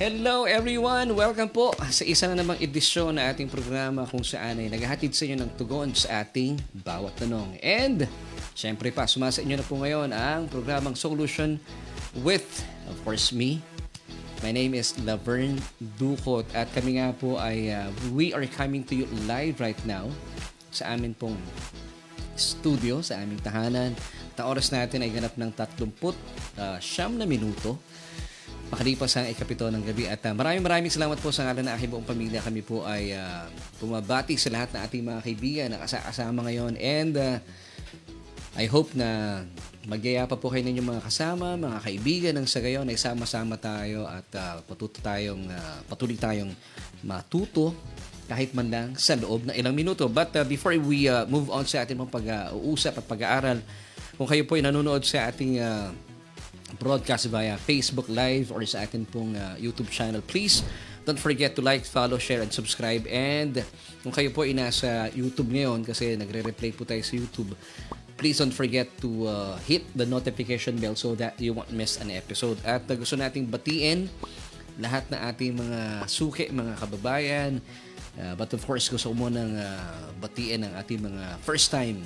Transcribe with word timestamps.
Hello 0.00 0.48
everyone! 0.48 1.12
Welcome 1.12 1.52
po 1.52 1.76
sa 1.92 2.08
isa 2.08 2.24
na 2.24 2.40
namang 2.40 2.56
edisyon 2.56 3.20
na 3.20 3.28
ating 3.28 3.52
programa 3.52 4.08
kung 4.08 4.24
saan 4.24 4.56
ay 4.56 4.72
naghahatid 4.72 5.12
sa 5.12 5.28
inyo 5.28 5.44
ng 5.44 5.52
tugon 5.60 5.92
sa 5.92 6.24
ating 6.24 6.56
bawat 6.72 7.12
tanong. 7.20 7.60
And, 7.60 8.08
syempre 8.56 8.88
pa, 8.96 9.04
sumasa 9.04 9.44
inyo 9.44 9.60
na 9.60 9.66
po 9.68 9.76
ngayon 9.76 10.08
ang 10.16 10.48
programang 10.48 10.96
Solution 10.96 11.60
with, 12.24 12.64
of 12.88 12.96
course, 13.04 13.28
me. 13.28 13.60
My 14.40 14.56
name 14.56 14.72
is 14.72 14.96
Laverne 15.04 15.60
Ducot 16.00 16.48
at 16.56 16.72
kami 16.72 16.96
nga 16.96 17.12
po 17.12 17.36
ay 17.36 17.68
uh, 17.68 17.92
we 18.16 18.32
are 18.32 18.48
coming 18.56 18.80
to 18.88 18.96
you 18.96 19.06
live 19.28 19.60
right 19.60 19.84
now 19.84 20.08
sa 20.72 20.96
amin 20.96 21.12
pong 21.12 21.36
studio, 22.40 23.04
sa 23.04 23.20
aming 23.20 23.44
tahanan. 23.44 23.92
At 24.32 24.48
ang 24.48 24.56
oras 24.56 24.72
natin 24.72 25.04
ay 25.04 25.12
ganap 25.12 25.36
ng 25.36 25.52
30 25.52 25.92
uh, 26.56 26.80
siyam 26.80 27.20
na 27.20 27.28
minuto 27.28 27.76
makalipas 28.70 29.18
ang 29.18 29.26
ikapito 29.26 29.66
ng 29.66 29.82
gabi. 29.82 30.06
At 30.06 30.22
uh, 30.24 30.32
maraming 30.32 30.62
maraming 30.62 30.92
salamat 30.94 31.18
po 31.18 31.34
sa 31.34 31.50
ngalan 31.50 31.66
ng 31.66 31.74
aking 31.74 31.90
buong 31.90 32.06
pamilya. 32.06 32.40
Kami 32.40 32.62
po 32.62 32.86
ay 32.86 33.12
uh, 33.12 33.50
bumabati 33.82 34.38
sa 34.38 34.48
lahat 34.54 34.70
ng 34.72 34.80
ating 34.86 35.02
mga 35.02 35.20
kaibigan 35.26 35.68
na 35.74 35.82
kasama 35.82 36.46
ngayon. 36.46 36.78
And 36.78 37.12
uh, 37.18 37.36
I 38.54 38.66
hope 38.66 38.94
na 38.98 39.42
magyaya 39.86 40.26
pa 40.26 40.38
po 40.38 40.50
kayo 40.50 40.62
ninyong 40.66 40.98
mga 40.98 41.02
kasama, 41.06 41.54
mga 41.58 41.78
kaibigan 41.82 42.34
ng 42.38 42.46
sa 42.46 42.58
gayon 42.62 42.86
ay 42.86 42.98
sama-sama 42.98 43.58
tayo 43.58 44.06
at 44.06 44.26
uh, 44.38 44.62
patuto 44.66 44.98
tayong, 45.02 45.50
uh, 45.50 45.78
patuloy 45.86 46.18
tayong 46.18 46.50
matuto 47.06 47.74
kahit 48.30 48.54
man 48.54 48.70
lang 48.70 48.88
sa 48.94 49.18
loob 49.18 49.50
ng 49.50 49.54
ilang 49.58 49.74
minuto. 49.74 50.06
But 50.06 50.30
uh, 50.38 50.46
before 50.46 50.74
we 50.78 51.10
uh, 51.10 51.26
move 51.26 51.50
on 51.50 51.66
sa 51.66 51.82
ating 51.82 51.98
pag-uusap 51.98 53.02
at 53.02 53.06
pag-aaral, 53.06 53.58
kung 54.14 54.28
kayo 54.30 54.46
po 54.46 54.54
ay 54.54 54.62
nanonood 54.62 55.02
sa 55.02 55.30
ating 55.30 55.58
uh, 55.58 55.90
broadcast 56.78 57.26
via 57.32 57.58
Facebook 57.58 58.06
Live 58.06 58.54
or 58.54 58.62
sa 58.68 58.84
atin 58.86 59.08
pong 59.08 59.34
uh, 59.34 59.56
YouTube 59.58 59.90
channel. 59.90 60.22
Please 60.22 60.62
don't 61.08 61.18
forget 61.18 61.56
to 61.56 61.62
like, 61.64 61.82
follow, 61.82 62.20
share, 62.20 62.44
and 62.44 62.52
subscribe. 62.52 63.08
And 63.08 63.64
kung 64.04 64.12
kayo 64.12 64.30
po 64.30 64.46
ay 64.46 64.54
nasa 64.54 65.10
YouTube 65.10 65.50
ngayon 65.50 65.82
kasi 65.82 66.14
nagre-replay 66.14 66.76
po 66.76 66.86
tayo 66.86 67.00
sa 67.02 67.16
YouTube, 67.16 67.56
please 68.20 68.36
don't 68.36 68.54
forget 68.54 68.86
to 69.00 69.26
uh, 69.26 69.56
hit 69.64 69.88
the 69.96 70.04
notification 70.04 70.76
bell 70.76 70.94
so 70.94 71.16
that 71.16 71.34
you 71.40 71.56
won't 71.56 71.72
miss 71.72 71.96
an 71.98 72.12
episode. 72.12 72.60
At 72.62 72.84
uh, 72.86 72.94
gusto 72.94 73.16
nating 73.16 73.48
batiin 73.48 74.12
lahat 74.80 75.08
na 75.08 75.28
ating 75.32 75.56
mga 75.56 76.08
suki, 76.08 76.48
mga 76.52 76.76
kababayan. 76.78 77.60
Uh, 78.20 78.34
but 78.36 78.52
of 78.52 78.60
course, 78.64 78.88
gusto 78.92 79.12
ko 79.12 79.14
munang 79.16 79.56
uh, 79.56 80.12
batiin 80.20 80.68
ang 80.68 80.72
ating 80.76 81.00
mga 81.00 81.40
first 81.40 81.72
time 81.72 82.04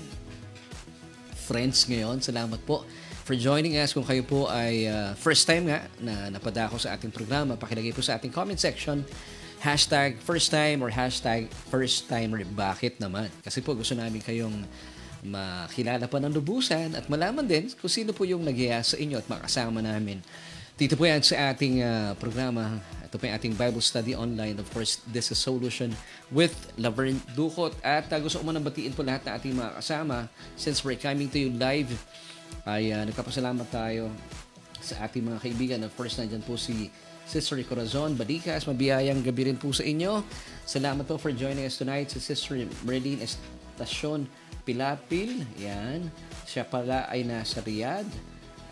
friends 1.44 1.84
ngayon. 1.90 2.22
Salamat 2.24 2.62
po 2.64 2.86
for 3.24 3.32
joining 3.32 3.80
us. 3.80 3.96
Kung 3.96 4.04
kayo 4.04 4.20
po 4.22 4.46
ay 4.52 4.84
uh, 4.86 5.16
first 5.16 5.48
time 5.48 5.72
nga 5.72 5.88
na 5.96 6.28
napadako 6.28 6.76
sa 6.76 6.92
ating 6.92 7.08
programa, 7.08 7.56
pakilagay 7.56 7.96
po 7.96 8.04
sa 8.04 8.20
ating 8.20 8.30
comment 8.30 8.60
section 8.60 9.02
hashtag 9.64 10.20
first 10.20 10.52
time 10.52 10.84
or 10.84 10.92
hashtag 10.92 11.48
first 11.72 12.04
timer. 12.04 12.44
Bakit 12.44 13.00
naman? 13.00 13.32
Kasi 13.40 13.64
po 13.64 13.72
gusto 13.72 13.96
namin 13.96 14.20
kayong 14.20 14.52
makilala 15.24 16.04
pa 16.04 16.20
ng 16.20 16.28
lubusan 16.36 16.92
at 16.92 17.08
malaman 17.08 17.48
din 17.48 17.72
kung 17.80 17.88
sino 17.88 18.12
po 18.12 18.28
yung 18.28 18.44
nagyaya 18.44 18.84
sa 18.84 19.00
inyo 19.00 19.16
at 19.16 19.24
makasama 19.24 19.80
namin. 19.80 20.20
Dito 20.76 21.00
po 21.00 21.08
yan 21.08 21.24
sa 21.24 21.54
ating 21.54 21.80
uh, 21.80 22.12
programa. 22.20 22.76
Ito 23.08 23.16
po 23.16 23.24
yung 23.24 23.36
ating 23.40 23.54
Bible 23.56 23.80
study 23.80 24.12
online. 24.12 24.60
Of 24.60 24.68
course, 24.68 25.00
this 25.08 25.32
is 25.32 25.40
Solution 25.40 25.96
with 26.28 26.52
Laverne 26.76 27.24
Ducot. 27.32 27.72
At 27.80 28.12
uh, 28.12 28.20
gusto 28.20 28.42
ko 28.42 28.44
manang 28.44 28.68
batiin 28.68 28.92
po 28.92 29.00
lahat 29.00 29.24
ng 29.24 29.32
ating 29.32 29.52
mga 29.56 29.80
kasama 29.80 30.28
since 30.60 30.84
we're 30.84 30.98
coming 31.00 31.32
to 31.32 31.40
you 31.40 31.48
live 31.56 31.88
ay 32.64 32.92
uh, 32.96 33.04
nagpapasalamat 33.04 33.68
tayo 33.68 34.08
sa 34.80 35.04
ating 35.08 35.24
mga 35.24 35.38
kaibigan. 35.40 35.80
Of 35.84 35.96
course, 35.96 36.20
nandyan 36.20 36.44
po 36.44 36.60
si 36.60 36.92
Sister 37.24 37.56
Corazon 37.64 38.16
Badikas. 38.16 38.68
Mabiyayang 38.68 39.24
gabi 39.24 39.48
rin 39.48 39.56
po 39.56 39.72
sa 39.72 39.84
inyo. 39.84 40.20
Salamat 40.68 41.08
po 41.08 41.16
for 41.16 41.32
joining 41.32 41.64
us 41.64 41.80
tonight. 41.80 42.12
Si 42.12 42.20
Sister 42.20 42.68
Merlin 42.84 43.24
Estacion 43.24 44.28
Pilapil. 44.68 45.44
Yan. 45.56 46.08
Siya 46.44 46.68
pala 46.68 47.08
ay 47.08 47.24
nasa 47.24 47.64
Riyadh. 47.64 48.08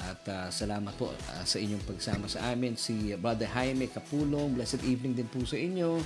At 0.03 0.21
uh, 0.29 0.49
salamat 0.53 0.93
po 1.01 1.13
uh, 1.13 1.45
sa 1.49 1.57
inyong 1.57 1.81
pagsama 1.89 2.29
sa 2.29 2.53
amin. 2.53 2.77
Si 2.77 3.17
Brother 3.17 3.49
Jaime 3.49 3.89
Capulong. 3.89 4.53
Blessed 4.53 4.85
evening 4.85 5.17
din 5.17 5.29
po 5.33 5.41
sa 5.49 5.57
inyo. 5.57 6.01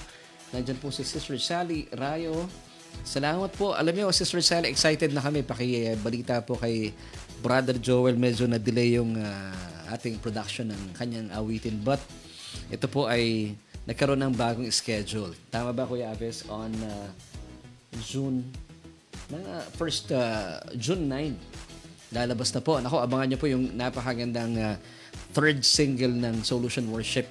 Nandyan 0.54 0.78
po 0.78 0.94
si 0.94 1.02
Sister 1.02 1.34
Sally 1.42 1.90
Rayo. 1.90 2.46
Salamat 3.02 3.52
po. 3.58 3.74
Alam 3.74 3.92
niyo, 3.92 4.06
Sister 4.14 4.40
Sally, 4.40 4.70
excited 4.70 5.10
na 5.12 5.20
kami. 5.20 5.42
Pakibalita 5.42 6.40
po 6.46 6.56
kay 6.56 6.94
Brother 7.40 7.76
Joel. 7.78 8.16
Medyo 8.16 8.48
na-delay 8.48 8.96
yung 8.96 9.16
uh, 9.18 9.92
ating 9.92 10.18
production 10.18 10.72
ng 10.72 10.82
kanyang 10.96 11.28
awitin. 11.34 11.78
But 11.80 12.00
ito 12.68 12.86
po 12.90 13.06
ay 13.06 13.54
nagkaroon 13.86 14.18
ng 14.18 14.34
bagong 14.34 14.66
schedule. 14.74 15.32
Tama 15.50 15.70
ba, 15.70 15.86
Kuya 15.86 16.10
Aves? 16.10 16.42
On 16.50 16.70
uh, 16.70 17.08
June, 18.02 18.42
na 19.30 19.62
first 19.78 20.10
uh, 20.10 20.58
June 20.74 21.06
9, 21.06 22.14
lalabas 22.14 22.50
na 22.54 22.60
po. 22.62 22.78
Nako, 22.82 22.98
abangan 23.02 23.26
niyo 23.30 23.38
po 23.38 23.46
yung 23.46 23.74
napakagandang 23.74 24.54
uh, 24.58 24.74
third 25.34 25.62
single 25.62 26.12
ng 26.12 26.42
Solution 26.42 26.86
Worship. 26.90 27.30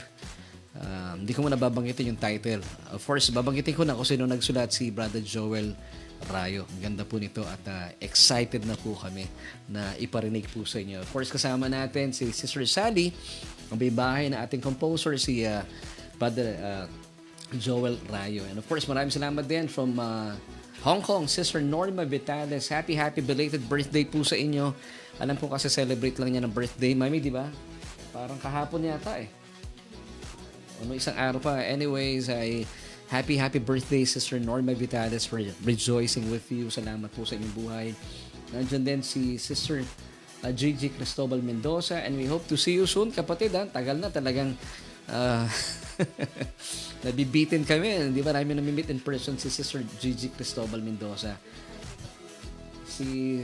Hindi 1.16 1.32
ko 1.32 1.48
muna 1.48 1.56
babanggitin 1.56 2.12
yung 2.12 2.20
title. 2.20 2.60
Of 2.92 3.00
course, 3.02 3.32
babanggitin 3.32 3.72
ko 3.72 3.88
na 3.88 3.96
kung 3.96 4.04
sino 4.04 4.28
nagsulat 4.28 4.76
si 4.76 4.92
Brother 4.92 5.24
Joel 5.24 5.72
Rayo. 6.28 6.68
Ang 6.78 6.82
ganda 6.92 7.04
po 7.06 7.22
nito 7.22 7.46
at 7.46 7.64
uh, 7.70 7.88
excited 8.02 8.66
na 8.66 8.76
po 8.76 8.98
kami 8.98 9.30
na 9.70 9.94
iparinig 9.98 10.50
po 10.50 10.66
sa 10.66 10.82
inyo. 10.82 11.02
Of 11.02 11.10
course, 11.14 11.30
kasama 11.30 11.70
natin 11.70 12.12
si 12.12 12.30
Sister 12.34 12.66
Sally, 12.66 13.14
ang 13.70 13.78
bibahay 13.80 14.30
na 14.30 14.44
ating 14.46 14.62
composer, 14.62 15.18
si 15.18 15.46
uh, 15.46 15.62
Brother 16.18 16.50
uh, 16.60 16.86
Joel 17.58 17.98
Rayo. 18.10 18.44
And 18.50 18.58
of 18.58 18.66
course, 18.66 18.90
maraming 18.90 19.14
salamat 19.14 19.46
din 19.46 19.70
from 19.70 19.96
uh, 20.02 20.34
Hong 20.86 21.02
Kong, 21.02 21.26
Sister 21.26 21.62
Norma 21.64 22.06
Vitales. 22.06 22.70
Happy, 22.70 22.94
happy 22.94 23.22
belated 23.22 23.66
birthday 23.66 24.06
po 24.06 24.22
sa 24.22 24.38
inyo. 24.38 24.70
Alam 25.18 25.40
ko 25.40 25.50
kasi 25.50 25.72
celebrate 25.72 26.20
lang 26.22 26.36
niya 26.36 26.44
ng 26.46 26.54
birthday. 26.54 26.94
Mami, 26.94 27.18
di 27.24 27.34
ba? 27.34 27.48
Parang 28.14 28.38
kahapon 28.38 28.86
yata 28.86 29.18
eh. 29.18 29.30
Ano 30.84 30.92
isang 30.94 31.16
araw 31.16 31.40
pa. 31.40 31.64
Anyways, 31.64 32.28
ay 32.28 32.68
happy, 33.08 33.38
happy 33.38 33.60
birthday, 33.60 34.06
Sister 34.06 34.40
Norma 34.40 34.74
Vitales, 34.74 35.28
for 35.28 35.42
rejoicing 35.64 36.30
with 36.32 36.46
you. 36.52 36.68
Salamat 36.74 37.12
po 37.14 37.26
sa 37.26 37.38
inyong 37.38 37.56
buhay. 37.56 37.88
Nandiyan 38.54 38.84
din 38.84 39.02
si 39.02 39.38
Sister 39.38 39.82
uh, 40.42 40.54
Gigi 40.54 40.94
Cristobal 40.94 41.42
Mendoza 41.42 42.02
and 42.02 42.18
we 42.18 42.26
hope 42.26 42.46
to 42.50 42.58
see 42.58 42.78
you 42.78 42.86
soon, 42.86 43.12
kapatid. 43.12 43.54
Ha? 43.54 43.70
Tagal 43.70 43.98
na 43.98 44.10
talagang 44.10 44.54
uh, 45.10 45.46
nabibitin 47.06 47.66
kami. 47.66 48.14
Hindi 48.14 48.22
ba 48.22 48.34
namin 48.34 48.62
nami-meet 48.62 48.94
in 48.94 49.02
person 49.02 49.38
si 49.38 49.50
Sister 49.50 49.82
Gigi 50.02 50.30
Cristobal 50.34 50.82
Mendoza. 50.82 51.38
Si 52.86 53.42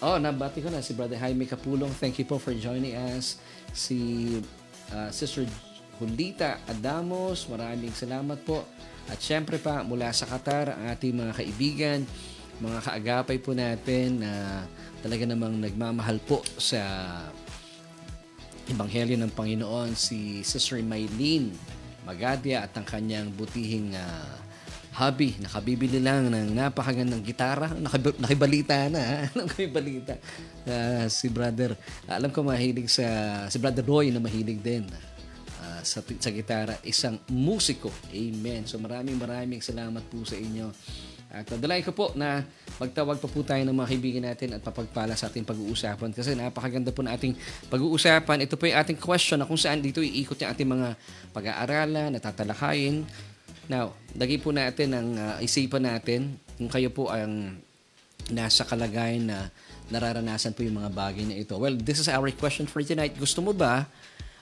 Oh, 0.00 0.16
nabati 0.16 0.64
ko 0.64 0.72
na 0.72 0.80
si 0.80 0.96
Brother 0.96 1.20
Jaime 1.20 1.44
Capulong. 1.44 1.92
Thank 1.92 2.16
you 2.16 2.24
po 2.24 2.40
for 2.40 2.56
joining 2.56 2.96
us. 2.96 3.36
Si 3.76 4.32
uh, 4.96 5.12
Sister 5.12 5.44
Julita 6.00 6.64
Adamos, 6.64 7.44
maraming 7.52 7.92
salamat 7.92 8.40
po. 8.40 8.64
At 9.04 9.20
syempre 9.20 9.60
pa, 9.60 9.84
mula 9.84 10.08
sa 10.16 10.24
Qatar, 10.24 10.72
ang 10.72 10.88
ating 10.88 11.12
mga 11.12 11.32
kaibigan, 11.36 11.98
mga 12.56 12.78
kaagapay 12.80 13.36
po 13.36 13.52
natin 13.52 14.24
na 14.24 14.64
talaga 15.04 15.28
namang 15.28 15.60
nagmamahal 15.60 16.16
po 16.24 16.40
sa 16.56 16.80
Ebanghelyo 18.64 19.20
ng 19.20 19.28
Panginoon, 19.36 19.92
si 19.92 20.40
Sister 20.40 20.80
Maylene 20.80 21.52
Magadia 22.08 22.64
at 22.64 22.72
ang 22.80 22.88
kanyang 22.88 23.28
butihing 23.36 23.92
uh, 23.92 24.40
hobby. 24.96 25.36
Nakabibili 25.36 26.00
lang 26.00 26.32
ng 26.32 26.56
napakagandang 26.56 27.20
gitara. 27.20 27.76
Nakib- 27.76 28.16
nakibalita 28.16 28.88
na. 28.88 29.24
nakibalita. 29.36 30.16
Uh, 30.64 31.04
si 31.12 31.28
brother, 31.28 31.76
alam 32.08 32.32
ko 32.32 32.40
mahilig 32.40 32.88
sa, 32.88 33.04
si 33.52 33.60
brother 33.60 33.84
Roy 33.84 34.08
na 34.08 34.16
mahilig 34.16 34.64
din 34.64 34.88
sa, 35.82 36.00
sa 36.04 36.30
gitara, 36.30 36.78
isang 36.86 37.18
musiko. 37.30 37.90
Amen. 38.12 38.64
So 38.66 38.78
maraming 38.80 39.16
maraming 39.16 39.62
salamat 39.64 40.02
po 40.08 40.22
sa 40.24 40.36
inyo. 40.36 40.70
At 41.30 41.46
dalayan 41.46 41.86
ko 41.86 41.94
po 41.94 42.10
na 42.18 42.42
magtawag 42.82 43.22
pa 43.22 43.30
po 43.30 43.46
tayo 43.46 43.62
ng 43.62 43.70
mga 43.70 43.88
kaibigan 43.94 44.24
natin 44.26 44.58
at 44.58 44.66
papagpala 44.66 45.14
sa 45.14 45.30
ating 45.30 45.46
pag-uusapan 45.46 46.10
kasi 46.10 46.34
napakaganda 46.34 46.90
po 46.90 47.06
na 47.06 47.14
ating 47.14 47.38
pag-uusapan. 47.70 48.42
Ito 48.42 48.58
po 48.58 48.66
yung 48.66 48.78
ating 48.82 48.98
question 48.98 49.38
na 49.38 49.46
kung 49.46 49.54
saan 49.54 49.78
dito 49.78 50.02
iikot 50.02 50.34
yung 50.42 50.50
ating 50.50 50.66
mga 50.66 50.88
pag-aaralan, 51.30 52.18
natatalakayin. 52.18 53.06
Now, 53.70 53.94
lagay 54.18 54.42
po 54.42 54.50
natin 54.50 54.90
ang 54.90 55.08
uh, 55.14 55.38
isipan 55.38 55.86
natin 55.86 56.34
kung 56.58 56.66
kayo 56.66 56.90
po 56.90 57.06
ang 57.14 57.62
nasa 58.34 58.66
kalagayan 58.66 59.30
na 59.30 59.54
nararanasan 59.86 60.50
po 60.50 60.66
yung 60.66 60.82
mga 60.82 60.90
bagay 60.90 61.22
na 61.30 61.38
ito. 61.38 61.54
Well, 61.54 61.78
this 61.78 62.02
is 62.02 62.10
our 62.10 62.26
question 62.34 62.66
for 62.66 62.82
tonight. 62.82 63.14
Gusto 63.14 63.38
mo 63.38 63.54
ba 63.54 63.86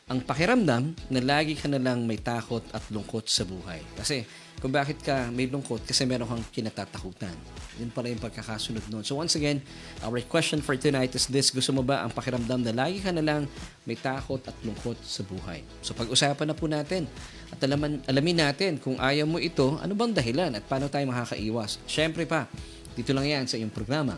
ang 0.09 0.25
pakiramdam 0.25 0.97
na 1.13 1.21
lagi 1.21 1.53
ka 1.53 1.69
na 1.69 1.77
lang 1.77 2.09
may 2.09 2.17
takot 2.17 2.65
at 2.73 2.81
lungkot 2.89 3.29
sa 3.29 3.45
buhay. 3.45 3.85
Kasi 3.93 4.25
kung 4.59 4.73
bakit 4.73 5.05
ka 5.05 5.29
may 5.29 5.45
lungkot, 5.47 5.85
kasi 5.85 6.09
meron 6.09 6.27
kang 6.27 6.43
kinatatakutan. 6.49 7.37
Yun 7.77 7.93
pala 7.93 8.09
yung 8.11 8.19
pagkakasunod 8.19 8.83
noon. 8.89 9.05
So 9.05 9.21
once 9.21 9.37
again, 9.37 9.61
our 10.03 10.19
question 10.25 10.65
for 10.65 10.75
tonight 10.81 11.13
is 11.13 11.29
this. 11.29 11.53
Gusto 11.53 11.77
mo 11.77 11.85
ba 11.85 12.03
ang 12.03 12.11
pakiramdam 12.11 12.65
na 12.67 12.73
lagi 12.73 13.05
ka 13.05 13.13
na 13.13 13.21
lang 13.21 13.45
may 13.85 13.95
takot 14.01 14.41
at 14.49 14.57
lungkot 14.65 14.97
sa 15.05 15.23
buhay? 15.23 15.61
So 15.85 15.93
pag-usapan 15.93 16.51
na 16.51 16.57
po 16.57 16.67
natin 16.67 17.05
at 17.53 17.61
alaman, 17.61 18.01
alamin 18.09 18.49
natin 18.49 18.81
kung 18.81 18.97
ayaw 18.97 19.29
mo 19.29 19.37
ito, 19.37 19.77
ano 19.79 19.93
bang 19.93 20.17
dahilan 20.17 20.57
at 20.57 20.65
paano 20.65 20.89
tayo 20.89 21.05
makakaiwas. 21.05 21.85
Siyempre 21.85 22.25
pa, 22.25 22.49
dito 22.97 23.13
lang 23.13 23.29
yan 23.29 23.45
sa 23.45 23.61
iyong 23.61 23.71
programa. 23.71 24.17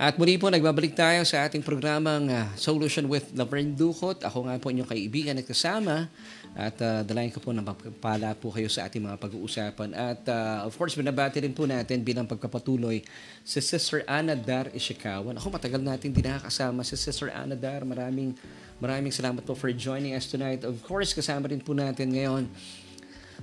At 0.00 0.16
muli 0.16 0.40
po, 0.40 0.48
nagbabalik 0.48 0.96
tayo 0.96 1.28
sa 1.28 1.44
ating 1.44 1.60
programang 1.60 2.32
uh, 2.32 2.48
Solution 2.56 3.04
with 3.04 3.36
Laverne 3.36 3.76
Ducot. 3.76 4.24
Ako 4.24 4.48
nga 4.48 4.56
po 4.56 4.72
inyong 4.72 4.88
kaibigan 4.88 5.36
at 5.36 5.44
kasama. 5.44 6.08
At 6.56 6.72
uh, 6.80 7.04
dalayan 7.04 7.28
ko 7.28 7.44
po 7.44 7.52
na 7.52 7.60
magpapala 7.60 8.32
po 8.32 8.48
kayo 8.48 8.72
sa 8.72 8.88
ating 8.88 9.04
mga 9.04 9.20
pag-uusapan. 9.20 9.92
At 9.92 10.24
uh, 10.24 10.64
of 10.64 10.72
course, 10.80 10.96
binabati 10.96 11.44
rin 11.44 11.52
po 11.52 11.68
natin 11.68 12.00
bilang 12.00 12.24
pagpapatuloy 12.24 13.04
si 13.44 13.60
Sister 13.60 14.00
Ana 14.08 14.32
Dar 14.32 14.72
Ishikawan. 14.72 15.36
Ako 15.36 15.52
matagal 15.52 15.84
natin 15.84 16.16
din 16.16 16.24
nakakasama 16.24 16.80
si 16.80 16.96
Sister 16.96 17.28
Ana 17.28 17.52
Dar. 17.52 17.84
Maraming, 17.84 18.32
maraming 18.80 19.12
salamat 19.12 19.44
po 19.44 19.52
for 19.52 19.68
joining 19.68 20.16
us 20.16 20.24
tonight. 20.32 20.64
Of 20.64 20.80
course, 20.80 21.12
kasama 21.12 21.52
rin 21.52 21.60
po 21.60 21.76
natin 21.76 22.08
ngayon 22.08 22.48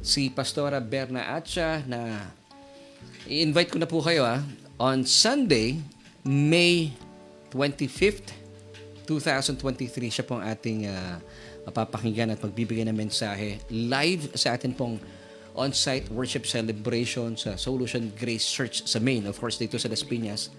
si 0.01 0.33
Pastora 0.33 0.81
Berna 0.81 1.37
Atcha 1.37 1.85
na 1.85 2.33
i-invite 3.29 3.69
ko 3.69 3.77
na 3.77 3.85
po 3.85 4.01
kayo 4.01 4.25
ah. 4.25 4.41
On 4.81 5.05
Sunday, 5.05 5.96
May 6.27 6.91
25th, 7.55 8.35
2023, 9.07 10.11
siya 10.11 10.27
pong 10.27 10.43
ating 10.43 10.91
uh, 10.91 11.23
mapapakinggan 11.63 12.35
at 12.35 12.43
magbibigay 12.43 12.83
ng 12.83 12.91
mensahe 12.91 13.63
live 13.71 14.35
sa 14.35 14.59
atin 14.59 14.75
pong 14.75 14.99
on-site 15.55 16.11
worship 16.11 16.43
celebration 16.43 17.39
sa 17.39 17.55
Solution 17.55 18.11
Grace 18.19 18.43
Church 18.43 18.83
sa 18.83 18.99
Maine. 18.99 19.31
Of 19.31 19.39
course, 19.39 19.55
dito 19.55 19.79
sa 19.79 19.87
Las 19.87 20.03
Piñas. 20.03 20.51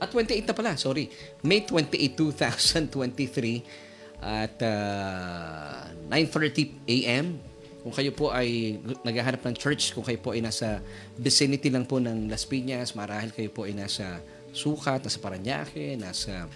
At 0.00 0.16
28 0.16 0.48
na 0.48 0.56
pala, 0.56 0.80
sorry. 0.80 1.12
May 1.44 1.68
28, 1.68 2.16
2023 2.16 4.24
at 4.24 4.56
uh, 4.64 5.92
9.30 6.08 6.88
a.m. 6.88 7.36
Kung 7.84 7.92
kayo 7.92 8.16
po 8.16 8.32
ay 8.32 8.80
naghahanap 9.04 9.44
ng 9.44 9.56
church, 9.60 9.92
kung 9.92 10.02
kayo 10.02 10.18
po 10.18 10.32
ay 10.32 10.40
nasa 10.40 10.80
vicinity 11.20 11.68
lang 11.68 11.84
po 11.84 12.00
ng 12.00 12.32
Las 12.32 12.48
Piñas, 12.48 12.96
marahil 12.98 13.30
kayo 13.30 13.52
po 13.52 13.68
ay 13.68 13.76
nasa 13.76 14.24
Sukat, 14.56 15.04
nasa 15.04 15.20
Paranaque, 15.20 16.00
nasa 16.00 16.48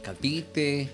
Cavite, 0.00 0.88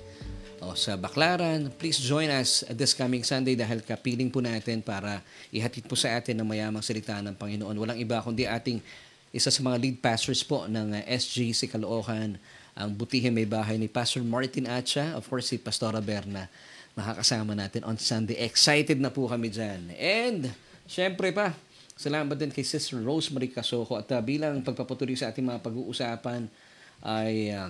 o 0.58 0.74
sa 0.74 0.98
Baclaran, 0.98 1.70
please 1.78 2.02
join 2.02 2.28
us 2.28 2.66
this 2.74 2.92
coming 2.92 3.22
Sunday 3.22 3.54
dahil 3.54 3.80
kapiling 3.80 4.28
po 4.28 4.42
natin 4.42 4.82
para 4.82 5.22
ihatid 5.54 5.86
po 5.86 5.94
sa 5.94 6.18
atin 6.18 6.34
ng 6.36 6.44
mayamang 6.44 6.82
salita 6.82 7.16
ng 7.22 7.32
Panginoon. 7.32 7.72
Walang 7.78 7.96
iba 8.02 8.18
kundi 8.20 8.44
ating 8.44 8.82
isa 9.30 9.48
sa 9.48 9.62
mga 9.62 9.78
lead 9.78 9.96
pastors 10.02 10.42
po 10.42 10.66
ng 10.66 10.98
SGC 11.06 11.70
Caloocan, 11.70 12.36
ang 12.74 12.90
butihin 12.90 13.30
may 13.30 13.46
bahay 13.46 13.78
ni 13.78 13.86
Pastor 13.86 14.26
Martin 14.26 14.66
Acha, 14.66 15.14
of 15.14 15.24
course 15.30 15.54
si 15.54 15.62
Pastora 15.62 16.02
Berna, 16.02 16.50
makakasama 16.98 17.54
natin 17.54 17.86
on 17.86 17.94
Sunday. 17.96 18.34
Excited 18.42 18.98
na 18.98 19.14
po 19.14 19.30
kami 19.30 19.46
dyan. 19.46 19.94
And, 19.94 20.50
syempre 20.90 21.30
pa, 21.30 21.54
Salamat 22.00 22.32
din 22.32 22.48
kay 22.48 22.64
Sister 22.64 22.96
Rosemary 22.96 23.52
Casoko 23.52 24.00
at 24.00 24.08
uh, 24.08 24.24
bilang 24.24 24.64
pagpapatuloy 24.64 25.20
sa 25.20 25.28
ating 25.28 25.44
mga 25.44 25.60
pag-uusapan 25.60 26.48
ay 27.04 27.52
uh, 27.52 27.68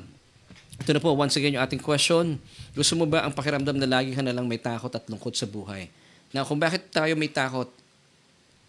ito 0.78 0.90
na 0.94 1.02
po 1.02 1.10
once 1.18 1.34
again 1.34 1.58
yung 1.58 1.66
ating 1.66 1.82
question. 1.82 2.38
Gusto 2.70 2.94
mo 2.94 3.10
ba 3.10 3.26
ang 3.26 3.34
pakiramdam 3.34 3.74
na 3.74 3.90
lagi 3.90 4.14
ka 4.14 4.22
na 4.22 4.30
lang 4.30 4.46
may 4.46 4.62
takot 4.62 4.86
at 4.94 5.02
lungkot 5.10 5.34
sa 5.34 5.50
buhay? 5.50 5.90
Now, 6.30 6.46
kung 6.46 6.62
bakit 6.62 6.94
tayo 6.94 7.10
may 7.18 7.26
takot, 7.26 7.66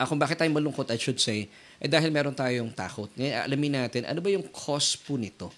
uh, 0.01 0.05
kung 0.09 0.17
bakit 0.17 0.41
tayo 0.41 0.49
malungkot, 0.49 0.89
I 0.89 0.97
should 0.97 1.21
say, 1.21 1.45
eh 1.77 1.85
dahil 1.85 2.09
meron 2.09 2.33
tayong 2.33 2.73
takot. 2.73 3.13
Ngayon, 3.13 3.45
alamin 3.45 3.85
natin, 3.85 4.09
ano 4.09 4.17
ba 4.17 4.33
yung 4.33 4.49
cause 4.49 4.97
po 4.97 5.13
nito? 5.13 5.53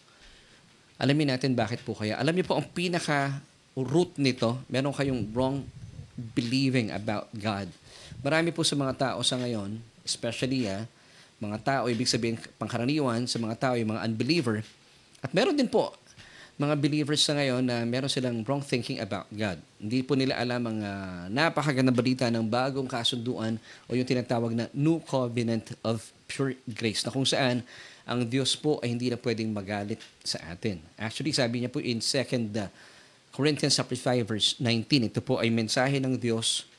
Alamin 1.00 1.32
natin 1.32 1.56
bakit 1.56 1.80
po 1.80 1.96
kaya. 1.96 2.20
Alam 2.20 2.36
niyo 2.36 2.52
po, 2.52 2.60
ang 2.60 2.68
pinaka 2.76 3.40
root 3.72 4.20
nito, 4.20 4.60
meron 4.68 4.92
kayong 4.92 5.32
wrong 5.32 5.64
believing 6.36 6.92
about 6.92 7.32
God. 7.32 7.72
Marami 8.20 8.52
po 8.52 8.68
sa 8.68 8.76
mga 8.76 8.94
tao 9.00 9.24
sa 9.24 9.40
ngayon, 9.40 9.93
especially 10.04 10.68
ah, 10.68 10.86
mga 11.44 11.58
tao, 11.60 11.84
ibig 11.92 12.08
sabihin 12.08 12.40
pangkaraniwan 12.56 13.28
sa 13.28 13.40
mga 13.40 13.56
tao, 13.60 13.74
yung 13.76 13.92
mga 13.96 14.04
unbeliever. 14.08 14.64
At 15.20 15.32
meron 15.36 15.56
din 15.56 15.68
po 15.68 15.92
mga 16.54 16.78
believers 16.78 17.26
sa 17.26 17.34
ngayon 17.34 17.66
na 17.66 17.82
meron 17.82 18.06
silang 18.06 18.46
wrong 18.46 18.62
thinking 18.62 19.02
about 19.02 19.26
God. 19.34 19.58
Hindi 19.82 20.06
po 20.06 20.14
nila 20.14 20.38
alam 20.38 20.62
ang 20.70 20.80
uh, 20.86 21.26
napakagandang 21.34 21.98
balita 21.98 22.30
ng 22.30 22.46
bagong 22.46 22.86
kasunduan 22.86 23.58
o 23.90 23.98
yung 23.98 24.06
tinatawag 24.06 24.54
na 24.54 24.70
New 24.70 25.02
Covenant 25.02 25.74
of 25.82 26.14
Pure 26.30 26.54
Grace 26.70 27.02
na 27.02 27.10
kung 27.10 27.26
saan 27.26 27.66
ang 28.06 28.22
Diyos 28.22 28.54
po 28.54 28.78
ay 28.86 28.94
hindi 28.94 29.10
na 29.10 29.18
pwedeng 29.18 29.50
magalit 29.50 29.98
sa 30.22 30.38
atin. 30.54 30.78
Actually, 30.94 31.34
sabi 31.34 31.66
niya 31.66 31.74
po 31.74 31.82
in 31.82 31.98
2 31.98 32.54
uh, 32.54 32.70
Corinthians 33.34 33.74
5 33.74 33.98
verse 34.22 34.54
19, 34.62 35.10
ito 35.10 35.26
po 35.26 35.42
ay 35.42 35.50
mensahe 35.50 35.98
ng 35.98 36.14
Diyos 36.22 36.70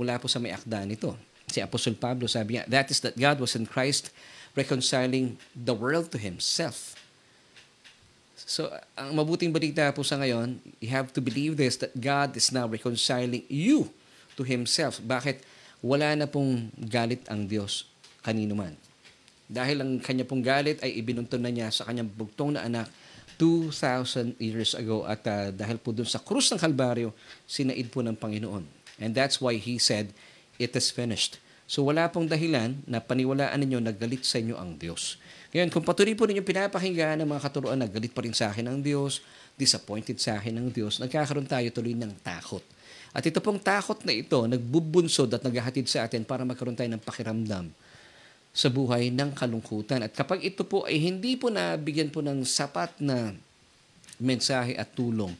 mula 0.00 0.16
po 0.16 0.32
sa 0.32 0.40
may 0.40 0.56
akda 0.56 0.88
nito 0.88 1.12
si 1.50 1.60
Apostol 1.60 1.98
Pablo 1.98 2.30
sabi 2.30 2.56
niya, 2.56 2.64
that 2.70 2.88
is 2.88 3.02
that 3.02 3.18
God 3.18 3.42
was 3.42 3.58
in 3.58 3.66
Christ 3.66 4.14
reconciling 4.54 5.38
the 5.54 5.74
world 5.74 6.10
to 6.14 6.18
Himself. 6.18 6.94
So, 8.50 8.66
ang 8.98 9.14
mabuting 9.14 9.54
balita 9.54 9.94
po 9.94 10.02
sa 10.02 10.18
ngayon, 10.18 10.58
you 10.82 10.90
have 10.90 11.14
to 11.14 11.22
believe 11.22 11.54
this, 11.54 11.78
that 11.78 11.94
God 11.94 12.34
is 12.34 12.50
now 12.50 12.66
reconciling 12.66 13.46
you 13.46 13.94
to 14.34 14.42
Himself. 14.42 14.98
Bakit? 14.98 15.46
Wala 15.80 16.18
na 16.18 16.26
pong 16.26 16.74
galit 16.74 17.22
ang 17.30 17.46
Diyos 17.46 17.86
kanino 18.20 18.58
man. 18.58 18.74
Dahil 19.46 19.82
ang 19.82 20.02
kanya 20.02 20.26
pong 20.26 20.42
galit 20.44 20.82
ay 20.82 20.98
ibinuntun 20.98 21.40
na 21.42 21.50
niya 21.50 21.70
sa 21.70 21.86
kanyang 21.86 22.10
bugtong 22.10 22.58
na 22.58 22.66
anak 22.66 22.90
2,000 23.40 24.36
years 24.36 24.76
ago 24.76 25.08
at 25.08 25.24
uh, 25.24 25.48
dahil 25.48 25.80
po 25.80 25.96
dun 25.96 26.04
sa 26.04 26.20
krus 26.20 26.52
ng 26.52 26.60
Kalbaryo, 26.60 27.16
sinaid 27.48 27.88
po 27.88 28.04
ng 28.04 28.12
Panginoon. 28.12 28.68
And 29.00 29.10
that's 29.16 29.40
why 29.40 29.56
He 29.56 29.80
said, 29.80 30.12
it 30.60 30.76
is 30.76 30.92
finished. 30.92 31.40
So 31.64 31.88
wala 31.88 32.12
pong 32.12 32.28
dahilan 32.28 32.76
na 32.84 33.00
paniwalaan 33.00 33.56
ninyo 33.56 33.80
na 33.80 33.96
galit 33.96 34.28
sa 34.28 34.36
inyo 34.36 34.60
ang 34.60 34.76
Diyos. 34.76 35.16
Ngayon, 35.56 35.70
kung 35.72 35.82
patuloy 35.86 36.12
po 36.14 36.28
ninyo 36.28 36.44
pinapakinggan 36.44 37.18
ng 37.24 37.28
mga 37.30 37.42
katuroan 37.48 37.80
na 37.80 37.88
galit 37.88 38.12
pa 38.12 38.20
rin 38.20 38.36
sa 38.36 38.52
akin 38.52 38.68
ang 38.68 38.78
Diyos, 38.84 39.24
disappointed 39.56 40.20
sa 40.20 40.38
akin 40.38 40.54
ng 40.60 40.68
Diyos, 40.70 41.00
nagkakaroon 41.00 41.48
tayo 41.48 41.66
tuloy 41.72 41.96
ng 41.96 42.12
takot. 42.22 42.62
At 43.10 43.26
ito 43.26 43.42
pong 43.42 43.58
takot 43.58 43.98
na 44.06 44.14
ito, 44.14 44.38
nagbubunsod 44.46 45.30
at 45.34 45.42
naghahatid 45.42 45.90
sa 45.90 46.06
atin 46.06 46.22
para 46.22 46.46
magkaroon 46.46 46.78
tayo 46.78 46.90
ng 46.90 47.02
pakiramdam 47.02 47.70
sa 48.50 48.66
buhay 48.70 49.14
ng 49.14 49.30
kalungkutan. 49.34 50.06
At 50.06 50.14
kapag 50.14 50.42
ito 50.42 50.66
po 50.66 50.86
ay 50.86 50.98
hindi 50.98 51.38
po 51.38 51.50
nabigyan 51.50 52.10
po 52.10 52.22
ng 52.22 52.42
sapat 52.42 52.98
na 52.98 53.34
mensahe 54.18 54.74
at 54.74 54.90
tulong, 54.94 55.34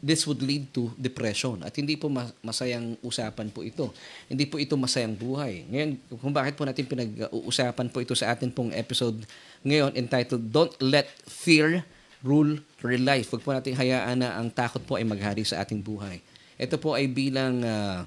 this 0.00 0.24
would 0.24 0.40
lead 0.40 0.72
to 0.72 0.90
depression. 0.96 1.60
At 1.60 1.76
hindi 1.76 1.94
po 1.94 2.08
masayang 2.40 2.96
usapan 3.04 3.52
po 3.52 3.60
ito. 3.60 3.92
Hindi 4.26 4.48
po 4.48 4.56
ito 4.56 4.74
masayang 4.74 5.12
buhay. 5.12 5.68
Ngayon, 5.68 5.90
kung 6.18 6.32
bakit 6.32 6.56
po 6.56 6.64
natin 6.64 6.88
pinag-uusapan 6.88 7.86
po 7.92 8.00
ito 8.00 8.16
sa 8.16 8.32
atin 8.32 8.48
pong 8.48 8.72
episode 8.72 9.28
ngayon 9.60 9.92
entitled 9.92 10.48
Don't 10.48 10.74
Let 10.80 11.06
Fear 11.28 11.84
Rule 12.24 12.64
Your 12.80 12.96
Life. 12.96 13.28
Huwag 13.32 13.44
po 13.44 13.52
natin 13.52 13.76
hayaan 13.76 14.24
na 14.24 14.40
ang 14.40 14.48
takot 14.48 14.80
po 14.80 14.96
ay 14.96 15.04
maghari 15.04 15.44
sa 15.44 15.60
ating 15.60 15.84
buhay. 15.84 16.24
Ito 16.56 16.80
po 16.80 16.96
ay 16.96 17.08
bilang 17.08 17.60
uh, 17.60 18.04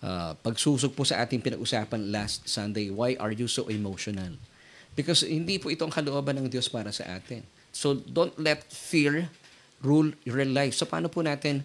uh, 0.00 0.32
pagsusog 0.40 0.96
po 0.96 1.04
sa 1.04 1.20
ating 1.20 1.40
pinag-usapan 1.40 2.12
last 2.12 2.48
Sunday. 2.48 2.88
Why 2.88 3.16
are 3.20 3.32
you 3.32 3.48
so 3.48 3.68
emotional? 3.68 4.36
Because 4.96 5.24
hindi 5.24 5.60
po 5.60 5.68
ito 5.68 5.84
ang 5.84 5.92
kalooban 5.92 6.40
ng 6.40 6.48
Diyos 6.48 6.68
para 6.68 6.92
sa 6.92 7.04
atin. 7.16 7.44
So 7.74 7.92
don't 7.96 8.36
let 8.38 8.64
fear 8.70 9.28
rule 9.84 10.10
your 10.24 10.40
life. 10.48 10.72
So 10.72 10.88
paano 10.88 11.12
po 11.12 11.20
natin 11.20 11.60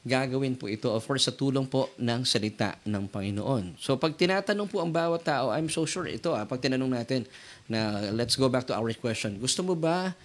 gagawin 0.00 0.56
po 0.56 0.66
ito? 0.66 0.88
Of 0.88 1.04
course, 1.04 1.28
sa 1.28 1.36
tulong 1.36 1.68
po 1.68 1.92
ng 2.00 2.24
salita 2.24 2.80
ng 2.88 3.04
Panginoon. 3.12 3.76
So 3.76 4.00
pag 4.00 4.16
tinatanong 4.16 4.66
po 4.66 4.80
ang 4.80 4.88
bawat 4.88 5.28
tao, 5.28 5.52
I'm 5.52 5.68
so 5.68 5.84
sure 5.84 6.08
ito, 6.08 6.32
ah, 6.32 6.48
pag 6.48 6.58
tinanong 6.64 6.88
natin 6.88 7.28
na 7.68 8.08
let's 8.16 8.34
go 8.34 8.48
back 8.48 8.64
to 8.64 8.74
our 8.74 8.88
question. 8.96 9.36
Gusto 9.36 9.60
mo 9.60 9.76
ba 9.76 10.16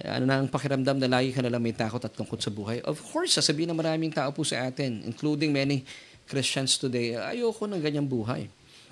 ano 0.00 0.24
na 0.24 0.40
ang 0.40 0.48
pakiramdam 0.48 0.96
na 0.96 1.08
lagi 1.08 1.28
ka 1.30 1.44
nalang 1.44 1.60
may 1.60 1.76
takot 1.76 2.00
at 2.00 2.12
tungkot 2.12 2.40
sa 2.40 2.48
buhay? 2.48 2.80
Of 2.82 3.00
course, 3.04 3.36
sasabihin 3.36 3.72
ng 3.72 3.78
maraming 3.78 4.12
tao 4.12 4.32
po 4.32 4.42
sa 4.42 4.64
atin, 4.64 5.04
including 5.04 5.52
many 5.52 5.84
Christians 6.24 6.80
today, 6.80 7.18
ayoko 7.18 7.68
ng 7.68 7.82
ganyang 7.82 8.08
buhay. 8.08 8.48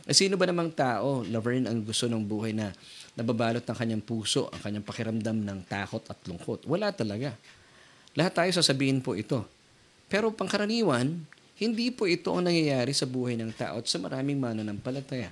Eh, 0.08 0.16
sino 0.16 0.40
ba 0.40 0.48
namang 0.48 0.72
tao, 0.72 1.20
Laverne, 1.28 1.68
ang 1.68 1.84
gusto 1.84 2.08
ng 2.08 2.24
buhay 2.24 2.56
na 2.56 2.72
nababalot 3.12 3.60
ng 3.60 3.76
kanyang 3.76 4.02
puso, 4.04 4.48
ang 4.48 4.60
kanyang 4.60 4.84
pakiramdam 4.84 5.36
ng 5.44 5.58
takot 5.68 6.00
at 6.08 6.18
lungkot? 6.24 6.64
Wala 6.64 6.92
talaga. 6.96 7.36
Lahat 8.18 8.34
tayo 8.34 8.50
sasabihin 8.50 8.98
po 8.98 9.14
ito. 9.14 9.46
Pero 10.10 10.34
pangkaraniwan, 10.34 11.22
hindi 11.62 11.94
po 11.94 12.10
ito 12.10 12.34
ang 12.34 12.50
nangyayari 12.50 12.90
sa 12.90 13.06
buhay 13.06 13.38
ng 13.38 13.54
tao 13.54 13.78
at 13.78 13.86
sa 13.86 14.02
maraming 14.02 14.42
mananampalataya. 14.42 15.30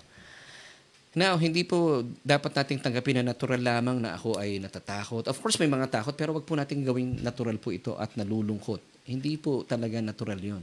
Now, 1.17 1.35
hindi 1.41 1.65
po 1.65 2.05
dapat 2.23 2.53
nating 2.55 2.79
tanggapin 2.85 3.19
na 3.19 3.33
natural 3.33 3.59
lamang 3.59 3.99
na 3.99 4.15
ako 4.15 4.39
ay 4.39 4.61
natatakot. 4.63 5.27
Of 5.27 5.41
course, 5.41 5.59
may 5.59 5.67
mga 5.67 5.89
takot, 5.89 6.13
pero 6.15 6.37
wag 6.37 6.47
po 6.47 6.55
nating 6.55 6.87
gawing 6.87 7.25
natural 7.25 7.57
po 7.59 7.75
ito 7.75 7.97
at 7.99 8.15
nalulungkot. 8.15 8.79
Hindi 9.09 9.35
po 9.41 9.67
talaga 9.67 9.99
natural 9.99 10.39
yon. 10.39 10.63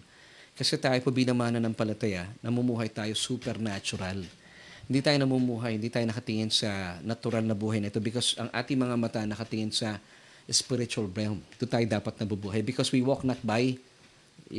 Kasi 0.54 0.78
tayo 0.78 1.02
po 1.02 1.10
bilang 1.10 1.42
mananampalataya, 1.42 2.30
namumuhay 2.46 2.94
tayo 2.94 3.18
supernatural. 3.18 4.22
Hindi 4.86 5.00
tayo 5.02 5.18
namumuhay, 5.26 5.82
hindi 5.82 5.90
tayo 5.90 6.06
nakatingin 6.06 6.54
sa 6.54 7.02
natural 7.02 7.50
na 7.50 7.58
buhay 7.58 7.82
na 7.82 7.90
ito 7.90 7.98
because 7.98 8.38
ang 8.38 8.54
ating 8.54 8.78
mga 8.78 8.96
mata 8.96 9.26
nakatingin 9.26 9.74
sa 9.74 9.98
spiritual 10.52 11.08
realm. 11.12 11.40
Ito 11.56 11.68
tayo 11.68 11.86
dapat 11.88 12.20
nabubuhay 12.20 12.60
because 12.66 12.92
we 12.92 13.00
walk 13.00 13.24
not 13.24 13.40
by 13.44 13.80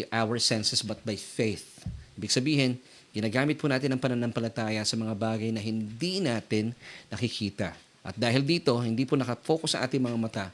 our 0.08 0.40
senses 0.40 0.80
but 0.80 1.00
by 1.04 1.14
faith. 1.14 1.84
Ibig 2.16 2.32
sabihin, 2.32 2.80
ginagamit 3.12 3.60
po 3.60 3.68
natin 3.68 3.92
ang 3.92 4.00
pananampalataya 4.00 4.80
sa 4.86 4.96
mga 4.96 5.14
bagay 5.14 5.50
na 5.52 5.60
hindi 5.60 6.24
natin 6.24 6.72
nakikita. 7.10 7.76
At 8.04 8.16
dahil 8.16 8.44
dito, 8.44 8.76
hindi 8.80 9.04
po 9.04 9.16
nakafocus 9.16 9.76
ang 9.76 9.88
ating 9.88 10.02
mga 10.02 10.18
mata 10.18 10.46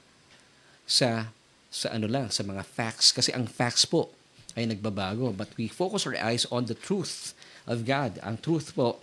sa 0.86 1.30
sa 1.70 1.94
ano 1.94 2.10
lang, 2.10 2.26
sa 2.34 2.42
mga 2.42 2.66
facts. 2.66 3.14
Kasi 3.14 3.30
ang 3.30 3.46
facts 3.46 3.86
po 3.86 4.10
ay 4.58 4.66
nagbabago. 4.66 5.30
But 5.30 5.54
we 5.54 5.70
focus 5.70 6.04
our 6.10 6.18
eyes 6.18 6.44
on 6.50 6.66
the 6.66 6.74
truth 6.74 7.32
of 7.70 7.86
God. 7.86 8.18
Ang 8.26 8.42
truth 8.42 8.74
po 8.74 8.98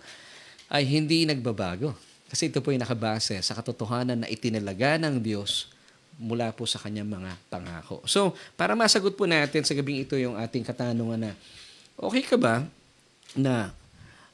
ay 0.68 0.84
hindi 0.84 1.24
nagbabago. 1.24 1.96
Kasi 2.28 2.52
ito 2.52 2.60
po 2.60 2.76
ay 2.76 2.78
nakabase 2.80 3.40
sa 3.40 3.56
katotohanan 3.56 4.20
na 4.24 4.28
itinalaga 4.28 5.00
ng 5.00 5.16
Diyos 5.16 5.72
mula 6.18 6.50
po 6.50 6.66
sa 6.66 6.82
kanyang 6.82 7.06
mga 7.06 7.30
pangako. 7.46 8.02
So, 8.04 8.34
para 8.58 8.74
masagot 8.74 9.14
po 9.14 9.24
natin 9.24 9.62
sa 9.62 9.72
gabing 9.72 10.02
ito 10.02 10.18
yung 10.18 10.34
ating 10.34 10.66
katanungan 10.66 11.30
na, 11.30 11.32
okay 11.94 12.26
ka 12.26 12.34
ba 12.34 12.66
na 13.38 13.70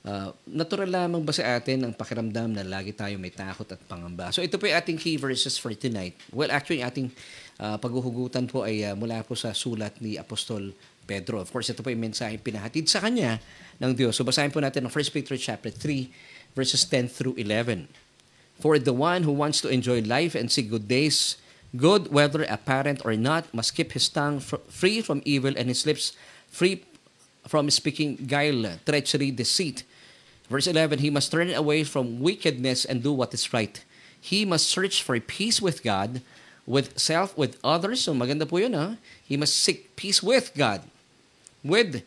uh, 0.09 0.33
natural 0.49 0.89
lamang 0.89 1.21
ba 1.21 1.37
sa 1.37 1.61
atin 1.61 1.85
ang 1.85 1.93
pakiramdam 1.93 2.57
na 2.57 2.65
lagi 2.65 2.97
tayo 2.97 3.21
may 3.21 3.31
takot 3.31 3.69
at 3.69 3.81
pangamba? 3.85 4.33
So, 4.33 4.41
ito 4.41 4.57
po 4.57 4.65
yung 4.65 4.81
ating 4.81 4.97
key 4.97 5.21
verses 5.21 5.61
for 5.61 5.77
tonight. 5.77 6.17
Well, 6.33 6.49
actually, 6.49 6.81
ating 6.81 7.13
uh, 7.61 7.77
paghuhugutan 7.77 8.49
po 8.49 8.65
ay 8.65 8.89
uh, 8.89 8.97
mula 8.97 9.21
po 9.23 9.37
sa 9.37 9.53
sulat 9.53 10.01
ni 10.01 10.17
Apostol 10.17 10.73
Pedro. 11.05 11.39
Of 11.45 11.53
course, 11.53 11.69
ito 11.69 11.85
po 11.85 11.93
yung 11.93 12.11
mensahe 12.11 12.41
pinahatid 12.41 12.89
sa 12.89 13.05
kanya 13.05 13.39
ng 13.79 13.93
Diyos. 13.93 14.17
So 14.17 14.25
basahin 14.25 14.51
po 14.51 14.59
natin 14.65 14.89
ang 14.89 14.93
1 14.93 15.15
Peter 15.15 15.37
chapter 15.37 15.71
3 15.71 16.57
verses 16.57 16.83
10 16.89 17.13
through 17.13 17.37
11. 17.37 17.87
For 18.59 18.79
the 18.81 18.95
one 18.95 19.27
who 19.27 19.35
wants 19.35 19.61
to 19.63 19.69
enjoy 19.69 20.01
life 20.03 20.33
and 20.39 20.49
see 20.49 20.65
good 20.65 20.87
days, 20.87 21.37
good 21.77 22.13
whether 22.13 22.45
apparent 22.45 23.05
or 23.05 23.17
not, 23.17 23.53
must 23.53 23.75
keep 23.75 23.93
his 23.93 24.09
tongue 24.09 24.41
fr- 24.41 24.63
free 24.69 25.01
from 25.01 25.23
evil 25.25 25.55
and 25.57 25.69
his 25.69 25.87
lips 25.87 26.13
free 26.49 26.85
from 27.47 27.69
speaking 27.71 28.17
guile, 28.27 28.79
treachery, 28.87 29.31
deceit. 29.31 29.85
Verse 30.49 30.67
11, 30.67 31.01
he 31.01 31.11
must 31.11 31.33
turn 31.33 31.53
away 31.53 31.85
from 31.85 32.21
wickedness 32.21 32.85
and 32.85 33.03
do 33.03 33.13
what 33.13 33.35
is 33.35 33.53
right. 33.53 33.85
He 34.21 34.45
must 34.45 34.69
search 34.69 35.03
for 35.03 35.19
peace 35.21 35.61
with 35.61 35.83
God, 35.83 36.23
with 36.67 36.99
self, 36.99 37.37
with 37.37 37.59
others. 37.65 38.05
So 38.05 38.15
maganda 38.15 38.49
po 38.49 38.57
yun, 38.57 38.73
ha? 38.73 38.97
He 39.25 39.37
must 39.37 39.57
seek 39.57 39.97
peace 39.97 40.23
with 40.23 40.53
God 40.57 40.83
with 41.65 42.05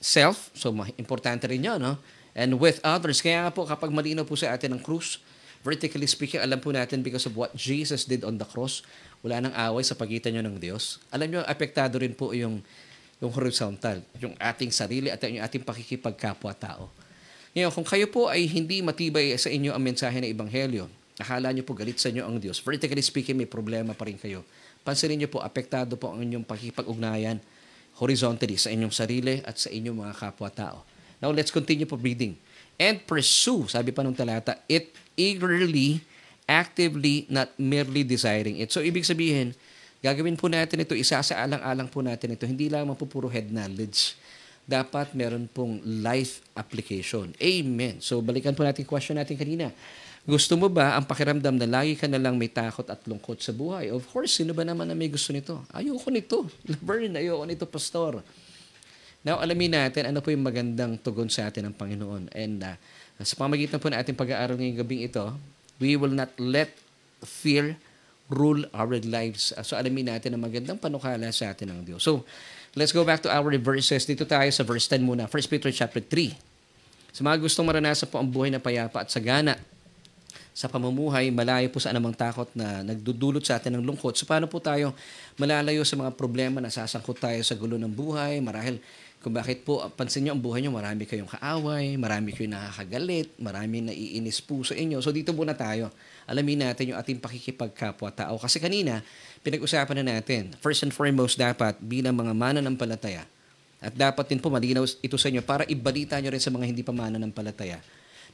self, 0.00 0.54
so 0.54 0.70
importante 0.96 1.50
rin 1.50 1.66
yun, 1.66 1.82
no? 1.82 1.98
And 2.38 2.62
with 2.62 2.78
others. 2.86 3.18
Kaya 3.18 3.50
po, 3.50 3.66
kapag 3.66 3.90
malinaw 3.90 4.22
po 4.22 4.38
sa 4.38 4.54
atin 4.54 4.78
ang 4.78 4.82
krus, 4.82 5.18
vertically 5.62 6.06
speaking, 6.06 6.40
alam 6.40 6.58
po 6.62 6.70
natin 6.70 7.02
because 7.02 7.26
of 7.26 7.34
what 7.34 7.54
Jesus 7.54 8.06
did 8.06 8.22
on 8.22 8.38
the 8.38 8.46
cross, 8.46 8.82
wala 9.22 9.42
nang 9.42 9.54
away 9.54 9.82
sa 9.82 9.98
pagitan 9.98 10.34
nyo 10.38 10.42
ng 10.46 10.56
Diyos. 10.62 11.02
Alam 11.10 11.26
nyo, 11.32 11.40
apektado 11.42 11.98
rin 11.98 12.14
po 12.14 12.30
yung, 12.30 12.62
yung 13.18 13.32
horizontal, 13.34 14.02
yung 14.22 14.34
ating 14.38 14.70
sarili 14.70 15.10
at 15.10 15.18
yung 15.26 15.42
ating 15.42 15.66
pakikipagkapwa-tao. 15.66 16.86
Ngayon, 17.56 17.70
kung 17.74 17.86
kayo 17.86 18.06
po 18.06 18.30
ay 18.30 18.46
hindi 18.46 18.78
matibay 18.84 19.34
sa 19.34 19.50
inyo 19.50 19.74
ang 19.74 19.82
mensahe 19.82 20.14
ng 20.22 20.30
Ebanghelyo, 20.30 20.86
akala 21.18 21.50
nyo 21.50 21.66
po 21.66 21.74
galit 21.74 21.98
sa 21.98 22.14
inyo 22.14 22.22
ang 22.22 22.38
Diyos, 22.38 22.62
vertically 22.62 23.02
speaking, 23.02 23.34
may 23.34 23.50
problema 23.50 23.90
pa 23.96 24.06
rin 24.06 24.14
kayo. 24.14 24.46
Pansinin 24.86 25.18
nyo 25.18 25.28
po, 25.28 25.42
apektado 25.42 25.98
po 25.98 26.14
ang 26.14 26.22
inyong 26.22 26.46
pakikipag-ugnayan 26.46 27.42
horizontally 27.98 28.54
sa 28.54 28.70
inyong 28.70 28.94
sarili 28.94 29.42
at 29.42 29.58
sa 29.58 29.74
inyong 29.74 30.06
mga 30.06 30.14
kapwa-tao. 30.14 30.86
Now, 31.18 31.34
let's 31.34 31.50
continue 31.50 31.82
po 31.82 31.98
reading. 31.98 32.38
And 32.78 33.02
pursue, 33.02 33.66
sabi 33.66 33.90
pa 33.90 34.06
nung 34.06 34.14
talata, 34.14 34.62
it 34.70 34.94
eagerly, 35.18 36.00
actively, 36.46 37.26
not 37.26 37.50
merely 37.58 38.06
desiring 38.06 38.62
it. 38.62 38.70
So, 38.70 38.80
ibig 38.80 39.04
sabihin, 39.04 39.52
gagawin 40.00 40.38
po 40.38 40.46
natin 40.46 40.86
ito, 40.86 40.94
isa 40.94 41.18
sa 41.20 41.44
alang-alang 41.44 41.90
po 41.90 42.00
natin 42.00 42.38
ito, 42.38 42.46
hindi 42.46 42.70
lang 42.70 42.86
mapupuro 42.86 43.26
head 43.26 43.50
knowledge. 43.50 44.14
Dapat 44.68 45.12
meron 45.18 45.50
pong 45.50 45.82
life 45.82 46.40
application. 46.54 47.34
Amen. 47.42 47.98
So, 47.98 48.22
balikan 48.22 48.54
po 48.54 48.62
natin 48.62 48.86
question 48.86 49.18
natin 49.18 49.34
kanina. 49.34 49.74
Gusto 50.28 50.60
mo 50.60 50.68
ba 50.68 50.92
ang 50.92 51.08
pakiramdam 51.08 51.56
na 51.56 51.64
lagi 51.64 51.96
ka 51.96 52.04
na 52.04 52.20
lang 52.20 52.36
may 52.36 52.52
takot 52.52 52.84
at 52.84 53.00
lungkot 53.08 53.40
sa 53.40 53.48
buhay? 53.48 53.88
Of 53.88 54.04
course, 54.12 54.36
sino 54.36 54.52
ba 54.52 54.60
naman 54.60 54.84
na 54.84 54.92
may 54.92 55.08
gusto 55.08 55.32
nito? 55.32 55.64
Ayoko 55.72 56.08
nito. 56.12 56.44
Laverne, 56.68 57.16
ayoko 57.16 57.44
nito, 57.48 57.64
Pastor. 57.64 58.20
Now, 59.24 59.40
alamin 59.40 59.72
natin 59.72 60.12
ano 60.12 60.20
po 60.20 60.28
yung 60.28 60.44
magandang 60.44 61.00
tugon 61.00 61.32
sa 61.32 61.48
atin 61.48 61.72
ng 61.72 61.74
Panginoon. 61.74 62.28
And 62.36 62.60
uh, 62.60 62.76
sa 63.22 63.34
pamagitan 63.34 63.82
po 63.82 63.90
na 63.90 63.98
ating 63.98 64.14
pag-aaral 64.14 64.54
ngayong 64.54 64.78
gabing 64.82 65.02
ito, 65.02 65.34
we 65.82 65.98
will 65.98 66.14
not 66.14 66.30
let 66.38 66.70
fear 67.26 67.74
rule 68.30 68.62
our 68.76 69.00
lives. 69.02 69.56
So, 69.64 69.74
alamin 69.74 70.12
natin 70.12 70.36
ang 70.36 70.44
magandang 70.44 70.78
panukala 70.78 71.32
sa 71.32 71.50
atin 71.50 71.72
ng 71.72 71.80
Diyos. 71.82 72.04
So, 72.04 72.22
let's 72.76 72.92
go 72.92 73.02
back 73.02 73.24
to 73.24 73.30
our 73.32 73.50
verses. 73.58 74.04
Dito 74.04 74.28
tayo 74.28 74.46
sa 74.52 74.62
verse 74.62 74.86
10 74.86 75.02
muna. 75.02 75.26
1 75.26 75.50
Peter 75.50 75.72
chapter 75.72 76.04
3. 76.04 76.36
Sa 77.10 77.24
mga 77.24 77.40
gustong 77.40 77.66
maranasan 77.66 78.06
po 78.06 78.20
ang 78.20 78.28
buhay 78.28 78.52
na 78.52 78.60
payapa 78.60 79.02
at 79.02 79.08
sagana, 79.10 79.56
sa 80.58 80.66
pamumuhay, 80.66 81.30
malayo 81.30 81.70
po 81.70 81.78
sa 81.78 81.94
anumang 81.94 82.18
takot 82.18 82.50
na 82.50 82.82
nagdudulot 82.82 83.46
sa 83.46 83.62
atin 83.62 83.78
ng 83.78 83.84
lungkot. 83.86 84.18
So 84.18 84.26
paano 84.26 84.50
po 84.50 84.58
tayo 84.58 84.90
malalayo 85.38 85.86
sa 85.86 85.94
mga 85.94 86.18
problema 86.18 86.58
na 86.58 86.66
sasangkot 86.66 87.14
tayo 87.14 87.38
sa 87.46 87.54
gulo 87.54 87.78
ng 87.78 87.94
buhay? 87.94 88.42
Marahil 88.42 88.82
kung 89.18 89.34
bakit 89.34 89.66
po, 89.66 89.82
pansin 89.98 90.26
nyo 90.26 90.38
ang 90.38 90.42
buhay 90.42 90.62
nyo, 90.62 90.70
marami 90.70 91.02
kayong 91.02 91.26
kaaway, 91.26 91.98
marami 91.98 92.30
kayong 92.30 92.54
nakakagalit, 92.54 93.34
marami 93.42 93.82
naiinis 93.82 94.38
po 94.38 94.62
sa 94.62 94.78
inyo. 94.78 95.02
So 95.02 95.10
dito 95.10 95.34
muna 95.34 95.58
tayo. 95.58 95.90
Alamin 96.30 96.62
natin 96.70 96.94
yung 96.94 96.98
ating 97.02 97.18
pakikipagkapwa-tao. 97.18 98.38
Kasi 98.38 98.62
kanina, 98.62 99.02
pinag-usapan 99.42 100.06
na 100.06 100.18
natin, 100.18 100.54
first 100.62 100.86
and 100.86 100.94
foremost 100.94 101.34
dapat 101.34 101.74
bilang 101.82 102.14
mga 102.14 102.30
mananampalataya, 102.30 103.26
at 103.78 103.94
dapat 103.94 104.26
din 104.26 104.38
po 104.42 104.50
malinaw 104.50 104.86
ito 104.86 105.16
sa 105.18 105.30
inyo 105.30 105.42
para 105.42 105.62
ibalita 105.66 106.18
nyo 106.18 106.34
rin 106.34 106.42
sa 106.42 106.50
mga 106.50 106.66
hindi 106.66 106.82
pa 106.82 106.90
mananampalataya 106.90 107.78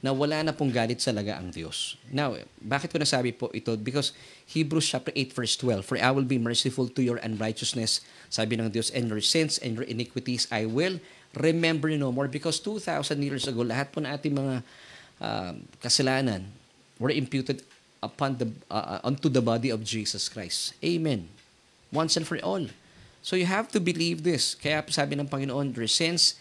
na 0.05 0.13
wala 0.13 0.45
na 0.45 0.53
pong 0.53 0.69
galit 0.69 1.01
sa 1.01 1.17
laga 1.17 1.41
ang 1.41 1.49
Diyos. 1.49 1.97
Now, 2.13 2.37
bakit 2.61 2.93
ko 2.93 3.01
nasabi 3.01 3.33
po 3.33 3.49
ito? 3.57 3.73
Because 3.81 4.13
Hebrews 4.45 4.85
chapter 4.85 5.09
8 5.17 5.33
verse 5.33 5.57
12, 5.57 5.81
For 5.81 5.97
I 5.97 6.13
will 6.13 6.29
be 6.29 6.37
merciful 6.37 6.93
to 6.93 7.01
your 7.01 7.17
unrighteousness, 7.25 8.05
sabi 8.29 8.61
ng 8.61 8.69
Diyos, 8.69 8.93
and 8.93 9.09
your 9.09 9.25
sins 9.25 9.57
and 9.57 9.81
your 9.81 9.89
iniquities 9.89 10.45
I 10.53 10.69
will 10.69 11.01
remember 11.33 11.89
no 11.97 12.13
more. 12.13 12.29
Because 12.29 12.61
2,000 12.61 13.17
years 13.25 13.49
ago, 13.49 13.65
lahat 13.65 13.97
po 13.97 14.05
na 14.05 14.13
ating 14.13 14.37
mga 14.37 14.61
uh, 15.25 15.57
kasalanan 15.81 16.53
were 17.01 17.09
imputed 17.09 17.65
upon 18.05 18.37
the, 18.37 18.53
uh, 18.69 19.01
onto 19.01 19.33
the 19.33 19.41
body 19.41 19.73
of 19.73 19.81
Jesus 19.81 20.29
Christ. 20.29 20.77
Amen. 20.85 21.33
Once 21.89 22.21
and 22.21 22.29
for 22.29 22.37
all. 22.45 22.69
So 23.25 23.41
you 23.41 23.49
have 23.49 23.73
to 23.73 23.81
believe 23.81 24.21
this. 24.21 24.53
Kaya 24.53 24.85
sabi 24.85 25.17
ng 25.17 25.33
Panginoon, 25.33 25.73
your 25.73 25.89
sins 25.89 26.37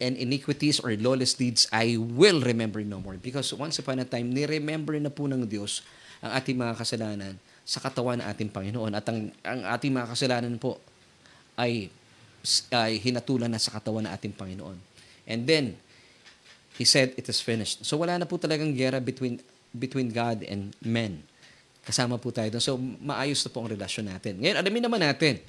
and 0.00 0.16
iniquities 0.16 0.80
or 0.80 0.96
lawless 0.96 1.36
deeds 1.36 1.68
I 1.70 2.00
will 2.00 2.40
remember 2.40 2.80
no 2.82 2.98
more. 2.98 3.20
Because 3.20 3.52
once 3.52 3.78
upon 3.78 4.00
a 4.00 4.06
time, 4.08 4.32
ni-remember 4.32 4.96
na 4.96 5.12
po 5.12 5.28
ng 5.28 5.44
Diyos 5.44 5.84
ang 6.24 6.34
ating 6.34 6.56
mga 6.56 6.74
kasalanan 6.80 7.36
sa 7.62 7.78
katawan 7.78 8.18
ng 8.18 8.26
ating 8.26 8.50
Panginoon. 8.50 8.92
At 8.96 9.06
ang, 9.06 9.30
ang 9.44 9.60
ating 9.68 9.92
mga 9.92 10.08
kasalanan 10.10 10.56
po 10.56 10.80
ay, 11.54 11.92
ay 12.72 12.96
hinatulan 12.98 13.52
na 13.52 13.60
sa 13.60 13.76
katawan 13.76 14.08
ng 14.08 14.12
ating 14.16 14.34
Panginoon. 14.34 14.80
And 15.28 15.44
then, 15.44 15.76
He 16.80 16.88
said, 16.88 17.12
it 17.20 17.28
is 17.28 17.44
finished. 17.44 17.84
So 17.84 18.00
wala 18.00 18.16
na 18.16 18.24
po 18.24 18.40
talagang 18.40 18.72
gera 18.72 19.04
between, 19.04 19.36
between 19.76 20.08
God 20.08 20.40
and 20.48 20.72
men. 20.80 21.20
Kasama 21.84 22.16
po 22.16 22.32
tayo 22.32 22.48
doon. 22.56 22.64
So 22.64 22.80
maayos 22.80 23.44
na 23.44 23.52
po 23.52 23.60
ang 23.60 23.68
relasyon 23.68 24.08
natin. 24.08 24.40
Ngayon, 24.40 24.56
alamin 24.56 24.88
naman 24.88 25.04
natin, 25.04 25.44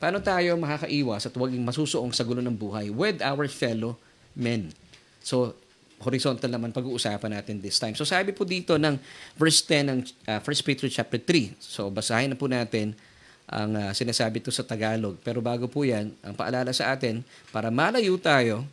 Paano 0.00 0.16
tayo 0.24 0.56
makakaiwas 0.56 1.28
at 1.28 1.36
huwag 1.36 1.52
masusuong 1.52 2.16
sa 2.16 2.24
gulo 2.24 2.40
ng 2.40 2.56
buhay 2.56 2.88
with 2.88 3.20
our 3.20 3.44
fellow 3.52 4.00
men? 4.32 4.72
So, 5.20 5.52
horizontal 6.00 6.48
naman 6.48 6.72
pag-uusapan 6.72 7.36
natin 7.36 7.60
this 7.60 7.76
time. 7.76 7.92
So, 7.92 8.08
sabi 8.08 8.32
po 8.32 8.48
dito 8.48 8.80
ng 8.80 8.96
verse 9.36 9.60
10 9.60 9.92
ng 9.92 10.00
uh, 10.24 10.40
1 10.40 10.64
Peter 10.64 10.88
chapter 10.88 11.20
3. 11.20 11.52
So, 11.60 11.92
basahin 11.92 12.32
na 12.32 12.36
po 12.40 12.48
natin 12.48 12.96
ang 13.44 13.76
uh, 13.76 13.92
sinasabi 13.92 14.40
to 14.40 14.48
sa 14.48 14.64
Tagalog. 14.64 15.20
Pero 15.20 15.44
bago 15.44 15.68
po 15.68 15.84
yan, 15.84 16.16
ang 16.24 16.32
paalala 16.32 16.72
sa 16.72 16.96
atin, 16.96 17.20
para 17.52 17.68
malayo 17.68 18.16
tayo 18.16 18.64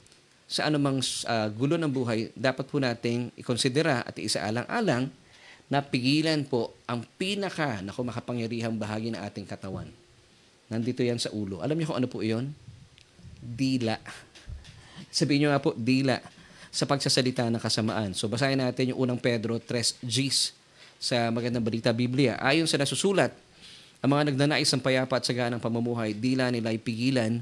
sa 0.48 0.72
anumang 0.72 1.03
uh, 1.27 1.51
gulo 1.51 1.75
ng 1.75 1.91
buhay, 1.91 2.31
dapat 2.39 2.63
po 2.72 2.79
nating 2.79 3.36
ikonsidera 3.36 4.00
at 4.07 4.15
isaalang-alang 4.15 5.12
na 5.67 5.84
pigilan 5.84 6.39
po 6.48 6.72
ang 6.88 7.03
pinaka 7.19 7.84
na 7.84 7.91
makapangyarihang 7.91 8.79
bahagi 8.79 9.12
ng 9.12 9.19
ating 9.19 9.43
katawan. 9.43 9.91
Nandito 10.68 11.00
yan 11.00 11.20
sa 11.20 11.32
ulo. 11.32 11.64
Alam 11.64 11.80
niyo 11.80 11.92
kung 11.92 12.00
ano 12.00 12.12
po 12.12 12.20
iyon? 12.20 12.52
Dila. 13.40 13.96
Sabihin 15.08 15.48
niyo 15.48 15.50
nga 15.56 15.64
po, 15.64 15.72
dila. 15.76 16.20
sa 16.78 16.86
pagsasalita 16.86 17.48
ng 17.50 17.58
kasamaan. 17.58 18.14
So 18.14 18.30
basahin 18.30 18.62
natin 18.62 18.94
yung 18.94 19.08
unang 19.08 19.18
Pedro 19.18 19.58
3 19.58 19.98
Gs 20.04 20.54
sa 21.02 21.34
Magandang 21.34 21.66
Balita 21.66 21.90
Biblia. 21.90 22.38
Ayon 22.38 22.70
sa 22.70 22.78
nasusulat, 22.78 23.34
ang 23.98 24.10
mga 24.14 24.30
nagnanais 24.30 24.70
ng 24.70 24.84
payapa 24.86 25.18
at 25.18 25.26
saganang 25.26 25.58
pamumuhay, 25.58 26.14
dila 26.14 26.54
nila 26.54 26.70
ipigilan 26.70 27.42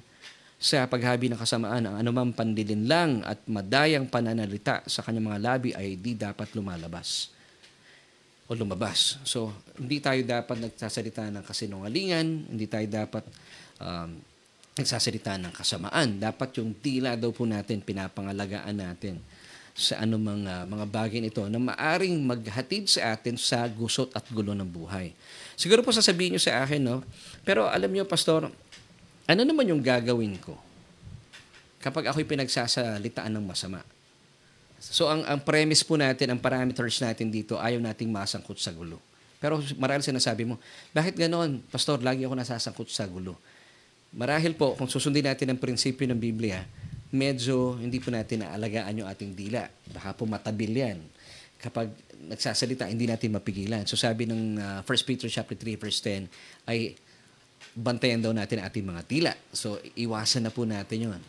sa 0.55 0.88
paghabi 0.88 1.27
ng 1.27 1.36
kasamaan 1.36 1.84
ang 1.84 1.96
anumang 2.00 2.32
pandilinlang 2.32 3.27
at 3.27 3.44
madayang 3.44 4.08
pananalita 4.08 4.88
sa 4.88 5.03
kanyang 5.03 5.36
mga 5.36 5.39
labi 5.44 5.70
ay 5.75 6.00
di 6.00 6.15
dapat 6.15 6.55
lumalabas 6.55 7.34
o 8.45 8.53
lumabas. 8.53 9.17
So, 9.25 9.49
hindi 9.81 9.97
tayo 9.97 10.21
dapat 10.21 10.61
nagsasalita 10.69 11.33
ng 11.33 11.43
kasinungalingan, 11.45 12.53
hindi 12.53 12.65
tayo 12.69 12.85
dapat 12.85 13.25
um, 13.81 14.21
nagsasalita 14.77 15.39
ng 15.41 15.53
kasamaan. 15.55 16.21
Dapat 16.21 16.61
yung 16.61 16.77
tila 16.77 17.17
daw 17.17 17.33
po 17.33 17.47
natin, 17.49 17.81
pinapangalagaan 17.81 18.75
natin 18.75 19.17
sa 19.75 19.99
anumang 19.99 20.47
uh, 20.47 20.63
mga 20.63 20.85
bagay 20.87 21.19
nito 21.19 21.43
na 21.51 21.59
maaring 21.59 22.15
maghatid 22.23 22.87
sa 22.87 23.11
atin 23.11 23.35
sa 23.35 23.67
gusot 23.67 24.07
at 24.15 24.23
gulo 24.31 24.55
ng 24.55 24.67
buhay. 24.67 25.11
Siguro 25.59 25.83
po 25.83 25.91
sasabihin 25.91 26.37
nyo 26.37 26.41
sa 26.41 26.63
akin, 26.63 26.79
no? 26.79 27.03
Pero 27.43 27.67
alam 27.67 27.91
nyo, 27.91 28.07
Pastor, 28.07 28.47
ano 29.25 29.41
naman 29.43 29.67
yung 29.67 29.83
gagawin 29.83 30.39
ko 30.39 30.55
kapag 31.83 32.07
ako'y 32.07 32.23
pinagsasalitaan 32.23 33.35
ng 33.35 33.43
masama? 33.43 33.83
So 34.91 35.09
ang, 35.09 35.25
ang 35.25 35.41
premise 35.41 35.81
po 35.81 35.97
natin, 35.97 36.33
ang 36.35 36.39
parameters 36.41 37.01
natin 37.01 37.33
dito, 37.33 37.57
ayaw 37.57 37.81
nating 37.81 38.09
masangkot 38.09 38.57
sa 38.61 38.69
gulo. 38.69 39.01
Pero 39.41 39.61
marahil 39.77 40.01
sinasabi 40.01 40.45
mo, 40.45 40.61
bakit 40.93 41.17
ganoon? 41.17 41.61
Pastor, 41.69 42.01
lagi 42.01 42.25
ako 42.25 42.33
nasasangkot 42.37 42.89
sa 42.89 43.05
gulo. 43.09 43.37
Marahil 44.15 44.55
po, 44.55 44.77
kung 44.79 44.87
susundin 44.87 45.27
natin 45.27 45.51
ang 45.51 45.59
prinsipyo 45.59 46.07
ng 46.07 46.19
Biblia, 46.19 46.63
medyo 47.11 47.75
hindi 47.77 47.99
po 47.99 48.09
natin 48.09 48.47
naalagaan 48.47 49.03
yung 49.03 49.09
ating 49.09 49.35
dila. 49.35 49.67
Baka 49.91 50.15
po 50.15 50.23
matabil 50.23 50.71
yan. 50.71 50.99
Kapag 51.59 51.91
nagsasalita, 52.25 52.87
hindi 52.87 53.05
natin 53.09 53.35
mapigilan. 53.35 53.83
So 53.85 53.99
sabi 53.99 54.25
ng 54.25 54.57
uh, 54.57 54.79
1 54.81 55.07
Peter 55.07 55.27
chapter 55.27 55.57
3 55.57 55.81
verse 55.81 55.99
10 56.01 56.27
ay 56.69 56.95
bantayan 57.75 58.23
daw 58.23 58.31
natin 58.31 58.63
ating 58.63 58.87
mga 58.87 59.01
tila. 59.03 59.33
So, 59.51 59.77
iwasan 59.99 60.47
na 60.47 60.51
po 60.55 60.63
natin 60.63 61.11
yon. 61.11 61.21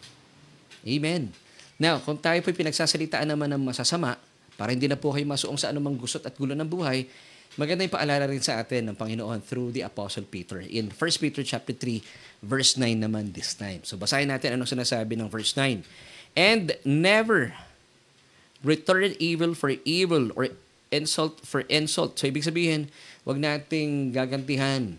Amen. 0.86 1.34
Now, 1.76 2.00
kung 2.00 2.16
tayo 2.16 2.40
po 2.40 2.52
pinagsasalitaan 2.52 3.28
naman 3.28 3.52
ng 3.52 3.62
masasama, 3.62 4.16
para 4.56 4.72
hindi 4.72 4.88
na 4.88 4.96
po 4.96 5.12
kayo 5.12 5.28
masuong 5.28 5.60
sa 5.60 5.68
anumang 5.68 6.00
gusot 6.00 6.24
at 6.24 6.32
gulo 6.32 6.56
ng 6.56 6.64
buhay, 6.64 7.04
maganda 7.60 7.84
yung 7.84 7.92
paalala 7.92 8.24
rin 8.24 8.40
sa 8.40 8.56
atin 8.56 8.88
ng 8.88 8.96
Panginoon 8.96 9.44
through 9.44 9.76
the 9.76 9.84
Apostle 9.84 10.24
Peter. 10.24 10.64
In 10.64 10.88
1 10.88 10.96
Peter 11.20 11.44
chapter 11.44 11.76
3, 11.76 12.00
verse 12.40 12.80
9 12.80 12.96
naman 12.96 13.36
this 13.36 13.52
time. 13.52 13.84
So, 13.84 14.00
basahin 14.00 14.32
natin 14.32 14.56
anong 14.56 14.72
sinasabi 14.72 15.20
ng 15.20 15.28
verse 15.28 15.52
9. 15.52 15.84
And 16.32 16.72
never 16.84 17.52
return 18.64 19.12
evil 19.20 19.52
for 19.52 19.76
evil 19.84 20.32
or 20.32 20.48
insult 20.88 21.44
for 21.44 21.68
insult. 21.68 22.16
So, 22.16 22.32
ibig 22.32 22.48
sabihin, 22.48 22.88
wag 23.28 23.36
nating 23.36 24.16
gagantihan 24.16 24.96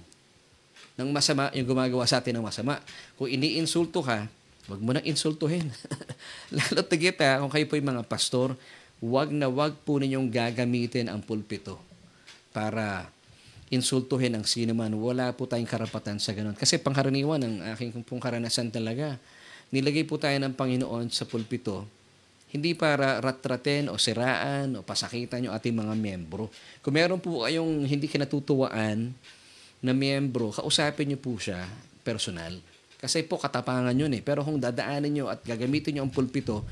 ng 0.97 1.09
masama 1.13 1.49
yung 1.53 1.65
gumagawa 1.65 2.05
sa 2.05 2.21
atin 2.21 2.37
ng 2.37 2.45
masama. 2.45 2.81
Kung 3.17 3.29
iniinsulto 3.29 4.01
ka, 4.01 4.29
wag 4.67 4.79
mo 4.83 4.91
nang 4.95 5.05
insultuhin. 5.07 5.67
Lalo 6.55 6.81
tigit 6.85 7.17
ha, 7.23 7.39
kung 7.43 7.51
kayo 7.51 7.65
po 7.67 7.75
yung 7.79 7.91
mga 7.97 8.03
pastor, 8.07 8.55
wag 9.03 9.31
na 9.31 9.47
wag 9.47 9.75
po 9.83 9.99
ninyong 9.99 10.27
gagamitin 10.27 11.07
ang 11.07 11.23
pulpito 11.23 11.79
para 12.51 13.07
insultuhin 13.71 14.35
ang 14.35 14.45
sino 14.47 14.71
man. 14.75 14.91
Wala 14.95 15.31
po 15.35 15.47
tayong 15.47 15.67
karapatan 15.67 16.19
sa 16.19 16.31
ganun. 16.31 16.55
Kasi 16.55 16.79
pangkaraniwan 16.79 17.43
ang 17.43 17.55
aking 17.75 18.03
pong 18.03 18.23
karanasan 18.23 18.71
talaga. 18.71 19.19
Nilagay 19.71 20.07
po 20.07 20.15
tayo 20.15 20.35
ng 20.39 20.55
Panginoon 20.55 21.11
sa 21.11 21.27
pulpito 21.27 21.87
hindi 22.47 22.71
para 22.79 23.19
ratraten 23.19 23.91
o 23.91 23.99
siraan 23.99 24.79
o 24.79 24.83
pasakitan 24.83 25.43
yung 25.43 25.51
ating 25.51 25.75
mga 25.75 25.91
membro. 25.99 26.47
Kung 26.79 26.95
meron 26.95 27.19
po 27.19 27.43
kayong 27.43 27.83
hindi 27.83 28.07
kinatutuwaan, 28.07 29.11
na 29.77 29.93
miyembro, 29.93 30.49
kausapin 30.49 31.13
niyo 31.13 31.19
po 31.21 31.37
siya 31.37 31.69
personal. 32.01 32.57
Kasi 32.97 33.21
po 33.25 33.37
katapangan 33.37 33.93
yun 33.93 34.09
eh. 34.17 34.25
Pero 34.25 34.41
kung 34.41 34.57
dadaanin 34.57 35.13
niyo 35.13 35.25
at 35.29 35.45
gagamitin 35.45 35.97
niyo 35.97 36.03
ang 36.09 36.13
pulpito 36.13 36.65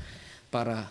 para 0.50 0.90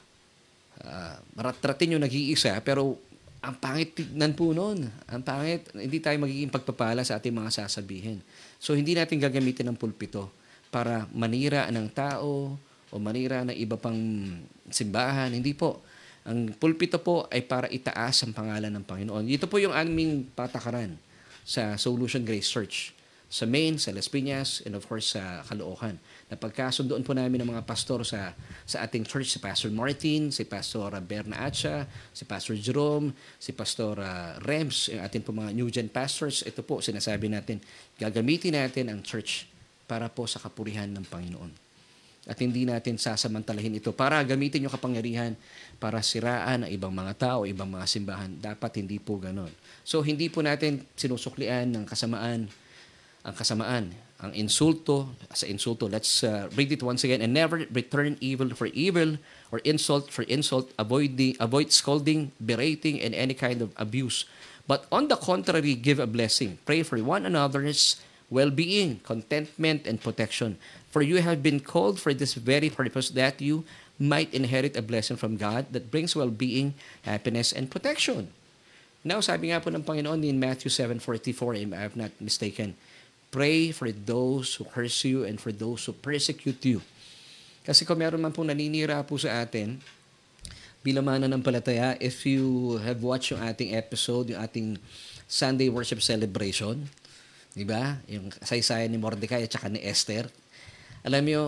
uh, 0.80 1.16
ratratin 1.36 1.96
niyo 1.96 2.00
nag-iisa, 2.00 2.56
pero 2.64 2.96
ang 3.44 3.56
pangit 3.60 3.94
tignan 3.94 4.34
po 4.34 4.56
noon. 4.56 4.90
Ang 5.06 5.22
pangit, 5.22 5.70
hindi 5.76 6.00
tayo 6.02 6.18
magiging 6.24 6.50
pagpapala 6.50 7.04
sa 7.04 7.20
ating 7.20 7.36
mga 7.36 7.52
sasabihin. 7.62 8.24
So 8.58 8.74
hindi 8.74 8.96
natin 8.96 9.22
gagamitin 9.22 9.70
ang 9.70 9.78
pulpito 9.78 10.32
para 10.74 11.06
manira 11.14 11.70
ng 11.70 11.88
tao 11.94 12.58
o 12.90 12.94
manira 12.98 13.46
ng 13.46 13.54
iba 13.54 13.78
pang 13.78 14.00
simbahan. 14.72 15.36
Hindi 15.36 15.54
po. 15.54 15.84
Ang 16.26 16.58
pulpito 16.58 16.98
po 16.98 17.30
ay 17.30 17.46
para 17.46 17.70
itaas 17.70 18.26
ang 18.26 18.34
pangalan 18.34 18.74
ng 18.74 18.86
Panginoon. 18.88 19.30
Ito 19.30 19.46
po 19.46 19.62
yung 19.62 19.78
aming 19.78 20.26
patakaran 20.34 20.98
sa 21.46 21.78
Solution 21.78 22.26
Grace 22.26 22.50
Church 22.50 22.96
sa 23.36 23.44
Maine, 23.44 23.76
sa 23.76 23.92
Las 23.92 24.08
Piñas, 24.08 24.64
and 24.64 24.80
of 24.80 24.88
course 24.88 25.20
sa 25.20 25.44
Caloocan. 25.44 26.00
Napagkasundoon 26.32 27.04
po 27.04 27.12
namin 27.12 27.44
ng 27.44 27.52
mga 27.52 27.68
pastor 27.68 28.08
sa 28.08 28.32
sa 28.64 28.88
ating 28.88 29.04
church, 29.04 29.36
si 29.36 29.44
Pastor 29.44 29.76
Martin, 29.76 30.32
si 30.32 30.48
Pastor 30.48 30.96
Berna 31.04 31.44
Acha, 31.44 31.84
si 32.16 32.24
Pastor 32.24 32.56
Jerome, 32.56 33.12
si 33.36 33.52
Pastor 33.52 34.00
uh, 34.00 34.40
Rems, 34.40 34.88
yung 34.88 35.04
ating 35.04 35.20
po 35.20 35.36
mga 35.36 35.52
new 35.52 35.68
gen 35.68 35.92
pastors. 35.92 36.48
Ito 36.48 36.64
po, 36.64 36.80
sinasabi 36.80 37.28
natin, 37.28 37.60
gagamitin 38.00 38.56
natin 38.56 38.88
ang 38.88 39.04
church 39.04 39.52
para 39.84 40.08
po 40.08 40.24
sa 40.32 40.40
kapurihan 40.40 40.88
ng 40.88 41.04
Panginoon. 41.04 41.52
At 42.26 42.40
hindi 42.40 42.64
natin 42.64 42.96
sasamantalahin 42.96 43.78
ito 43.78 43.92
para 43.92 44.18
gamitin 44.24 44.66
yung 44.66 44.74
kapangyarihan 44.74 45.36
para 45.78 46.00
siraan 46.02 46.66
ang 46.66 46.72
ibang 46.72 46.90
mga 46.90 47.14
tao, 47.20 47.44
ibang 47.46 47.68
mga 47.68 47.86
simbahan. 47.86 48.32
Dapat 48.40 48.82
hindi 48.82 48.98
po 48.98 49.20
ganon. 49.20 49.52
So 49.86 50.02
hindi 50.02 50.32
po 50.32 50.42
natin 50.42 50.88
sinusuklian 50.98 51.70
ng 51.70 51.84
kasamaan 51.86 52.50
ang 53.26 53.34
kasamaan, 53.34 53.90
ang 54.22 54.32
insulto 54.32 55.12
sa 55.34 55.50
insulto. 55.50 55.90
Let's 55.90 56.24
uh, 56.24 56.48
read 56.56 56.72
it 56.72 56.86
once 56.86 57.04
again. 57.04 57.20
And 57.20 57.34
never 57.34 57.66
return 57.74 58.16
evil 58.22 58.54
for 58.54 58.70
evil 58.72 59.18
or 59.52 59.60
insult 59.66 60.14
for 60.14 60.24
insult. 60.30 60.72
Avoid 60.78 61.18
the 61.18 61.36
avoid 61.42 61.74
scolding, 61.74 62.32
berating, 62.40 63.02
and 63.02 63.12
any 63.18 63.34
kind 63.34 63.60
of 63.66 63.74
abuse. 63.76 64.24
But 64.70 64.86
on 64.94 65.10
the 65.10 65.18
contrary, 65.18 65.76
give 65.76 66.00
a 66.00 66.08
blessing. 66.08 66.58
Pray 66.66 66.82
for 66.82 66.98
one 67.02 67.26
another's 67.26 68.02
well-being, 68.30 69.02
contentment, 69.06 69.86
and 69.86 70.02
protection. 70.02 70.58
For 70.90 71.02
you 71.06 71.22
have 71.22 71.44
been 71.44 71.60
called 71.60 72.00
for 72.00 72.14
this 72.14 72.34
very 72.34 72.70
purpose, 72.74 73.14
that 73.14 73.42
you 73.42 73.66
might 74.00 74.34
inherit 74.34 74.76
a 74.76 74.82
blessing 74.82 75.18
from 75.18 75.38
God 75.38 75.70
that 75.72 75.92
brings 75.92 76.16
well-being, 76.16 76.74
happiness, 77.04 77.54
and 77.54 77.70
protection. 77.70 78.34
Now, 79.06 79.22
sabi 79.22 79.54
nga 79.54 79.62
po 79.62 79.70
ng 79.70 79.86
Panginoon 79.86 80.26
in 80.26 80.42
Matthew 80.42 80.74
7.44, 80.74 81.62
if 81.62 81.70
I 81.70 81.82
have 81.86 81.94
not 81.94 82.10
mistaken, 82.18 82.74
Pray 83.36 83.76
for 83.76 83.92
those 83.92 84.56
who 84.56 84.64
curse 84.64 85.04
you 85.04 85.28
and 85.28 85.36
for 85.36 85.52
those 85.52 85.84
who 85.84 85.92
persecute 85.92 86.64
you. 86.64 86.80
Kasi 87.68 87.84
kung 87.84 88.00
meron 88.00 88.24
man 88.24 88.32
pong 88.32 88.48
naninira 88.48 89.04
po 89.04 89.20
sa 89.20 89.44
atin, 89.44 89.76
bilang 90.80 91.04
palataya, 91.44 92.00
if 92.00 92.24
you 92.24 92.80
have 92.80 93.04
watched 93.04 93.36
yung 93.36 93.44
ating 93.44 93.76
episode, 93.76 94.32
yung 94.32 94.40
ating 94.40 94.80
Sunday 95.28 95.68
worship 95.68 96.00
celebration, 96.00 96.88
di 97.52 97.68
ba? 97.68 98.00
Yung 98.08 98.32
saysayan 98.40 98.88
ni 98.88 98.96
Mordecai 98.96 99.44
at 99.44 99.52
saka 99.52 99.68
ni 99.68 99.84
Esther. 99.84 100.32
Alam 101.04 101.28
niyo, 101.28 101.44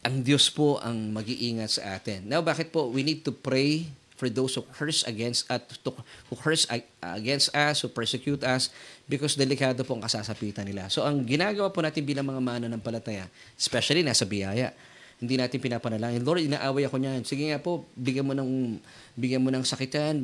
ang 0.00 0.22
Diyos 0.24 0.48
po 0.48 0.80
ang 0.80 1.10
mag-iingat 1.12 1.76
sa 1.76 1.98
atin. 1.98 2.24
Now, 2.24 2.40
bakit 2.40 2.72
po 2.72 2.88
we 2.88 3.04
need 3.04 3.26
to 3.26 3.34
pray 3.34 3.90
for 4.18 4.26
those 4.26 4.58
who 4.58 4.66
curse 4.74 5.06
against 5.06 5.46
at 5.46 5.62
uh, 5.86 5.94
who 6.26 6.34
curse 6.34 6.66
against 7.00 7.54
us, 7.54 7.80
who 7.80 7.88
persecute 7.88 8.42
us 8.42 8.74
because 9.06 9.38
delikado 9.38 9.86
po 9.86 9.94
ang 9.94 10.02
kasasapitan 10.02 10.66
nila. 10.66 10.90
So 10.90 11.06
ang 11.06 11.22
ginagawa 11.22 11.70
po 11.70 11.78
natin 11.78 12.02
bilang 12.02 12.26
mga 12.26 12.42
mananampalataya, 12.42 13.30
especially 13.54 14.02
nasa 14.02 14.26
biyaya, 14.26 14.74
hindi 15.18 15.34
natin 15.34 15.58
pinapanalangin, 15.58 16.22
Lord, 16.22 16.46
inaaway 16.46 16.86
ako 16.86 16.98
niyan. 16.98 17.22
Sige 17.26 17.50
nga 17.50 17.58
po, 17.58 17.86
bigyan 17.98 18.26
mo 18.26 18.34
ng 18.34 18.78
bigyan 19.18 19.42
mo 19.42 19.50
ng 19.50 19.66
sakitan, 19.66 20.22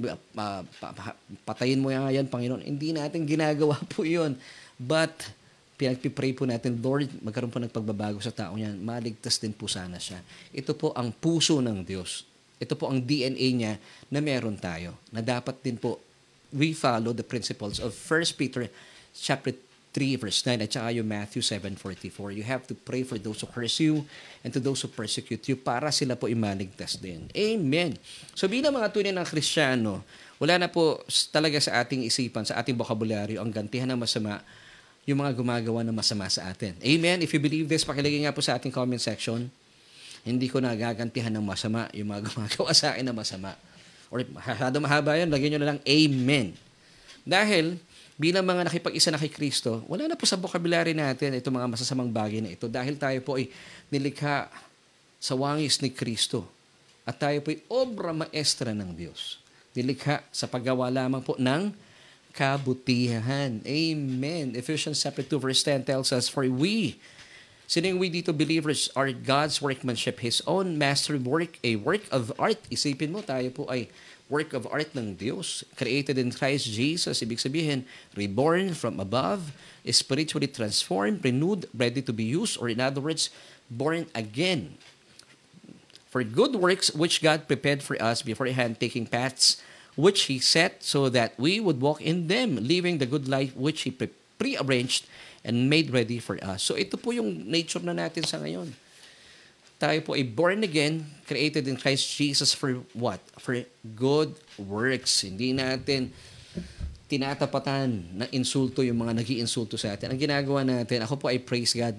patayin 1.43 1.83
mo 1.83 1.91
yan, 1.91 2.11
yan, 2.15 2.27
Panginoon. 2.31 2.63
Hindi 2.63 2.95
natin 2.95 3.27
ginagawa 3.27 3.79
po 3.91 4.03
'yon. 4.07 4.39
But 4.79 5.15
pinagpipray 5.75 6.35
po 6.39 6.47
natin, 6.47 6.79
Lord, 6.79 7.11
magkaroon 7.23 7.51
po 7.51 7.59
ng 7.59 7.71
pagbabago 7.71 8.23
sa 8.23 8.31
tao 8.31 8.55
niyan. 8.55 8.79
Maligtas 8.79 9.43
din 9.43 9.51
po 9.51 9.67
sana 9.67 9.99
siya. 9.99 10.23
Ito 10.55 10.79
po 10.79 10.95
ang 10.95 11.11
puso 11.11 11.59
ng 11.59 11.83
Diyos. 11.83 12.34
Ito 12.63 12.75
po 12.79 12.91
ang 12.91 13.03
DNA 13.03 13.49
niya 13.55 13.75
na 14.09 14.23
meron 14.23 14.59
tayo. 14.59 14.95
Na 15.11 15.21
dapat 15.21 15.59
din 15.61 15.79
po 15.79 15.99
we 16.55 16.71
follow 16.71 17.11
the 17.11 17.27
principles 17.27 17.83
of 17.83 17.91
1 17.91 18.39
Peter 18.39 18.71
chapter 19.11 19.51
3 19.95 20.19
verse 20.19 20.43
9 20.43 20.59
at 20.67 20.71
saka 20.75 20.91
yung 20.91 21.07
Matthew 21.07 21.43
7.44. 21.43 22.35
You 22.35 22.43
have 22.43 22.67
to 22.67 22.75
pray 22.75 23.07
for 23.07 23.15
those 23.15 23.43
who 23.43 23.47
curse 23.47 23.79
you 23.79 24.03
and 24.43 24.51
to 24.51 24.59
those 24.59 24.83
who 24.83 24.91
persecute 24.91 25.47
you 25.47 25.55
para 25.55 25.95
sila 25.95 26.19
po 26.19 26.27
imaligtas 26.27 26.99
din. 26.99 27.31
Amen. 27.31 27.95
So 28.35 28.51
bilang 28.51 28.75
mga 28.75 28.91
tunay 28.91 29.15
ng 29.15 29.27
Kristiyano, 29.27 30.03
wala 30.43 30.59
na 30.59 30.67
po 30.67 30.99
talaga 31.31 31.63
sa 31.63 31.79
ating 31.79 32.03
isipan, 32.03 32.43
sa 32.43 32.59
ating 32.59 32.75
bokabularyo 32.75 33.39
ang 33.39 33.55
gantihan 33.55 33.87
ng 33.95 34.03
masama 34.03 34.43
yung 35.07 35.23
mga 35.23 35.37
gumagawa 35.37 35.87
ng 35.87 35.95
masama 35.95 36.27
sa 36.27 36.51
atin. 36.51 36.75
Amen. 36.83 37.23
If 37.23 37.31
you 37.31 37.39
believe 37.39 37.71
this, 37.71 37.87
pakilagay 37.87 38.25
nga 38.27 38.35
po 38.35 38.43
sa 38.43 38.59
ating 38.59 38.75
comment 38.75 38.99
section. 38.99 39.47
Hindi 40.25 40.49
ko 40.49 40.59
nagagantihan 40.59 41.31
ng 41.37 41.45
masama 41.45 41.87
yung 41.93 42.09
mga 42.11 42.25
gumagawa 42.33 42.73
sa 42.73 42.97
akin 42.97 43.05
na 43.05 43.13
masama. 43.13 43.53
Or 44.09 44.25
masyado 44.25 44.81
mahaba 44.81 45.21
yan, 45.21 45.29
lagyan 45.29 45.57
nyo 45.57 45.61
na 45.61 45.69
lang 45.77 45.81
Amen. 45.85 46.57
Dahil, 47.25 47.77
bilang 48.17 48.45
mga 48.45 48.69
nakipag-isa 48.69 49.13
na 49.13 49.21
kay 49.21 49.33
Kristo, 49.33 49.85
wala 49.85 50.09
na 50.09 50.17
po 50.17 50.25
sa 50.25 50.41
vocabulary 50.41 50.97
natin 50.97 51.37
itong 51.37 51.57
mga 51.61 51.69
masasamang 51.77 52.09
bagay 52.09 52.41
na 52.41 52.53
ito 52.53 52.69
dahil 52.69 52.97
tayo 52.97 53.21
po 53.21 53.37
ay 53.37 53.53
nilikha 53.93 54.49
sa 55.21 55.33
wangis 55.37 55.81
ni 55.81 55.93
Kristo. 55.93 56.45
At 57.05 57.21
tayo 57.21 57.41
po 57.45 57.53
ay 57.53 57.61
obra 57.69 58.17
maestra 58.17 58.73
ng 58.73 58.97
Diyos. 58.97 59.41
Nilikha 59.77 60.25
sa 60.33 60.49
paggawa 60.49 60.89
lamang 60.89 61.21
po 61.21 61.37
ng 61.37 61.73
kabutihan. 62.33 63.61
Amen. 63.65 64.57
Ephesians 64.57 65.01
chapter 65.01 65.25
2 65.25 65.37
verse 65.37 65.63
10 65.65 65.85
tells 65.85 66.11
us, 66.13 66.29
For 66.29 66.45
we, 66.49 66.97
Sining 67.65 67.97
we 67.97 68.13
dito 68.13 68.29
believers 68.29 68.93
are 68.93 69.09
God's 69.09 69.65
workmanship, 69.65 70.21
His 70.21 70.45
own 70.45 70.77
mastery 70.77 71.17
work, 71.17 71.57
a 71.65 71.81
work 71.81 72.05
of 72.13 72.29
art. 72.37 72.61
Isipin 72.69 73.09
mo, 73.09 73.25
tayo 73.25 73.49
po 73.49 73.65
ay 73.73 73.89
work 74.29 74.53
of 74.53 74.69
art 74.69 74.93
ng 74.93 75.17
Diyos, 75.17 75.65
created 75.73 76.21
in 76.21 76.29
Christ 76.29 76.69
Jesus. 76.69 77.25
Ibig 77.25 77.41
sabihin, 77.41 77.89
reborn 78.13 78.77
from 78.77 79.01
above, 79.01 79.57
spiritually 79.89 80.49
transformed, 80.49 81.25
renewed, 81.25 81.65
ready 81.73 82.05
to 82.05 82.13
be 82.13 82.25
used, 82.29 82.61
or 82.61 82.69
in 82.69 82.85
other 82.85 83.01
words, 83.01 83.33
born 83.73 84.13
again. 84.13 84.77
For 86.13 86.21
good 86.21 86.61
works 86.61 86.93
which 86.93 87.25
God 87.25 87.49
prepared 87.49 87.81
for 87.81 87.97
us 87.97 88.21
beforehand, 88.21 88.77
taking 88.77 89.09
paths 89.09 89.57
which 89.97 90.29
He 90.29 90.37
set 90.37 90.85
so 90.85 91.09
that 91.09 91.33
we 91.41 91.65
would 91.65 91.81
walk 91.81 92.05
in 92.05 92.29
them, 92.29 92.61
living 92.61 93.01
the 93.01 93.09
good 93.09 93.25
life 93.25 93.57
which 93.57 93.89
He 93.89 93.91
pre- 93.91 94.13
prearranged 94.37 95.09
and 95.45 95.69
made 95.69 95.93
ready 95.93 96.17
for 96.17 96.41
us. 96.41 96.65
So 96.65 96.75
ito 96.75 96.97
po 96.97 97.13
yung 97.13 97.45
nature 97.45 97.85
na 97.85 97.93
natin 97.93 98.25
sa 98.25 98.41
ngayon. 98.41 98.73
Tayo 99.77 100.01
po 100.01 100.17
ay 100.17 100.25
born 100.25 100.65
again, 100.65 101.05
created 101.29 101.69
in 101.69 101.77
Christ 101.77 102.09
Jesus 102.17 102.57
for 102.57 102.81
what? 102.97 103.21
For 103.37 103.61
good 103.85 104.33
works. 104.57 105.29
Hindi 105.29 105.53
natin 105.53 106.09
tinatapatan 107.05 108.17
ng 108.17 108.29
insulto 108.33 108.81
yung 108.81 109.05
mga 109.05 109.21
nag 109.21 109.29
insulto 109.37 109.77
sa 109.77 109.93
atin. 109.93 110.17
Ang 110.17 110.19
ginagawa 110.19 110.65
natin, 110.65 111.05
ako 111.05 111.21
po 111.21 111.27
ay 111.29 111.37
praise 111.37 111.77
God. 111.77 111.93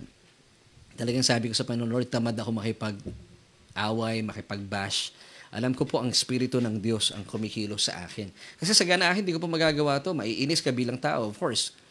Talagang 0.97 1.21
sabi 1.21 1.51
ko 1.51 1.53
sa 1.53 1.67
Panginoon, 1.67 1.91
Lord, 1.91 2.09
tamad 2.09 2.33
ako 2.33 2.57
makipag-away, 2.57 4.25
makipag-bash. 4.25 5.13
Alam 5.53 5.77
ko 5.77 5.85
po 5.85 6.01
ang 6.01 6.09
Espiritu 6.09 6.57
ng 6.57 6.81
Diyos 6.81 7.13
ang 7.13 7.21
kumikilos 7.27 7.91
sa 7.91 8.01
akin. 8.07 8.33
Kasi 8.57 8.73
sa 8.73 8.87
ganahin, 8.87 9.21
hindi 9.21 9.35
ko 9.35 9.39
po 9.39 9.45
magagawa 9.45 10.01
to. 10.01 10.15
Maiinis 10.17 10.63
ka 10.63 10.73
bilang 10.73 10.97
tao, 10.97 11.29
of 11.29 11.37
course 11.37 11.84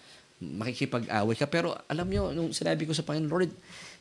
makikipag-away 0.60 1.36
ka. 1.38 1.48
Pero 1.48 1.72
alam 1.88 2.06
nyo, 2.08 2.30
nung 2.34 2.52
sinabi 2.52 2.84
ko 2.84 2.92
sa 2.92 3.06
Panginoon, 3.06 3.30
Lord, 3.30 3.52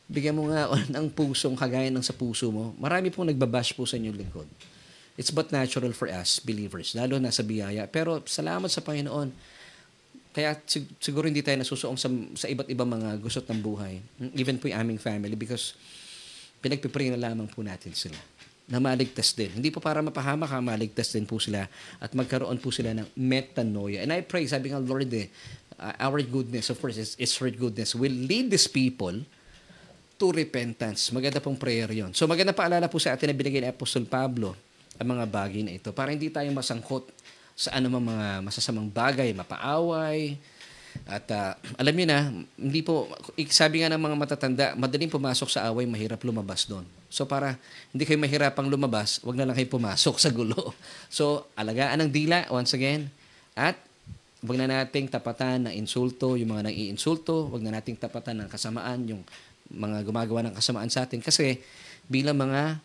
bigyan 0.07 0.35
mo 0.35 0.51
nga 0.51 0.67
ng 0.95 1.05
pusong 1.13 1.55
kagaya 1.55 1.87
ng 1.87 2.03
sa 2.03 2.11
puso 2.11 2.51
mo. 2.51 2.75
Marami 2.75 3.09
pong 3.09 3.31
nagbabash 3.31 3.71
po 3.71 3.87
sa 3.87 3.95
inyong 3.95 4.17
lingkod. 4.19 4.49
It's 5.13 5.29
but 5.29 5.53
natural 5.53 5.93
for 5.93 6.09
us, 6.09 6.41
believers, 6.41 6.97
lalo 6.97 7.21
na 7.21 7.29
sa 7.29 7.45
biyaya. 7.45 7.85
Pero 7.85 8.25
salamat 8.25 8.67
sa 8.67 8.81
Panginoon. 8.81 9.29
Kaya 10.33 10.57
siguro 10.97 11.29
hindi 11.29 11.45
tayo 11.45 11.61
nasusuong 11.61 11.93
sa, 11.93 12.09
sa 12.33 12.49
iba't 12.49 12.65
ibang 12.65 12.89
mga 12.89 13.21
gusot 13.21 13.45
ng 13.45 13.61
buhay. 13.61 14.01
Even 14.33 14.57
po 14.57 14.65
yung 14.65 14.81
aming 14.81 14.97
family 14.97 15.37
because 15.37 15.77
pinagpipray 16.57 17.13
na 17.13 17.21
lamang 17.21 17.45
po 17.45 17.61
natin 17.61 17.93
sila 17.93 18.17
na 18.63 18.79
maligtas 18.79 19.35
din. 19.35 19.59
Hindi 19.59 19.69
po 19.69 19.83
para 19.83 19.99
mapahamak 19.99 20.47
ha, 20.47 20.63
maligtas 20.63 21.11
din 21.11 21.27
po 21.27 21.35
sila 21.37 21.67
at 21.99 22.09
magkaroon 22.15 22.55
po 22.63 22.71
sila 22.71 22.95
ng 22.95 23.11
metanoia. 23.13 24.01
And 24.01 24.15
I 24.15 24.23
pray, 24.23 24.47
sabi 24.47 24.71
nga 24.71 24.79
Lord 24.79 25.11
eh, 25.11 25.27
uh, 25.83 25.95
our 25.99 26.23
goodness, 26.23 26.71
of 26.71 26.79
course, 26.79 26.95
is, 26.95 27.19
is 27.19 27.35
for 27.35 27.51
goodness, 27.51 27.91
will 27.91 28.13
lead 28.13 28.47
these 28.47 28.71
people 28.71 29.13
to 30.15 30.25
repentance. 30.31 31.11
Maganda 31.11 31.43
pong 31.43 31.59
prayer 31.59 31.91
yon. 31.91 32.15
So 32.15 32.23
maganda 32.23 32.55
paalala 32.55 32.87
po 32.87 32.95
sa 33.03 33.11
atin 33.11 33.27
na 33.27 33.35
binigay 33.35 33.59
ni 33.59 33.67
Apostol 33.67 34.07
Pablo 34.07 34.55
ang 34.95 35.07
mga 35.09 35.25
bagay 35.27 35.61
na 35.67 35.75
ito 35.75 35.91
para 35.91 36.15
hindi 36.15 36.31
tayo 36.31 36.47
masangkot 36.55 37.11
sa 37.53 37.75
anumang 37.75 38.15
mga 38.15 38.27
masasamang 38.45 38.87
bagay, 38.87 39.35
mapaaway, 39.35 40.39
at 41.03 41.25
uh, 41.33 41.57
alam 41.75 41.93
niyo 41.93 42.07
na, 42.07 42.29
hindi 42.55 42.85
po, 42.85 43.09
sabi 43.49 43.81
nga 43.81 43.89
ng 43.91 44.01
mga 44.01 44.15
matatanda, 44.15 44.65
madaling 44.77 45.09
pumasok 45.09 45.49
sa 45.49 45.65
away, 45.69 45.89
mahirap 45.89 46.21
lumabas 46.21 46.69
doon. 46.69 46.85
So 47.09 47.25
para 47.25 47.57
hindi 47.89 48.05
kayo 48.05 48.17
mahirapang 48.21 48.69
lumabas, 48.69 49.21
wag 49.25 49.37
na 49.37 49.45
lang 49.49 49.57
kayo 49.57 49.69
pumasok 49.69 50.15
sa 50.23 50.29
gulo. 50.29 50.73
So 51.09 51.49
alagaan 51.57 52.05
ng 52.05 52.11
dila, 52.13 52.45
once 52.49 52.73
again, 52.77 53.09
at 53.53 53.77
wag 54.43 54.57
na 54.59 54.67
nating 54.83 55.07
tapatan 55.07 55.71
ng 55.71 55.73
insulto, 55.79 56.35
yung 56.35 56.51
mga 56.51 56.67
nang-iinsulto, 56.67 57.47
wag 57.47 57.63
na 57.63 57.79
nating 57.79 57.95
tapatan 57.95 58.43
ng 58.43 58.49
kasamaan, 58.51 58.99
yung 59.07 59.23
mga 59.71 60.03
gumagawa 60.03 60.43
ng 60.43 60.53
kasamaan 60.53 60.91
sa 60.91 61.07
atin. 61.07 61.23
Kasi 61.23 61.63
bilang 62.11 62.35
mga 62.35 62.83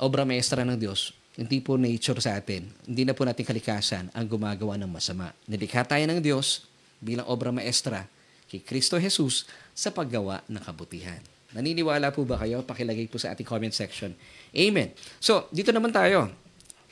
obra 0.00 0.24
maestra 0.24 0.64
ng 0.64 0.80
Diyos, 0.80 1.12
hindi 1.36 1.60
po 1.60 1.76
nature 1.76 2.16
sa 2.24 2.40
atin, 2.40 2.64
hindi 2.88 3.04
na 3.04 3.12
po 3.12 3.28
natin 3.28 3.44
kalikasan 3.44 4.08
ang 4.16 4.24
gumagawa 4.24 4.80
ng 4.80 4.88
masama. 4.88 5.36
Nilikha 5.44 5.84
tayo 5.84 6.08
ng 6.08 6.24
Diyos 6.24 6.64
bilang 7.04 7.28
obra 7.28 7.52
maestra 7.52 8.08
kay 8.48 8.64
Kristo 8.64 8.96
Jesus 8.96 9.44
sa 9.76 9.92
paggawa 9.92 10.40
ng 10.48 10.62
kabutihan. 10.64 11.20
Naniniwala 11.52 12.08
po 12.16 12.24
ba 12.24 12.40
kayo? 12.40 12.64
Pakilagay 12.64 13.12
po 13.12 13.20
sa 13.20 13.36
ating 13.36 13.44
comment 13.44 13.72
section. 13.76 14.16
Amen. 14.56 14.96
So, 15.20 15.52
dito 15.52 15.68
naman 15.68 15.92
tayo. 15.92 16.32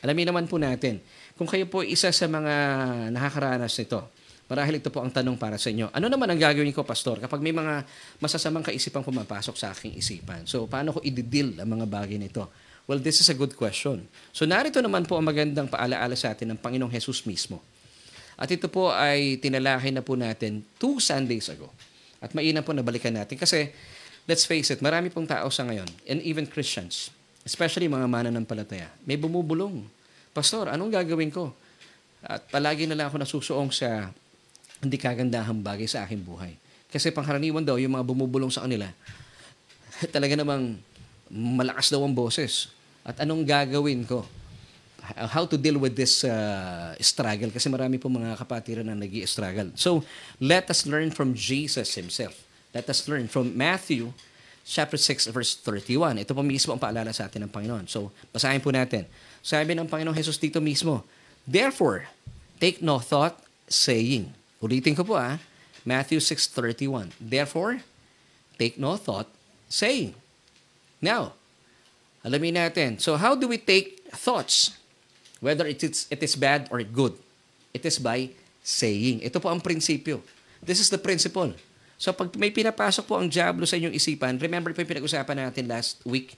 Alamin 0.04 0.28
naman 0.28 0.44
po 0.44 0.60
natin 0.60 1.00
kung 1.34 1.50
kayo 1.50 1.66
po 1.66 1.82
isa 1.82 2.14
sa 2.14 2.26
mga 2.30 2.54
nakakaranas 3.10 3.74
nito, 3.74 4.06
marahil 4.46 4.78
ito 4.78 4.92
po 4.92 5.02
ang 5.02 5.10
tanong 5.10 5.34
para 5.34 5.58
sa 5.58 5.72
inyo. 5.72 5.90
Ano 5.90 6.06
naman 6.06 6.30
ang 6.30 6.38
gagawin 6.38 6.70
ko, 6.70 6.86
Pastor, 6.86 7.18
kapag 7.18 7.42
may 7.42 7.50
mga 7.50 7.82
masasamang 8.22 8.62
kaisipang 8.62 9.02
pumapasok 9.02 9.56
sa 9.58 9.74
aking 9.74 9.98
isipan? 9.98 10.46
So, 10.46 10.70
paano 10.70 10.94
ko 10.94 11.02
i-deal 11.02 11.58
ang 11.58 11.74
mga 11.74 11.86
bagay 11.90 12.20
nito? 12.22 12.46
Well, 12.84 13.00
this 13.00 13.18
is 13.18 13.32
a 13.32 13.36
good 13.36 13.56
question. 13.56 14.06
So, 14.30 14.44
narito 14.44 14.78
naman 14.78 15.08
po 15.08 15.16
ang 15.16 15.26
magandang 15.26 15.72
paalaala 15.72 16.14
sa 16.14 16.36
atin 16.36 16.54
ng 16.54 16.58
Panginoong 16.60 16.92
Jesus 16.92 17.24
mismo. 17.24 17.64
At 18.36 18.50
ito 18.50 18.68
po 18.68 18.92
ay 18.92 19.40
tinalakay 19.40 19.94
na 19.94 20.02
po 20.02 20.18
natin 20.18 20.62
two 20.78 20.98
Sundays 21.00 21.48
ago. 21.48 21.70
At 22.20 22.34
mainam 22.34 22.62
po 22.62 22.76
nabalikan 22.76 23.14
natin 23.14 23.38
kasi 23.40 23.70
let's 24.26 24.44
face 24.44 24.70
it, 24.74 24.80
marami 24.82 25.10
pong 25.10 25.28
tao 25.28 25.48
sa 25.48 25.64
ngayon 25.64 25.86
and 26.08 26.18
even 26.24 26.44
Christians, 26.44 27.14
especially 27.46 27.86
mga 27.86 28.08
mananampalataya, 28.10 28.90
may 29.06 29.14
bumubulong 29.14 29.86
Pastor, 30.34 30.66
anong 30.66 30.90
gagawin 30.90 31.30
ko? 31.30 31.54
At 32.26 32.50
palagi 32.50 32.90
na 32.90 32.98
lang 32.98 33.06
ako 33.06 33.22
nasusuong 33.22 33.70
sa 33.70 34.10
hindi 34.82 34.98
kagandahang 34.98 35.62
bagay 35.62 35.86
sa 35.86 36.02
aking 36.02 36.26
buhay. 36.26 36.58
Kasi 36.90 37.14
pangkaraniwan 37.14 37.62
daw, 37.62 37.78
yung 37.78 37.94
mga 37.94 38.02
bumubulong 38.02 38.50
sa 38.50 38.66
kanila, 38.66 38.90
talaga 40.14 40.34
namang 40.34 40.74
malakas 41.30 41.94
daw 41.94 42.02
ang 42.02 42.12
boses. 42.12 42.74
At 43.06 43.22
anong 43.22 43.46
gagawin 43.46 44.02
ko? 44.02 44.26
How 45.14 45.44
to 45.46 45.60
deal 45.60 45.76
with 45.78 45.94
this 45.94 46.26
uh, 46.26 46.96
struggle? 46.98 47.54
Kasi 47.54 47.70
marami 47.70 48.02
po 48.02 48.10
mga 48.10 48.40
kapatiran 48.40 48.88
na 48.88 48.96
nag 48.96 49.12
struggle 49.28 49.70
So, 49.76 50.00
let 50.40 50.66
us 50.72 50.88
learn 50.88 51.12
from 51.12 51.36
Jesus 51.36 51.94
Himself. 51.94 52.34
Let 52.74 52.88
us 52.90 53.06
learn 53.06 53.30
from 53.30 53.54
Matthew 53.54 54.10
chapter 54.64 54.96
6 54.96 55.28
verse 55.28 55.60
31. 55.60 56.24
Ito 56.24 56.32
po 56.32 56.40
mismo 56.40 56.72
ang 56.72 56.80
paalala 56.80 57.12
sa 57.12 57.28
atin 57.28 57.44
ng 57.46 57.52
Panginoon. 57.52 57.84
So, 57.86 58.10
basahin 58.32 58.64
po 58.64 58.72
natin. 58.72 59.04
Sabi 59.44 59.76
ng 59.76 59.86
Panginoong 59.86 60.16
Jesus 60.16 60.40
dito 60.40 60.58
mismo, 60.58 61.04
Therefore, 61.44 62.08
take 62.56 62.80
no 62.80 62.96
thought 62.96 63.36
saying. 63.68 64.32
Ulitin 64.64 64.96
ko 64.96 65.04
po 65.04 65.20
ah, 65.20 65.36
Matthew 65.84 66.18
6.31. 66.18 67.12
Therefore, 67.20 67.84
take 68.56 68.80
no 68.80 68.96
thought 68.96 69.28
saying. 69.68 70.16
Now, 71.04 71.36
alamin 72.24 72.56
natin. 72.56 72.96
So, 72.96 73.20
how 73.20 73.36
do 73.36 73.44
we 73.44 73.60
take 73.60 74.08
thoughts? 74.16 74.72
Whether 75.44 75.68
it 75.68 75.84
is, 75.84 76.08
it 76.08 76.24
is 76.24 76.40
bad 76.40 76.72
or 76.72 76.80
good. 76.80 77.20
It 77.76 77.84
is 77.84 78.00
by 78.00 78.32
saying. 78.64 79.20
Ito 79.20 79.44
po 79.44 79.52
ang 79.52 79.60
prinsipyo. 79.60 80.24
This 80.64 80.80
is 80.80 80.88
the 80.88 80.96
principle. 80.96 81.52
So, 81.96 82.10
pag 82.12 82.34
may 82.34 82.50
pinapasok 82.50 83.04
po 83.06 83.18
ang 83.18 83.30
Diablo 83.30 83.64
sa 83.64 83.78
inyong 83.78 83.94
isipan, 83.94 84.36
remember 84.38 84.74
po 84.74 84.82
yung 84.82 84.90
pinag-usapan 84.90 85.46
natin 85.46 85.70
last 85.70 86.02
week, 86.04 86.34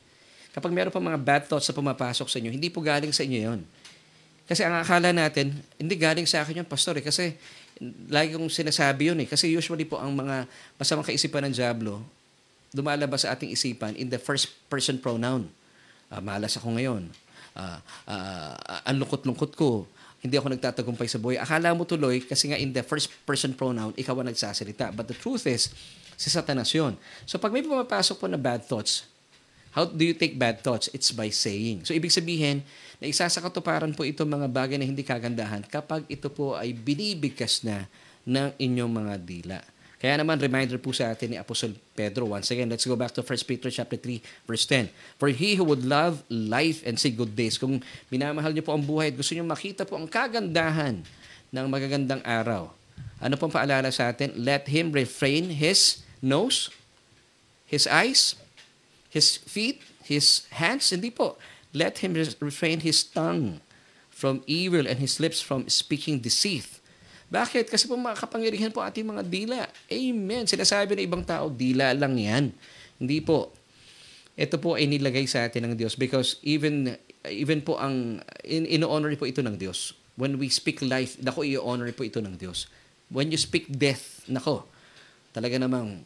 Kapag 0.56 0.72
meron 0.72 0.88
pa 0.88 0.96
mga 0.96 1.20
bad 1.20 1.42
thoughts 1.44 1.68
na 1.68 1.76
pumapasok 1.76 2.32
sa 2.32 2.40
inyo, 2.40 2.48
hindi 2.48 2.72
po 2.72 2.80
galing 2.80 3.12
sa 3.12 3.28
inyo 3.28 3.40
yon. 3.44 3.60
Kasi 4.48 4.64
ang 4.64 4.80
akala 4.80 5.12
natin, 5.12 5.52
hindi 5.76 6.00
galing 6.00 6.24
sa 6.24 6.40
akin 6.40 6.64
yun, 6.64 6.68
pastor. 6.68 6.96
Eh, 6.96 7.04
kasi 7.04 7.36
lagi 8.08 8.32
kong 8.32 8.48
sinasabi 8.48 9.12
yun 9.12 9.20
eh. 9.20 9.28
Kasi 9.28 9.52
usually 9.52 9.84
po 9.84 10.00
ang 10.00 10.16
mga 10.16 10.48
masamang 10.80 11.04
kaisipan 11.04 11.44
ng 11.44 11.52
Diablo, 11.52 12.00
lumalabas 12.72 13.28
sa 13.28 13.36
ating 13.36 13.52
isipan 13.52 13.92
in 14.00 14.08
the 14.08 14.16
first 14.16 14.48
person 14.72 14.96
pronoun. 14.96 15.44
Uh, 16.08 16.24
malas 16.24 16.56
ako 16.56 16.72
ngayon. 16.72 17.04
Uh, 17.52 17.76
uh, 18.08 18.56
ang 18.88 18.96
lungkot-lungkot 18.96 19.52
ko. 19.52 19.84
Hindi 20.26 20.36
ako 20.36 20.58
nagtatagumpay 20.58 21.06
sa 21.06 21.22
buhay. 21.22 21.38
Akala 21.38 21.70
mo 21.72 21.86
tuloy, 21.86 22.20
kasi 22.26 22.50
nga 22.50 22.58
in 22.58 22.74
the 22.74 22.82
first 22.82 23.08
person 23.22 23.54
pronoun, 23.54 23.94
ikaw 23.94 24.18
ang 24.18 24.28
nagsasalita. 24.28 24.90
But 24.90 25.06
the 25.06 25.16
truth 25.16 25.46
is, 25.46 25.70
si 26.18 26.28
Satanas 26.28 26.74
yun. 26.74 26.98
So 27.24 27.38
pag 27.38 27.54
may 27.54 27.62
pumapasok 27.62 28.18
po 28.18 28.26
na 28.26 28.36
bad 28.36 28.66
thoughts, 28.66 29.06
How 29.76 29.84
do 29.84 30.08
you 30.08 30.16
take 30.16 30.40
bad 30.40 30.64
thoughts? 30.64 30.88
It's 30.96 31.12
by 31.12 31.28
saying. 31.28 31.84
So, 31.84 31.92
ibig 31.92 32.08
sabihin, 32.08 32.64
na 32.96 33.12
isa 33.12 33.28
sa 33.28 33.44
katuparan 33.44 33.92
po 33.92 34.08
itong 34.08 34.32
mga 34.32 34.48
bagay 34.48 34.80
na 34.80 34.88
hindi 34.88 35.04
kagandahan 35.04 35.68
kapag 35.68 36.08
ito 36.08 36.32
po 36.32 36.56
ay 36.56 36.72
binibigkas 36.72 37.60
na 37.60 37.84
ng 38.24 38.56
inyong 38.56 38.88
mga 38.88 39.14
dila. 39.20 39.58
Kaya 39.96 40.20
naman, 40.20 40.36
reminder 40.36 40.76
po 40.76 40.92
sa 40.92 41.08
atin 41.08 41.32
ni 41.32 41.36
Apostol 41.40 41.72
Pedro. 41.96 42.28
Once 42.28 42.52
again, 42.52 42.68
let's 42.68 42.84
go 42.84 42.92
back 42.92 43.16
to 43.16 43.24
1 43.24 43.48
Peter 43.48 43.72
chapter 43.72 43.96
3, 43.96 44.20
verse 44.44 44.68
10. 44.68 44.92
For 45.16 45.32
he 45.32 45.56
who 45.56 45.64
would 45.64 45.88
love 45.88 46.20
life 46.28 46.84
and 46.84 47.00
see 47.00 47.08
good 47.08 47.32
days, 47.32 47.56
kung 47.56 47.80
minamahal 48.12 48.52
niyo 48.52 48.60
po 48.60 48.76
ang 48.76 48.84
buhay 48.84 49.08
at 49.08 49.16
gusto 49.16 49.32
niyo 49.32 49.48
makita 49.48 49.88
po 49.88 49.96
ang 49.96 50.04
kagandahan 50.04 51.00
ng 51.48 51.66
magagandang 51.72 52.20
araw, 52.28 52.68
ano 53.16 53.34
pong 53.40 53.56
paalala 53.56 53.88
sa 53.88 54.12
atin? 54.12 54.36
Let 54.36 54.68
him 54.68 54.92
refrain 54.92 55.48
his 55.56 56.04
nose, 56.20 56.68
his 57.64 57.88
eyes, 57.88 58.36
his 59.08 59.40
feet, 59.40 59.80
his 60.04 60.44
hands. 60.52 60.92
Hindi 60.92 61.08
po. 61.08 61.40
Let 61.72 62.04
him 62.04 62.12
refrain 62.44 62.84
his 62.84 63.00
tongue 63.00 63.64
from 64.12 64.44
evil 64.44 64.84
and 64.84 65.00
his 65.00 65.16
lips 65.20 65.40
from 65.40 65.68
speaking 65.72 66.20
deceit. 66.20 66.75
Bakit? 67.26 67.66
Kasi 67.66 67.90
po 67.90 67.98
makapangyarihan 67.98 68.70
po 68.70 68.82
ating 68.82 69.06
mga 69.06 69.22
dila. 69.26 69.58
Amen. 69.90 70.46
Sinasabi 70.46 70.94
ng 70.94 71.04
ibang 71.06 71.24
tao, 71.26 71.50
dila 71.50 71.90
lang 71.90 72.14
yan. 72.14 72.54
Hindi 73.02 73.18
po. 73.18 73.50
Ito 74.36 74.60
po 74.60 74.76
ay 74.78 74.86
nilagay 74.86 75.26
sa 75.26 75.48
atin 75.48 75.66
ng 75.66 75.74
Diyos 75.74 75.96
because 75.96 76.38
even 76.44 76.94
even 77.26 77.64
po 77.64 77.80
ang 77.80 78.20
in, 78.46 78.68
in-honor 78.68 79.10
po 79.18 79.26
ito 79.26 79.42
ng 79.42 79.56
Diyos. 79.58 79.96
When 80.16 80.38
we 80.40 80.48
speak 80.48 80.80
life, 80.84 81.18
nako 81.20 81.44
i-honor 81.44 81.90
po 81.92 82.06
ito 82.06 82.22
ng 82.22 82.36
Diyos. 82.36 82.70
When 83.10 83.32
you 83.32 83.40
speak 83.40 83.68
death, 83.68 84.24
nako, 84.28 84.64
talaga 85.32 85.60
namang 85.60 86.04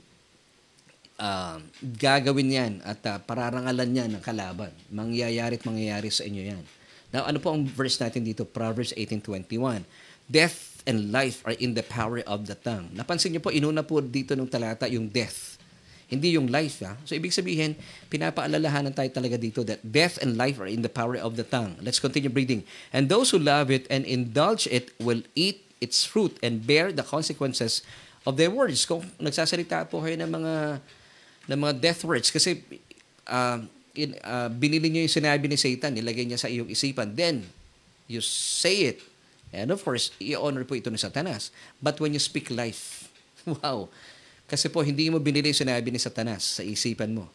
uh, 1.21 1.59
gagawin 1.79 2.51
yan 2.51 2.73
at 2.83 3.01
uh, 3.07 3.19
pararangalan 3.23 3.91
yan 3.93 4.11
ng 4.19 4.23
kalaban. 4.25 4.73
Mangyayari 4.91 5.61
at 5.61 5.65
mangyayari 5.69 6.09
sa 6.11 6.27
inyo 6.27 6.43
yan. 6.43 6.65
Now, 7.11 7.27
ano 7.27 7.43
po 7.43 7.51
ang 7.51 7.67
verse 7.67 7.99
natin 7.99 8.23
dito? 8.23 8.47
Proverbs 8.47 8.95
18.21 8.95 9.83
Death 10.31 10.70
and 10.87 11.13
life 11.13 11.45
are 11.45 11.57
in 11.57 11.77
the 11.77 11.85
power 11.85 12.25
of 12.25 12.47
the 12.49 12.57
tongue. 12.57 12.93
Napansin 12.93 13.37
niyo 13.37 13.43
po, 13.45 13.51
inuna 13.53 13.85
po 13.85 14.01
dito 14.01 14.33
ng 14.37 14.49
talata 14.49 14.89
yung 14.89 15.09
death. 15.09 15.61
Hindi 16.11 16.35
yung 16.35 16.51
life. 16.51 16.83
Ha? 16.83 16.99
So, 17.07 17.15
ibig 17.15 17.31
sabihin, 17.31 17.79
pinapaalalahanan 18.11 18.91
tayo 18.91 19.07
talaga 19.15 19.39
dito 19.39 19.63
that 19.63 19.79
death 19.87 20.19
and 20.19 20.35
life 20.35 20.59
are 20.59 20.67
in 20.67 20.83
the 20.83 20.91
power 20.91 21.15
of 21.15 21.39
the 21.39 21.47
tongue. 21.47 21.79
Let's 21.79 22.03
continue 22.03 22.33
reading. 22.33 22.67
And 22.91 23.07
those 23.07 23.31
who 23.31 23.39
love 23.39 23.71
it 23.71 23.87
and 23.87 24.03
indulge 24.03 24.67
it 24.67 24.91
will 24.99 25.23
eat 25.39 25.63
its 25.79 26.03
fruit 26.03 26.35
and 26.43 26.67
bear 26.67 26.91
the 26.91 27.07
consequences 27.07 27.87
of 28.27 28.35
their 28.35 28.51
words. 28.51 28.83
Kung 28.85 29.07
nagsasalita 29.23 29.87
po 29.87 30.03
kayo 30.03 30.19
ng 30.19 30.31
mga 30.31 30.55
ng 31.51 31.59
mga 31.59 31.75
death 31.79 32.03
words 32.05 32.29
kasi 32.31 32.59
uh, 33.31 33.63
in, 33.95 34.15
uh, 34.23 34.51
binili 34.51 34.91
niyo 34.91 35.07
yung 35.07 35.15
sinabi 35.15 35.47
ni 35.47 35.57
Satan, 35.57 35.95
nilagay 35.95 36.27
niya 36.27 36.43
sa 36.43 36.51
iyong 36.51 36.69
isipan. 36.69 37.15
Then, 37.15 37.47
you 38.11 38.19
say 38.19 38.91
it 38.91 39.10
And 39.51 39.75
of 39.75 39.83
course, 39.83 40.15
i-honor 40.23 40.63
po 40.63 40.79
ito 40.79 40.91
ni 40.91 40.99
Satanas. 40.99 41.51
But 41.83 41.99
when 41.99 42.15
you 42.15 42.23
speak 42.23 42.51
life, 42.51 43.11
wow. 43.63 43.91
Kasi 44.51 44.67
po, 44.71 44.83
hindi 44.83 45.11
mo 45.11 45.23
binili 45.23 45.55
sinabi 45.55 45.91
ni 45.91 45.99
Satanas 45.99 46.59
sa 46.59 46.63
isipan 46.63 47.15
mo. 47.15 47.31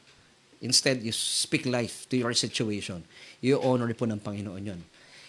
Instead, 0.64 1.04
you 1.04 1.12
speak 1.12 1.68
life 1.68 2.08
to 2.08 2.16
your 2.16 2.32
situation. 2.32 3.04
I-honor 3.44 3.92
po 3.96 4.08
ng 4.08 4.20
Panginoon 4.20 4.64
yon. 4.64 4.82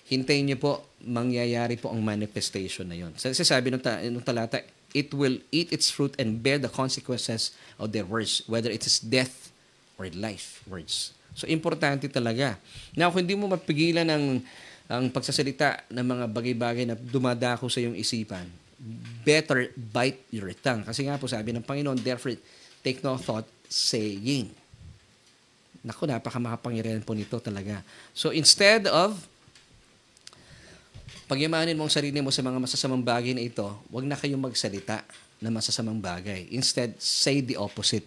Hintayin 0.07 0.47
niyo 0.47 0.59
po, 0.63 0.87
mangyayari 1.03 1.75
po 1.79 1.91
ang 1.91 1.99
manifestation 1.99 2.87
na 2.87 2.95
yon. 2.95 3.11
Sa 3.19 3.35
sabi 3.35 3.75
ng, 3.75 3.83
ta- 3.83 3.99
ng 4.03 4.23
talata, 4.23 4.63
it 4.95 5.11
will 5.11 5.43
eat 5.51 5.69
its 5.75 5.91
fruit 5.91 6.15
and 6.17 6.41
bear 6.41 6.63
the 6.63 6.71
consequences 6.71 7.51
of 7.77 7.91
their 7.91 8.07
words, 8.07 8.47
whether 8.47 8.71
it 8.71 8.87
is 8.87 9.03
death 9.03 9.51
or 9.99 10.07
life 10.15 10.63
words. 10.71 11.11
So, 11.37 11.45
importante 11.51 12.09
talaga. 12.09 12.57
Now, 12.97 13.13
kung 13.13 13.27
hindi 13.27 13.37
mo 13.37 13.51
mapigilan 13.51 14.09
ng 14.09 14.41
ang 14.87 15.11
pagsasalita 15.11 15.91
ng 15.91 16.07
mga 16.07 16.25
bagay-bagay 16.31 16.85
na 16.87 16.95
dumadako 16.95 17.67
sa 17.67 17.83
iyong 17.83 17.99
isipan, 17.99 18.47
better 19.27 19.75
bite 19.75 20.23
your 20.31 20.53
tongue. 20.55 20.87
Kasi 20.87 21.07
nga 21.07 21.19
po 21.19 21.27
sabi 21.27 21.51
ng 21.51 21.65
Panginoon, 21.65 21.99
therefore 21.99 22.39
take 22.87 23.03
no 23.03 23.19
thought 23.19 23.47
saying. 23.67 24.47
Naku, 25.83 26.07
napakamakapangyarihan 26.07 27.03
po 27.03 27.15
nito 27.15 27.39
talaga. 27.43 27.83
So 28.15 28.31
instead 28.31 28.87
of 28.87 29.19
pagyamanin 31.27 31.75
mo 31.75 31.87
ang 31.87 31.93
sarili 31.93 32.23
mo 32.23 32.31
sa 32.31 32.43
mga 32.43 32.59
masasamang 32.63 33.03
bagay 33.03 33.35
na 33.35 33.43
ito, 33.43 33.67
huwag 33.91 34.07
na 34.07 34.15
kayong 34.15 34.39
magsalita 34.39 35.03
ng 35.43 35.53
masasamang 35.53 35.99
bagay. 35.99 36.47
Instead, 36.55 36.95
say 37.03 37.43
the 37.43 37.59
opposite. 37.59 38.07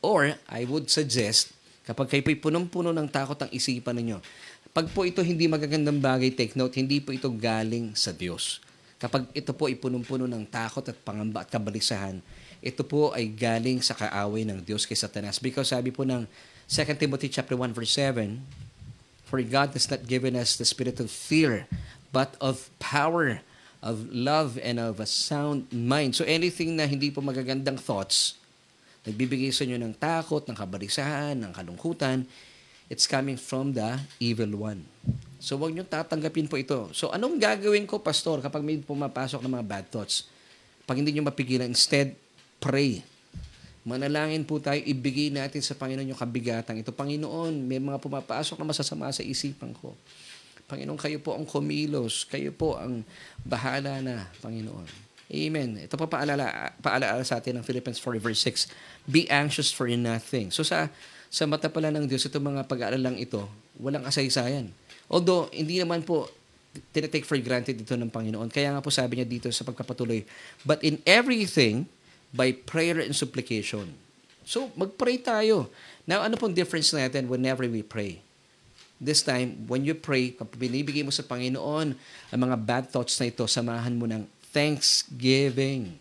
Or, 0.00 0.32
I 0.48 0.64
would 0.64 0.88
suggest, 0.88 1.52
kapag 1.84 2.10
kayo 2.10 2.24
punong-puno 2.24 2.90
ng 2.90 3.08
takot 3.12 3.38
ang 3.38 3.50
isipan 3.52 3.96
ninyo, 4.00 4.18
pag 4.76 4.92
po 4.92 5.08
ito 5.08 5.24
hindi 5.24 5.48
magagandang 5.48 6.04
bagay, 6.04 6.36
take 6.36 6.52
note, 6.52 6.76
hindi 6.76 7.00
po 7.00 7.08
ito 7.08 7.32
galing 7.32 7.96
sa 7.96 8.12
Diyos. 8.12 8.60
Kapag 9.00 9.24
ito 9.32 9.56
po 9.56 9.72
ay 9.72 9.76
punong-puno 9.80 10.28
ng 10.28 10.44
takot 10.44 10.84
at 10.84 11.00
pangamba 11.00 11.40
at 11.40 11.48
kabalisahan, 11.48 12.20
ito 12.60 12.84
po 12.84 13.08
ay 13.16 13.24
galing 13.32 13.80
sa 13.80 13.96
kaaway 13.96 14.44
ng 14.44 14.60
Diyos 14.60 14.84
kay 14.84 14.92
Satanas. 14.92 15.40
Because 15.40 15.72
sabi 15.72 15.88
po 15.88 16.04
ng 16.04 16.28
2 16.68 16.92
Timothy 16.92 17.32
chapter 17.32 17.56
1 17.56 17.72
verse 17.72 17.88
7, 17.96 18.36
For 19.24 19.40
God 19.40 19.72
has 19.72 19.88
not 19.88 20.04
given 20.04 20.36
us 20.36 20.60
the 20.60 20.68
spirit 20.68 21.00
of 21.00 21.08
fear, 21.08 21.64
but 22.12 22.36
of 22.36 22.68
power, 22.76 23.40
of 23.80 24.12
love, 24.12 24.60
and 24.60 24.76
of 24.76 25.00
a 25.00 25.08
sound 25.08 25.72
mind. 25.72 26.20
So 26.20 26.28
anything 26.28 26.76
na 26.76 26.84
hindi 26.84 27.08
po 27.08 27.24
magagandang 27.24 27.80
thoughts, 27.80 28.36
nagbibigay 29.08 29.56
sa 29.56 29.64
inyo 29.64 29.80
ng 29.80 29.96
takot, 29.96 30.44
ng 30.44 30.56
kabalisahan, 30.56 31.32
ng 31.40 31.56
kalungkutan, 31.56 32.28
It's 32.86 33.10
coming 33.10 33.34
from 33.34 33.74
the 33.74 33.98
evil 34.22 34.62
one. 34.62 34.86
So, 35.42 35.58
wag 35.58 35.74
niyo 35.74 35.82
tatanggapin 35.86 36.46
po 36.46 36.54
ito. 36.58 36.90
So, 36.94 37.10
anong 37.10 37.38
gagawin 37.38 37.86
ko, 37.86 37.98
pastor, 37.98 38.38
kapag 38.38 38.62
may 38.62 38.78
pumapasok 38.78 39.42
ng 39.42 39.52
mga 39.58 39.66
bad 39.66 39.86
thoughts? 39.90 40.30
Pag 40.86 41.02
hindi 41.02 41.10
niyo 41.10 41.26
mapigilan, 41.26 41.66
instead, 41.66 42.14
pray. 42.62 43.02
Manalangin 43.86 44.42
po 44.46 44.58
tayo, 44.58 44.78
ibigay 44.82 45.30
natin 45.30 45.62
sa 45.62 45.74
Panginoon 45.74 46.14
yung 46.14 46.18
kabigatan. 46.18 46.78
Ito, 46.78 46.94
Panginoon, 46.94 47.54
may 47.66 47.82
mga 47.82 47.98
pumapasok 48.02 48.58
na 48.58 48.66
masasama 48.66 49.10
sa 49.10 49.22
isipan 49.22 49.74
ko. 49.74 49.94
Panginoon, 50.66 50.98
kayo 50.98 51.18
po 51.22 51.34
ang 51.34 51.46
kumilos. 51.46 52.26
Kayo 52.26 52.50
po 52.50 52.78
ang 52.78 53.06
bahala 53.46 54.02
na, 54.02 54.26
Panginoon. 54.42 55.06
Amen. 55.26 55.82
Ito 55.82 55.98
pa 55.98 56.06
paalala, 56.06 56.70
paalala 56.78 57.18
sa 57.26 57.42
atin 57.42 57.58
ng 57.58 57.64
Philippians 57.66 57.98
4 57.98 58.22
verse 58.22 58.46
6. 58.46 58.70
Be 59.10 59.26
anxious 59.26 59.74
for 59.74 59.90
nothing. 59.90 60.54
So 60.54 60.62
sa 60.62 60.86
sa 61.36 61.44
mata 61.44 61.68
pala 61.68 61.92
ng 61.92 62.08
Diyos, 62.08 62.24
itong 62.24 62.48
mga 62.48 62.64
pag-aaralang 62.64 63.20
ito, 63.20 63.44
walang 63.76 64.08
kasaysayan. 64.08 64.72
Although, 65.04 65.52
hindi 65.52 65.76
naman 65.76 66.00
po 66.00 66.32
tinetake 66.96 67.28
for 67.28 67.36
granted 67.44 67.76
ito 67.76 67.92
ng 67.92 68.08
Panginoon. 68.08 68.48
Kaya 68.48 68.72
nga 68.72 68.80
po 68.80 68.88
sabi 68.88 69.20
niya 69.20 69.28
dito 69.28 69.52
sa 69.52 69.60
pagpapatuloy, 69.68 70.24
but 70.64 70.80
in 70.80 70.96
everything, 71.04 71.84
by 72.32 72.56
prayer 72.56 73.04
and 73.04 73.12
supplication. 73.12 73.92
So, 74.48 74.72
mag-pray 74.80 75.20
tayo. 75.20 75.68
Now, 76.08 76.24
ano 76.24 76.40
pong 76.40 76.56
difference 76.56 76.96
natin 76.96 77.28
whenever 77.28 77.68
we 77.68 77.84
pray? 77.84 78.24
This 78.96 79.20
time, 79.20 79.68
when 79.68 79.84
you 79.84 79.92
pray, 79.92 80.32
kapag 80.32 80.56
binibigay 80.56 81.04
mo 81.04 81.12
sa 81.12 81.20
Panginoon 81.20 81.92
ang 82.32 82.40
mga 82.40 82.56
bad 82.64 82.84
thoughts 82.88 83.20
na 83.20 83.28
ito, 83.28 83.44
samahan 83.44 83.92
mo 83.92 84.08
ng 84.08 84.24
thanksgiving. 84.56 86.00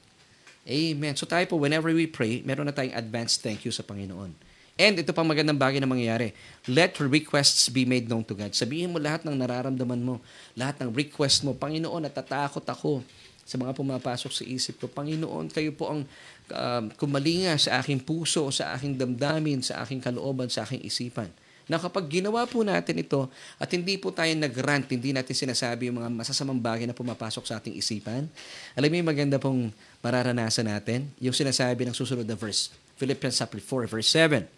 Amen. 0.64 1.14
So 1.20 1.28
tayo 1.28 1.44
po, 1.44 1.60
whenever 1.60 1.92
we 1.92 2.08
pray, 2.08 2.40
meron 2.48 2.72
na 2.72 2.76
tayong 2.76 2.96
advanced 2.96 3.44
thank 3.44 3.68
you 3.68 3.74
sa 3.76 3.84
Panginoon. 3.84 4.45
And 4.76 5.00
ito 5.00 5.16
pang 5.16 5.24
magandang 5.24 5.56
bagay 5.56 5.80
na 5.80 5.88
mangyayari. 5.88 6.36
Let 6.68 7.00
requests 7.00 7.72
be 7.72 7.88
made 7.88 8.12
known 8.12 8.28
to 8.28 8.36
God. 8.36 8.52
Sabihin 8.52 8.92
mo 8.92 9.00
lahat 9.00 9.24
ng 9.24 9.32
nararamdaman 9.32 10.04
mo, 10.04 10.20
lahat 10.52 10.84
ng 10.84 10.92
request 10.92 11.48
mo. 11.48 11.56
Panginoon, 11.56 12.04
natatakot 12.04 12.60
ako 12.68 13.00
sa 13.48 13.56
mga 13.56 13.72
pumapasok 13.72 14.36
sa 14.36 14.44
isip 14.44 14.84
ko. 14.84 14.92
Panginoon, 14.92 15.48
kayo 15.48 15.72
po 15.72 15.96
ang 15.96 16.04
uh, 16.52 16.84
kumalinga 17.00 17.56
sa 17.56 17.80
aking 17.80 18.04
puso, 18.04 18.52
sa 18.52 18.76
aking 18.76 19.00
damdamin, 19.00 19.64
sa 19.64 19.80
aking 19.80 20.04
kalooban, 20.04 20.52
sa 20.52 20.68
aking 20.68 20.84
isipan. 20.84 21.32
Na 21.72 21.80
kapag 21.80 22.12
ginawa 22.12 22.44
po 22.44 22.60
natin 22.68 23.00
ito 23.00 23.32
at 23.56 23.72
hindi 23.72 23.96
po 23.96 24.12
tayo 24.12 24.30
nag-rant, 24.36 24.92
hindi 24.92 25.16
natin 25.16 25.34
sinasabi 25.34 25.88
yung 25.88 26.04
mga 26.04 26.12
masasamang 26.12 26.60
bagay 26.60 26.84
na 26.84 26.94
pumapasok 26.94 27.48
sa 27.48 27.64
ating 27.64 27.80
isipan, 27.80 28.28
alam 28.76 28.88
mo 28.92 28.96
yung 29.00 29.08
maganda 29.08 29.40
pong 29.40 29.72
mararanasan 30.04 30.68
natin? 30.68 31.08
Yung 31.24 31.34
sinasabi 31.34 31.88
ng 31.88 31.96
susunod 31.96 32.28
na 32.28 32.36
verse, 32.36 32.76
Philippians 33.00 33.40
4 33.40 33.64
verse 33.88 34.12
7 34.12 34.55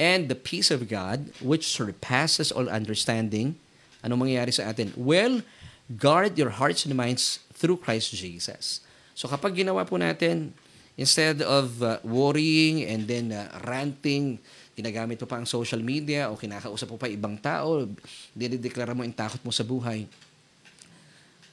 and 0.00 0.32
the 0.32 0.38
peace 0.38 0.72
of 0.72 0.88
God, 0.88 1.28
which 1.44 1.68
surpasses 1.68 2.48
all 2.48 2.72
understanding, 2.72 3.60
ano 4.00 4.16
mangyayari 4.16 4.48
sa 4.48 4.72
atin? 4.72 4.96
Well, 4.96 5.44
guard 5.92 6.40
your 6.40 6.56
hearts 6.56 6.88
and 6.88 6.96
minds 6.96 7.44
through 7.52 7.84
Christ 7.84 8.16
Jesus. 8.16 8.80
So 9.12 9.28
kapag 9.28 9.60
ginawa 9.60 9.84
po 9.84 10.00
natin, 10.00 10.56
instead 10.96 11.44
of 11.44 11.84
uh, 11.84 12.00
worrying 12.00 12.88
and 12.88 13.04
then 13.04 13.36
uh, 13.36 13.52
ranting, 13.68 14.40
ginagamit 14.72 15.20
mo 15.20 15.28
pa 15.28 15.36
ang 15.36 15.44
social 15.44 15.84
media 15.84 16.32
o 16.32 16.40
kinakausap 16.40 16.88
mo 16.88 16.96
pa 16.96 17.04
ibang 17.04 17.36
tao, 17.36 17.84
dinideklara 18.32 18.96
mo 18.96 19.04
yung 19.04 19.12
takot 19.12 19.44
mo 19.44 19.52
sa 19.52 19.68
buhay. 19.68 20.08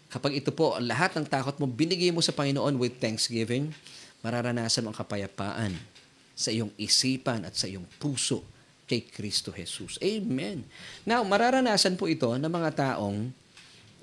Kapag 0.08 0.40
ito 0.40 0.56
po, 0.56 0.80
lahat 0.80 1.20
ng 1.20 1.28
takot 1.28 1.60
mo, 1.60 1.68
binigay 1.68 2.16
mo 2.16 2.24
sa 2.24 2.32
Panginoon 2.32 2.80
with 2.80 2.96
thanksgiving, 3.04 3.76
mararanasan 4.24 4.88
mo 4.88 4.96
ang 4.96 4.98
kapayapaan 5.04 5.97
sa 6.38 6.54
iyong 6.54 6.70
isipan 6.78 7.50
at 7.50 7.58
sa 7.58 7.66
iyong 7.66 7.90
puso 7.98 8.46
kay 8.86 9.04
Kristo 9.10 9.50
Jesus. 9.50 9.98
Amen. 10.00 10.62
Now, 11.04 11.26
mararanasan 11.26 11.98
po 11.98 12.06
ito 12.06 12.30
ng 12.30 12.48
mga 12.48 12.70
taong 12.78 13.34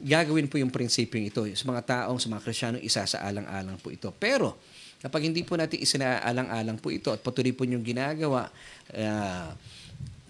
gagawin 0.02 0.50
po 0.50 0.58
yung 0.58 0.74
prinsipyo 0.74 1.22
ito. 1.22 1.46
Sa 1.54 1.64
mga 1.70 1.82
taong, 1.86 2.18
sa 2.18 2.26
mga 2.26 2.42
Krisyano, 2.42 2.76
isa 2.82 3.06
sa 3.06 3.22
alang-alang 3.22 3.78
po 3.78 3.94
ito. 3.94 4.10
Pero, 4.18 4.58
Kapag 5.04 5.28
hindi 5.28 5.44
po 5.44 5.52
natin 5.52 5.84
isinaalang-alang 5.84 6.80
po 6.80 6.88
ito 6.88 7.12
at 7.12 7.20
patuloy 7.20 7.52
po 7.52 7.68
yung 7.68 7.84
ginagawa, 7.84 8.48
uh, 8.96 9.52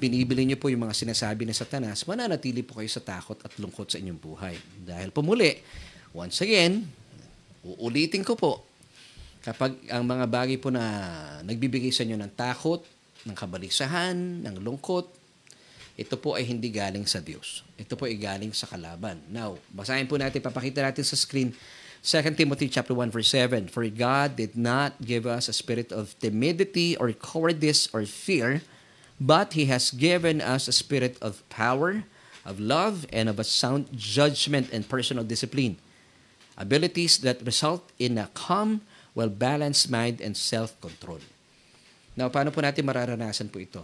binibili 0.03 0.43
niyo 0.43 0.59
po 0.59 0.67
yung 0.67 0.83
mga 0.83 0.99
sinasabi 0.99 1.47
ng 1.47 1.55
satanas, 1.55 2.03
mananatili 2.11 2.67
po 2.67 2.83
kayo 2.83 2.91
sa 2.91 2.99
takot 2.99 3.39
at 3.47 3.55
lungkot 3.63 3.87
sa 3.87 4.03
inyong 4.03 4.19
buhay. 4.19 4.59
Dahil 4.83 5.15
pumuli, 5.15 5.63
once 6.11 6.43
again, 6.43 6.91
uulitin 7.63 8.27
ko 8.27 8.35
po, 8.35 8.67
kapag 9.45 9.77
ang 9.93 10.09
mga 10.09 10.25
bagay 10.25 10.57
po 10.57 10.73
na 10.73 10.83
nagbibigay 11.45 11.93
sa 11.93 12.01
inyo 12.03 12.17
ng 12.17 12.33
takot, 12.33 12.81
ng 13.29 13.37
kabalisahan, 13.37 14.17
ng 14.41 14.57
lungkot, 14.65 15.05
ito 15.95 16.17
po 16.19 16.35
ay 16.35 16.49
hindi 16.49 16.73
galing 16.73 17.05
sa 17.05 17.21
Diyos. 17.21 17.63
Ito 17.77 17.95
po 17.95 18.09
ay 18.09 18.17
galing 18.19 18.51
sa 18.57 18.67
kalaban. 18.67 19.21
Now, 19.31 19.61
basahin 19.71 20.09
po 20.09 20.17
natin, 20.19 20.43
papakita 20.43 20.83
natin 20.83 21.05
sa 21.05 21.15
screen 21.15 21.55
2 22.05 22.37
Timothy 22.37 22.69
chapter 22.69 22.93
1 22.93 23.09
verse 23.09 23.33
7 23.33 23.73
For 23.73 23.89
God 23.89 24.37
did 24.37 24.61
not 24.61 25.01
give 25.01 25.25
us 25.25 25.49
a 25.49 25.57
spirit 25.57 25.89
of 25.89 26.13
timidity 26.21 26.93
or 27.01 27.09
cowardice 27.17 27.89
or 27.97 28.05
fear 28.05 28.61
but 29.17 29.57
he 29.57 29.73
has 29.73 29.89
given 29.89 30.45
us 30.45 30.69
a 30.69 30.77
spirit 30.77 31.17
of 31.25 31.41
power 31.49 32.05
of 32.45 32.61
love 32.61 33.09
and 33.09 33.33
of 33.33 33.41
a 33.41 33.47
sound 33.47 33.89
judgment 33.97 34.69
and 34.69 34.85
personal 34.85 35.25
discipline 35.25 35.81
abilities 36.61 37.25
that 37.25 37.41
result 37.41 37.89
in 37.97 38.21
a 38.21 38.29
calm 38.37 38.85
well 39.15 39.31
balanced 39.31 39.89
mind 39.89 40.21
and 40.21 40.35
self-control 40.37 41.23
Now 42.15 42.31
paano 42.31 42.55
po 42.55 42.63
natin 42.63 42.87
mararanasan 42.87 43.51
po 43.51 43.59
ito 43.59 43.83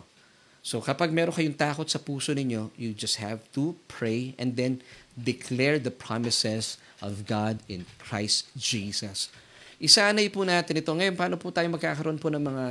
So 0.60 0.84
kapag 0.84 1.08
meron 1.08 1.32
kayong 1.32 1.56
takot 1.56 1.88
sa 1.88 1.96
puso 1.96 2.36
ninyo, 2.36 2.68
you 2.76 2.92
just 2.92 3.16
have 3.16 3.40
to 3.56 3.72
pray 3.88 4.36
and 4.36 4.52
then 4.60 4.84
declare 5.16 5.80
the 5.80 5.92
promises 5.92 6.76
of 7.00 7.24
God 7.24 7.64
in 7.64 7.88
Christ 7.96 8.52
Jesus. 8.52 9.32
Isanay 9.80 10.28
po 10.28 10.44
natin 10.44 10.84
ito. 10.84 10.92
Ngayon, 10.92 11.16
paano 11.16 11.40
po 11.40 11.48
tayo 11.48 11.64
magkakaroon 11.72 12.20
po 12.20 12.28
ng 12.28 12.44
mga 12.44 12.66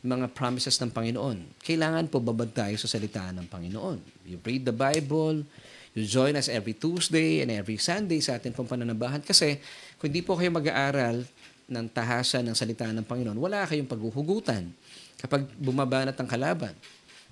mga 0.00 0.26
promises 0.32 0.80
ng 0.80 0.88
Panginoon? 0.88 1.60
Kailangan 1.60 2.08
po 2.08 2.24
babad 2.24 2.48
tayo 2.56 2.72
sa 2.80 2.88
salita 2.88 3.28
ng 3.36 3.44
Panginoon. 3.44 4.24
You 4.24 4.40
read 4.40 4.64
the 4.64 4.72
Bible, 4.72 5.44
you 5.92 6.08
join 6.08 6.40
us 6.40 6.48
every 6.48 6.72
Tuesday 6.72 7.44
and 7.44 7.52
every 7.52 7.76
Sunday 7.76 8.24
sa 8.24 8.40
ating 8.40 8.56
pong 8.56 8.72
pananabahan. 8.72 9.20
Kasi 9.20 9.60
kung 10.00 10.08
hindi 10.08 10.24
po 10.24 10.40
kayo 10.40 10.48
mag-aaral 10.48 11.28
ng 11.66 11.86
tahasan 11.90 12.46
ng 12.46 12.56
salita 12.56 12.86
ng 12.90 13.02
Panginoon, 13.02 13.38
wala 13.38 13.66
kayong 13.66 13.90
paghuhugutan 13.90 14.70
kapag 15.18 15.46
bumabanat 15.58 16.14
ang 16.14 16.28
kalaban. 16.30 16.74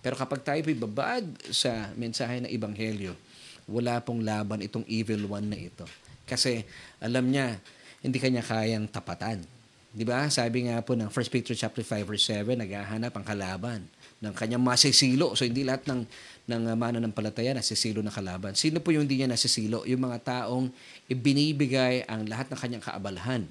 Pero 0.05 0.19
kapag 0.19 0.45
tayo 0.45 0.61
po'y 0.61 0.77
babad 0.77 1.25
sa 1.49 1.89
mensahe 1.97 2.43
ng 2.45 2.51
Ebanghelyo, 2.51 3.17
wala 3.65 4.03
pong 4.05 4.21
laban 4.21 4.61
itong 4.61 4.85
evil 4.91 5.25
one 5.31 5.49
na 5.49 5.57
ito. 5.57 5.89
Kasi 6.29 6.61
alam 7.01 7.25
niya, 7.25 7.57
hindi 8.05 8.21
kanya 8.21 8.45
kayang 8.45 8.85
tapatan. 8.93 9.41
'Di 9.95 10.05
ba? 10.05 10.27
Sabi 10.29 10.69
nga 10.69 10.83
po 10.83 10.99
ng 10.99 11.09
1 11.09 11.33
Peter 11.33 11.55
chapter 11.57 11.81
5 11.81 12.05
verse 12.05 12.27
7, 12.29 12.59
naghahanap 12.59 13.15
ang 13.15 13.25
kalaban 13.25 13.81
ng 14.21 14.35
kanyang 14.35 14.61
masisilo. 14.61 15.33
So 15.39 15.47
hindi 15.47 15.63
lahat 15.63 15.87
ng 15.87 16.05
ng 16.45 16.63
mananampalataya 16.77 17.57
nasisilo 17.57 18.05
ng 18.05 18.13
kalaban. 18.13 18.53
Sino 18.59 18.83
po 18.83 18.93
yung 18.93 19.09
hindi 19.09 19.23
niya 19.23 19.31
nasisilo? 19.31 19.87
Yung 19.89 20.05
mga 20.05 20.19
taong 20.21 20.69
ibinibigay 21.09 22.05
ang 22.05 22.29
lahat 22.29 22.53
ng 22.53 22.59
kanyang 22.59 22.85
kaabalahan 22.85 23.49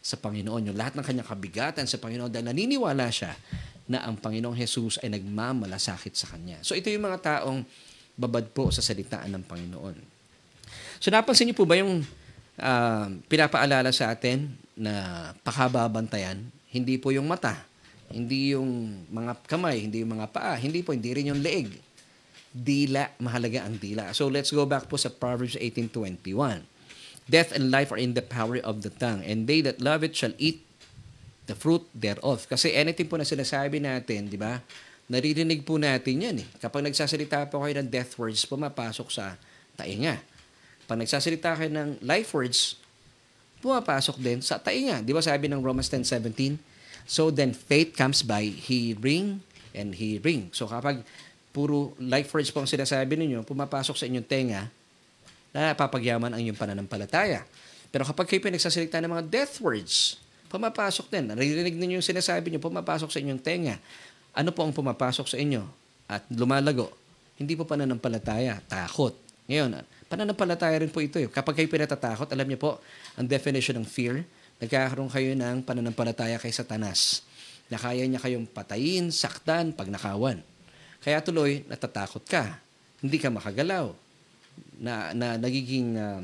sa 0.00 0.16
Panginoon, 0.16 0.72
yung 0.72 0.78
lahat 0.80 0.96
ng 0.96 1.04
kanyang 1.04 1.28
kabigatan 1.28 1.84
sa 1.84 2.00
Panginoon 2.00 2.32
dahil 2.32 2.48
naniniwala 2.48 3.12
siya 3.12 3.36
na 3.84 4.06
ang 4.08 4.16
Panginoong 4.16 4.56
Jesus 4.56 4.96
ay 5.04 5.12
nagmamalasakit 5.12 6.16
sa 6.16 6.32
kanya. 6.32 6.62
So 6.64 6.72
ito 6.72 6.88
yung 6.88 7.04
mga 7.04 7.20
taong 7.20 7.60
babad 8.16 8.48
po 8.52 8.72
sa 8.72 8.80
salitaan 8.80 9.32
ng 9.36 9.44
Panginoon. 9.44 9.96
So 11.00 11.12
napansin 11.12 11.48
niyo 11.48 11.56
po 11.56 11.68
ba 11.68 11.76
yung 11.76 12.00
uh, 12.60 13.06
pinapaalala 13.28 13.92
sa 13.92 14.12
atin 14.12 14.48
na 14.76 15.28
pakababantayan, 15.44 16.40
hindi 16.72 16.96
po 16.96 17.12
yung 17.12 17.28
mata, 17.28 17.60
hindi 18.08 18.56
yung 18.56 19.04
mga 19.12 19.36
kamay, 19.44 19.84
hindi 19.84 20.00
yung 20.00 20.16
mga 20.16 20.28
paa, 20.32 20.54
hindi 20.56 20.80
po, 20.80 20.96
hindi 20.96 21.10
rin 21.12 21.34
yung 21.34 21.42
leeg. 21.44 21.68
Dila, 22.50 23.14
mahalaga 23.22 23.68
ang 23.68 23.78
dila. 23.78 24.10
So 24.10 24.26
let's 24.26 24.50
go 24.50 24.66
back 24.66 24.90
po 24.90 24.98
sa 24.98 25.12
Proverbs 25.12 25.54
18.21. 25.54 26.79
Death 27.30 27.54
and 27.54 27.70
life 27.70 27.94
are 27.94 28.00
in 28.02 28.18
the 28.18 28.26
power 28.26 28.58
of 28.58 28.82
the 28.82 28.90
tongue, 28.90 29.22
and 29.22 29.46
they 29.46 29.62
that 29.62 29.78
love 29.78 30.02
it 30.02 30.18
shall 30.18 30.34
eat 30.34 30.66
the 31.46 31.54
fruit 31.54 31.86
thereof. 31.94 32.50
Kasi 32.50 32.74
anything 32.74 33.06
po 33.06 33.14
na 33.14 33.26
sinasabi 33.26 33.78
natin, 33.78 34.26
di 34.26 34.34
ba? 34.34 34.58
Naririnig 35.10 35.62
po 35.62 35.78
natin 35.78 36.22
yan 36.22 36.36
eh. 36.42 36.48
Kapag 36.58 36.86
nagsasalita 36.86 37.46
po 37.50 37.62
kayo 37.62 37.78
ng 37.78 37.86
death 37.90 38.18
words, 38.18 38.42
pumapasok 38.46 39.08
sa 39.10 39.38
tainga. 39.78 40.18
Pag 40.90 41.02
nagsasalita 41.02 41.54
kayo 41.54 41.70
ng 41.70 42.02
life 42.02 42.30
words, 42.34 42.78
pumapasok 43.62 44.18
din 44.18 44.38
sa 44.42 44.58
tainga. 44.58 45.02
Di 45.02 45.14
ba 45.14 45.22
sabi 45.22 45.46
ng 45.46 45.62
Romans 45.62 45.86
10.17? 45.86 46.58
So 47.06 47.34
then 47.34 47.54
faith 47.54 47.94
comes 47.98 48.22
by 48.22 48.46
hearing 48.46 49.42
and 49.74 49.98
hearing. 49.98 50.50
So 50.54 50.70
kapag 50.70 51.02
puro 51.50 51.94
life 51.98 52.30
words 52.30 52.54
po 52.54 52.62
ang 52.62 52.70
sinasabi 52.70 53.18
ninyo, 53.18 53.42
pumapasok 53.42 53.98
sa 53.98 54.06
inyong 54.06 54.26
tenga, 54.30 54.70
napapagyaman 55.50 56.34
ang 56.34 56.40
inyong 56.40 56.58
pananampalataya. 56.58 57.46
Pero 57.90 58.06
kapag 58.06 58.30
kayo 58.30 58.40
pinagsasalita 58.42 59.02
ng 59.02 59.10
mga 59.10 59.24
death 59.26 59.58
words, 59.58 60.18
pumapasok 60.50 61.10
din. 61.10 61.34
Naririnig 61.34 61.74
ninyo 61.74 61.98
yung 61.98 62.06
sinasabi 62.06 62.50
nyo, 62.54 62.62
pumapasok 62.62 63.10
sa 63.10 63.18
inyong 63.18 63.42
tenga. 63.42 63.76
Ano 64.30 64.54
po 64.54 64.62
ang 64.62 64.70
pumapasok 64.70 65.26
sa 65.26 65.36
inyo? 65.38 65.62
At 66.06 66.26
lumalago. 66.30 66.90
Hindi 67.34 67.58
po 67.58 67.66
pananampalataya, 67.66 68.62
takot. 68.66 69.14
Ngayon, 69.50 69.82
Pananampalataya 70.10 70.82
rin 70.82 70.90
po 70.90 70.98
ito. 70.98 71.22
Eh. 71.22 71.30
Kapag 71.30 71.54
kayo 71.54 71.70
pinatatakot, 71.70 72.26
alam 72.34 72.42
niyo 72.42 72.58
po, 72.58 72.82
ang 73.14 73.30
definition 73.30 73.78
ng 73.78 73.86
fear, 73.86 74.26
nagkakaroon 74.58 75.06
kayo 75.06 75.38
ng 75.38 75.62
pananampalataya 75.62 76.34
kay 76.42 76.50
Satanas 76.50 77.22
na 77.70 77.78
kaya 77.78 78.02
niya 78.10 78.18
kayong 78.18 78.50
patayin, 78.50 79.14
saktan, 79.14 79.70
pagnakawan. 79.70 80.42
Kaya 80.98 81.22
tuloy, 81.22 81.62
natatakot 81.70 82.26
ka. 82.26 82.58
Hindi 82.98 83.22
ka 83.22 83.30
makagalaw. 83.30 83.94
Na, 84.80 85.12
na 85.12 85.36
nagiging, 85.36 85.96
uh, 85.96 86.22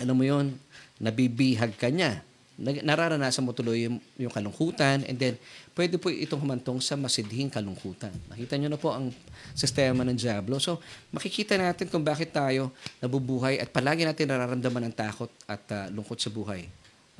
ano 0.00 0.12
mo 0.12 0.22
yon 0.24 0.56
nabibihag 1.00 1.74
ka 1.76 1.88
niya 1.88 2.20
nararanasan 2.60 3.42
mo 3.42 3.56
tuloy 3.56 3.88
yung, 3.88 3.98
yung 4.20 4.30
kalungkutan 4.30 5.02
and 5.08 5.16
then 5.16 5.34
pwede 5.72 5.96
po 5.96 6.12
itong 6.12 6.44
humantong 6.44 6.78
sa 6.84 6.94
masidhing 6.94 7.48
kalungkutan. 7.48 8.12
Nakita 8.28 8.60
nyo 8.60 8.68
na 8.70 8.78
po 8.78 8.92
ang 8.92 9.08
sistema 9.56 10.04
ng 10.04 10.14
Diablo. 10.14 10.60
So, 10.60 10.78
makikita 11.10 11.56
natin 11.56 11.88
kung 11.88 12.04
bakit 12.04 12.30
tayo 12.30 12.70
nabubuhay 13.00 13.56
at 13.58 13.72
palagi 13.72 14.04
natin 14.04 14.28
nararamdaman 14.28 14.92
ng 14.92 14.94
takot 14.94 15.32
at 15.48 15.64
uh, 15.72 15.88
lungkot 15.90 16.20
sa 16.20 16.28
buhay. 16.28 16.68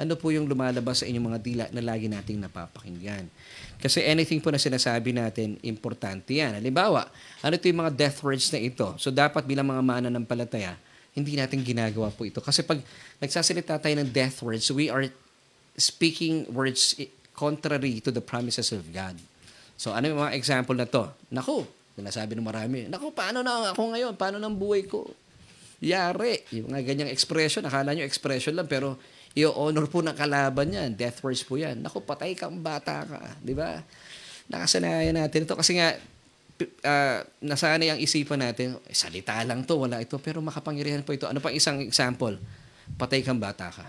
Ano 0.01 0.17
po 0.17 0.33
yung 0.33 0.49
lumalabas 0.49 1.05
sa 1.05 1.07
inyong 1.07 1.27
mga 1.33 1.41
dila 1.45 1.65
na 1.71 1.83
lagi 1.85 2.09
nating 2.09 2.41
napapakinggan? 2.41 3.29
Kasi 3.77 4.01
anything 4.03 4.41
po 4.41 4.49
na 4.49 4.59
sinasabi 4.59 5.13
natin, 5.13 5.61
importante 5.61 6.33
yan. 6.37 6.57
Halimbawa, 6.57 7.07
ano 7.45 7.53
ito 7.55 7.69
yung 7.69 7.85
mga 7.85 7.93
death 7.93 8.19
words 8.25 8.49
na 8.51 8.61
ito? 8.63 8.89
So, 8.97 9.13
dapat 9.13 9.45
bilang 9.45 9.69
mga 9.69 9.85
mana 9.85 10.09
ng 10.09 10.25
palataya, 10.25 10.75
hindi 11.13 11.37
natin 11.37 11.61
ginagawa 11.61 12.09
po 12.09 12.25
ito. 12.25 12.41
Kasi 12.41 12.65
pag 12.65 12.81
nagsasalita 13.21 13.77
tayo 13.77 13.95
ng 14.01 14.09
death 14.09 14.41
words, 14.41 14.65
we 14.73 14.89
are 14.89 15.05
speaking 15.77 16.49
words 16.49 16.97
contrary 17.37 18.01
to 18.01 18.13
the 18.13 18.21
promises 18.21 18.73
of 18.73 18.85
God. 18.93 19.17
So 19.77 19.93
ano 19.93 20.09
yung 20.09 20.21
mga 20.21 20.37
example 20.37 20.77
na 20.77 20.87
to? 20.87 21.09
Naku, 21.33 21.65
sinasabi 21.97 22.37
ng 22.37 22.45
marami, 22.45 22.87
naku, 22.87 23.11
paano 23.11 23.41
na 23.43 23.73
ako 23.73 23.93
ngayon? 23.97 24.13
Paano 24.17 24.39
ng 24.39 24.55
buhay 24.55 24.87
ko? 24.87 25.09
Yari. 25.83 26.47
Yung 26.55 26.71
mga 26.71 26.95
ganyang 26.95 27.11
expression, 27.11 27.67
akala 27.67 27.91
nyo 27.91 28.07
expression 28.07 28.55
lang, 28.55 28.71
pero 28.71 28.95
i-honor 29.33 29.89
po 29.89 30.05
ng 30.05 30.13
kalaban 30.13 30.69
yan. 30.69 30.93
Death 30.93 31.25
words 31.25 31.41
po 31.45 31.57
yan. 31.57 31.81
Naku, 31.81 32.05
patay 32.05 32.37
kang 32.37 32.61
bata 32.61 33.05
ka. 33.05 33.21
Di 33.41 33.57
ba? 33.57 33.81
Nakasanayan 34.53 35.17
natin 35.17 35.49
ito. 35.49 35.57
Kasi 35.57 35.81
nga, 35.81 35.97
uh, 36.63 37.19
nasanay 37.41 37.89
ang 37.97 38.01
isipan 38.01 38.41
natin, 38.45 38.77
eh, 38.87 38.97
salita 38.97 39.41
lang 39.43 39.65
to, 39.65 39.81
wala 39.81 39.99
ito, 39.99 40.21
pero 40.21 40.45
makapangyarihan 40.45 41.01
po 41.01 41.17
ito. 41.17 41.25
Ano 41.25 41.41
pa 41.41 41.49
isang 41.49 41.81
example? 41.81 42.37
Patay 43.01 43.25
kang 43.25 43.41
bata 43.41 43.73
ka. 43.73 43.87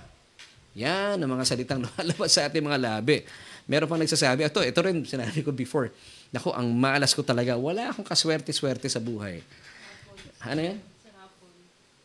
Yan 0.73 1.21
ang 1.21 1.29
mga 1.29 1.45
salitang 1.45 1.81
lumalabas 1.85 2.31
sa 2.33 2.49
ating 2.49 2.63
mga 2.63 2.79
labi. 2.79 3.21
Meron 3.69 3.87
pang 3.87 4.01
nagsasabi, 4.01 4.47
ito, 4.47 4.59
ito 4.59 4.79
rin 4.83 5.03
sinabi 5.07 5.39
ko 5.45 5.53
before, 5.53 5.93
Nako, 6.33 6.49
ang 6.49 6.65
malas 6.73 7.13
ko 7.13 7.21
talaga, 7.21 7.53
wala 7.53 7.93
akong 7.93 8.07
kaswerte-swerte 8.07 8.89
sa 8.89 8.97
buhay. 8.97 9.45
Ano 10.41 10.59
yan? 10.65 10.92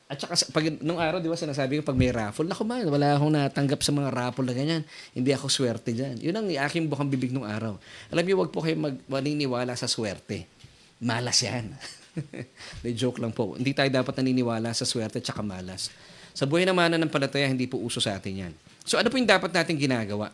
At 0.08 0.16
saka, 0.24 0.40
pag, 0.56 0.64
nung 0.80 0.96
araw, 0.96 1.20
di 1.20 1.28
ba, 1.28 1.36
sinasabi 1.36 1.78
ko, 1.78 1.92
pag 1.92 1.98
may 2.00 2.08
raffle, 2.08 2.48
naku 2.48 2.64
man, 2.64 2.80
wala 2.88 3.20
akong 3.20 3.28
natanggap 3.28 3.84
sa 3.84 3.92
mga 3.92 4.08
raffle 4.08 4.48
na 4.48 4.56
ganyan. 4.56 4.82
Hindi 5.12 5.36
ako 5.36 5.52
swerte 5.52 5.92
dyan. 5.92 6.16
Yun 6.16 6.32
ang 6.32 6.48
aking 6.48 6.88
bukang 6.88 7.12
bibig 7.12 7.28
nung 7.28 7.44
araw. 7.44 7.76
Alam 8.08 8.24
niyo, 8.24 8.40
wag 8.40 8.48
po 8.48 8.64
kayo 8.64 8.80
maniniwala 9.04 9.76
sa 9.76 9.84
swerte. 9.84 10.48
Malas 10.96 11.44
yan. 11.44 11.76
May 12.82 12.96
joke 12.96 13.20
lang 13.20 13.36
po. 13.36 13.52
Hindi 13.54 13.76
tayo 13.76 13.92
dapat 13.92 14.16
naniniwala 14.24 14.72
sa 14.72 14.88
swerte 14.88 15.20
at 15.20 15.28
malas. 15.44 15.92
Sa 16.32 16.48
buhay 16.48 16.64
naman 16.64 16.96
ng 16.96 17.12
palataya, 17.12 17.44
hindi 17.44 17.68
po 17.68 17.76
uso 17.76 18.00
sa 18.00 18.16
atin 18.16 18.48
yan. 18.48 18.52
So 18.88 18.96
ano 18.96 19.12
po 19.12 19.20
yung 19.20 19.28
dapat 19.28 19.52
natin 19.52 19.76
ginagawa? 19.76 20.32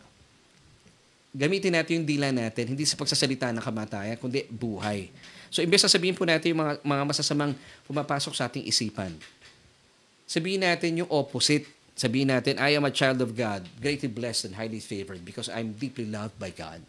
Gamitin 1.35 1.75
natin 1.75 1.99
yung 1.99 2.07
dila 2.07 2.31
natin, 2.31 2.71
hindi 2.71 2.87
sa 2.87 2.95
pagsasalita 2.95 3.51
ng 3.51 3.59
kamatayan, 3.59 4.15
kundi 4.15 4.47
buhay. 4.47 5.11
So 5.51 5.59
imbes 5.59 5.83
na 5.83 5.91
sabihin 5.91 6.15
po 6.15 6.23
natin 6.23 6.55
yung 6.55 6.61
mga, 6.63 6.73
mga 6.79 7.03
masasamang 7.03 7.51
pumapasok 7.89 8.31
sa 8.31 8.47
ating 8.47 8.63
isipan, 8.63 9.11
sabihin 10.25 10.65
natin 10.65 11.05
yung 11.05 11.09
opposite. 11.09 11.69
Sabihin 11.95 12.27
natin, 12.27 12.59
I 12.59 12.75
am 12.75 12.83
a 12.83 12.91
child 12.91 13.23
of 13.23 13.31
God, 13.31 13.63
greatly 13.79 14.11
blessed 14.11 14.51
and 14.51 14.53
highly 14.59 14.83
favored 14.83 15.23
because 15.23 15.47
I'm 15.47 15.71
deeply 15.79 16.03
loved 16.03 16.35
by 16.35 16.51
God. 16.51 16.83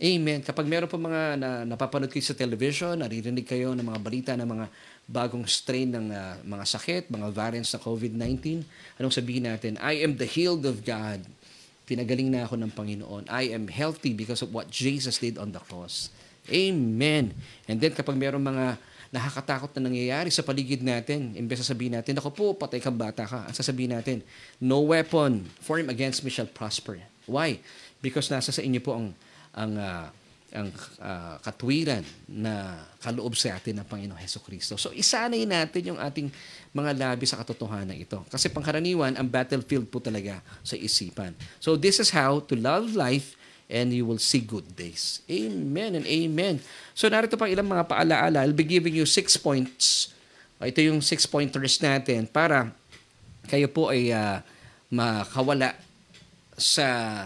Amen. 0.00 0.40
Kapag 0.40 0.64
meron 0.64 0.88
po 0.88 0.96
mga 0.96 1.36
na, 1.36 1.50
napapanood 1.66 2.08
kayo 2.08 2.24
sa 2.24 2.32
television, 2.32 2.96
naririnig 2.96 3.44
kayo 3.44 3.76
ng 3.76 3.84
mga 3.84 4.00
balita 4.00 4.32
ng 4.32 4.48
mga 4.48 4.66
bagong 5.04 5.44
strain 5.44 5.92
ng 5.92 6.08
uh, 6.08 6.40
mga 6.40 6.64
sakit, 6.64 7.02
mga 7.12 7.28
variants 7.28 7.74
ng 7.76 7.82
COVID-19, 7.84 8.64
anong 8.96 9.12
sabihin 9.12 9.44
natin? 9.44 9.76
I 9.76 10.00
am 10.00 10.16
the 10.16 10.24
healed 10.24 10.64
of 10.64 10.86
God. 10.88 11.20
Pinagaling 11.84 12.32
na 12.32 12.48
ako 12.48 12.56
ng 12.56 12.72
Panginoon. 12.72 13.28
I 13.28 13.52
am 13.52 13.68
healthy 13.68 14.16
because 14.16 14.40
of 14.40 14.54
what 14.54 14.72
Jesus 14.72 15.20
did 15.20 15.36
on 15.36 15.52
the 15.52 15.60
cross. 15.60 16.08
Amen. 16.48 17.36
And 17.68 17.76
then 17.76 17.92
kapag 17.92 18.16
meron 18.16 18.40
mga 18.40 18.80
nakakatakot 19.10 19.74
na 19.74 19.90
nangyayari 19.90 20.30
sa 20.30 20.46
paligid 20.46 20.86
natin, 20.86 21.34
imbes 21.34 21.58
na 21.58 21.66
sabihin 21.66 21.94
natin, 21.98 22.14
ako 22.22 22.30
po, 22.30 22.46
patay 22.54 22.78
kang 22.78 22.94
bata 22.94 23.26
ka. 23.26 23.50
Ang 23.50 23.56
sasabihin 23.58 23.98
natin, 23.98 24.22
no 24.62 24.86
weapon 24.86 25.42
formed 25.58 25.90
against 25.90 26.22
me 26.22 26.30
shall 26.30 26.46
prosper. 26.46 27.02
Why? 27.26 27.58
Because 27.98 28.30
nasa 28.30 28.54
sa 28.54 28.62
inyo 28.62 28.78
po 28.78 28.94
ang 28.94 29.10
ang 29.50 29.72
uh, 29.74 30.06
ang 30.50 30.68
uh, 30.98 31.38
katwiran 31.46 32.02
na 32.26 32.82
kaloob 32.98 33.38
sa 33.38 33.54
atin 33.54 33.82
ng 33.82 33.86
Panginoong 33.86 34.18
Heso 34.18 34.42
Kristo. 34.42 34.74
So 34.74 34.90
isanay 34.90 35.46
natin 35.46 35.94
yung 35.94 35.98
ating 36.02 36.26
mga 36.74 36.90
labi 36.98 37.22
sa 37.26 37.38
katotohanan 37.38 37.94
ito. 37.94 38.18
Kasi 38.26 38.50
pangkaraniwan, 38.50 39.14
ang 39.14 39.30
battlefield 39.30 39.86
po 39.86 40.02
talaga 40.02 40.42
sa 40.66 40.74
isipan. 40.74 41.38
So 41.62 41.78
this 41.78 42.02
is 42.02 42.10
how 42.10 42.42
to 42.50 42.58
love 42.58 42.98
life 42.98 43.38
and 43.70 43.94
you 43.94 44.02
will 44.02 44.18
see 44.18 44.42
good 44.42 44.74
days. 44.74 45.22
Amen 45.30 45.94
and 45.94 46.04
amen. 46.04 46.58
So 46.92 47.06
narito 47.06 47.38
pa 47.38 47.46
ilang 47.46 47.70
mga 47.70 47.86
paalaala. 47.86 48.42
I'll 48.42 48.56
be 48.56 48.66
giving 48.66 48.92
you 48.92 49.06
six 49.06 49.38
points. 49.38 50.10
Ito 50.60 50.82
yung 50.82 51.00
six 51.00 51.24
pointers 51.24 51.80
natin 51.80 52.28
para 52.28 52.74
kayo 53.48 53.70
po 53.70 53.88
ay 53.88 54.12
uh, 54.12 54.44
makawala 54.92 55.72
sa 56.58 57.24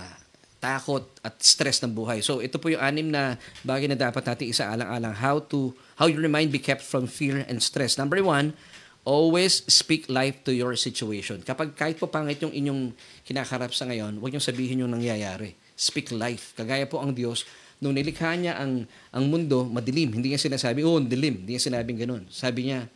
takot 0.62 1.04
at 1.20 1.34
stress 1.42 1.82
ng 1.82 1.92
buhay. 1.92 2.22
So 2.22 2.38
ito 2.38 2.60
po 2.60 2.70
yung 2.70 2.80
anim 2.80 3.10
na 3.10 3.36
bagay 3.66 3.90
na 3.90 3.98
dapat 3.98 4.22
natin 4.22 4.54
isaalang-alang 4.54 5.16
how 5.18 5.42
to 5.50 5.74
how 5.98 6.06
your 6.06 6.24
mind 6.30 6.54
be 6.54 6.62
kept 6.62 6.84
from 6.84 7.10
fear 7.10 7.42
and 7.44 7.58
stress. 7.60 7.98
Number 7.98 8.22
one, 8.22 8.56
always 9.04 9.66
speak 9.68 10.08
life 10.08 10.40
to 10.48 10.52
your 10.56 10.72
situation. 10.78 11.44
Kapag 11.44 11.76
kahit 11.76 12.00
po 12.00 12.08
pangit 12.08 12.40
yung 12.40 12.54
inyong 12.54 12.96
kinakarap 13.28 13.76
sa 13.76 13.84
ngayon, 13.84 14.16
huwag 14.22 14.32
niyong 14.32 14.44
sabihin 14.44 14.80
yung 14.80 14.92
nangyayari. 14.94 15.52
Speak 15.74 16.14
life. 16.14 16.54
Kagaya 16.54 16.86
po 16.86 17.02
ang 17.02 17.10
Diyos, 17.10 17.42
nung 17.82 17.94
nilikha 17.98 18.32
niya 18.38 18.56
ang, 18.56 18.86
ang 19.10 19.24
mundo, 19.26 19.66
madilim. 19.66 20.14
Hindi 20.14 20.34
niya 20.34 20.40
sinasabi, 20.40 20.86
oh, 20.86 21.02
dilim. 21.02 21.42
Hindi 21.42 21.58
niya 21.58 21.66
sinabing 21.66 21.98
ganun. 22.00 22.24
Sabi 22.30 22.70
niya, 22.70 22.86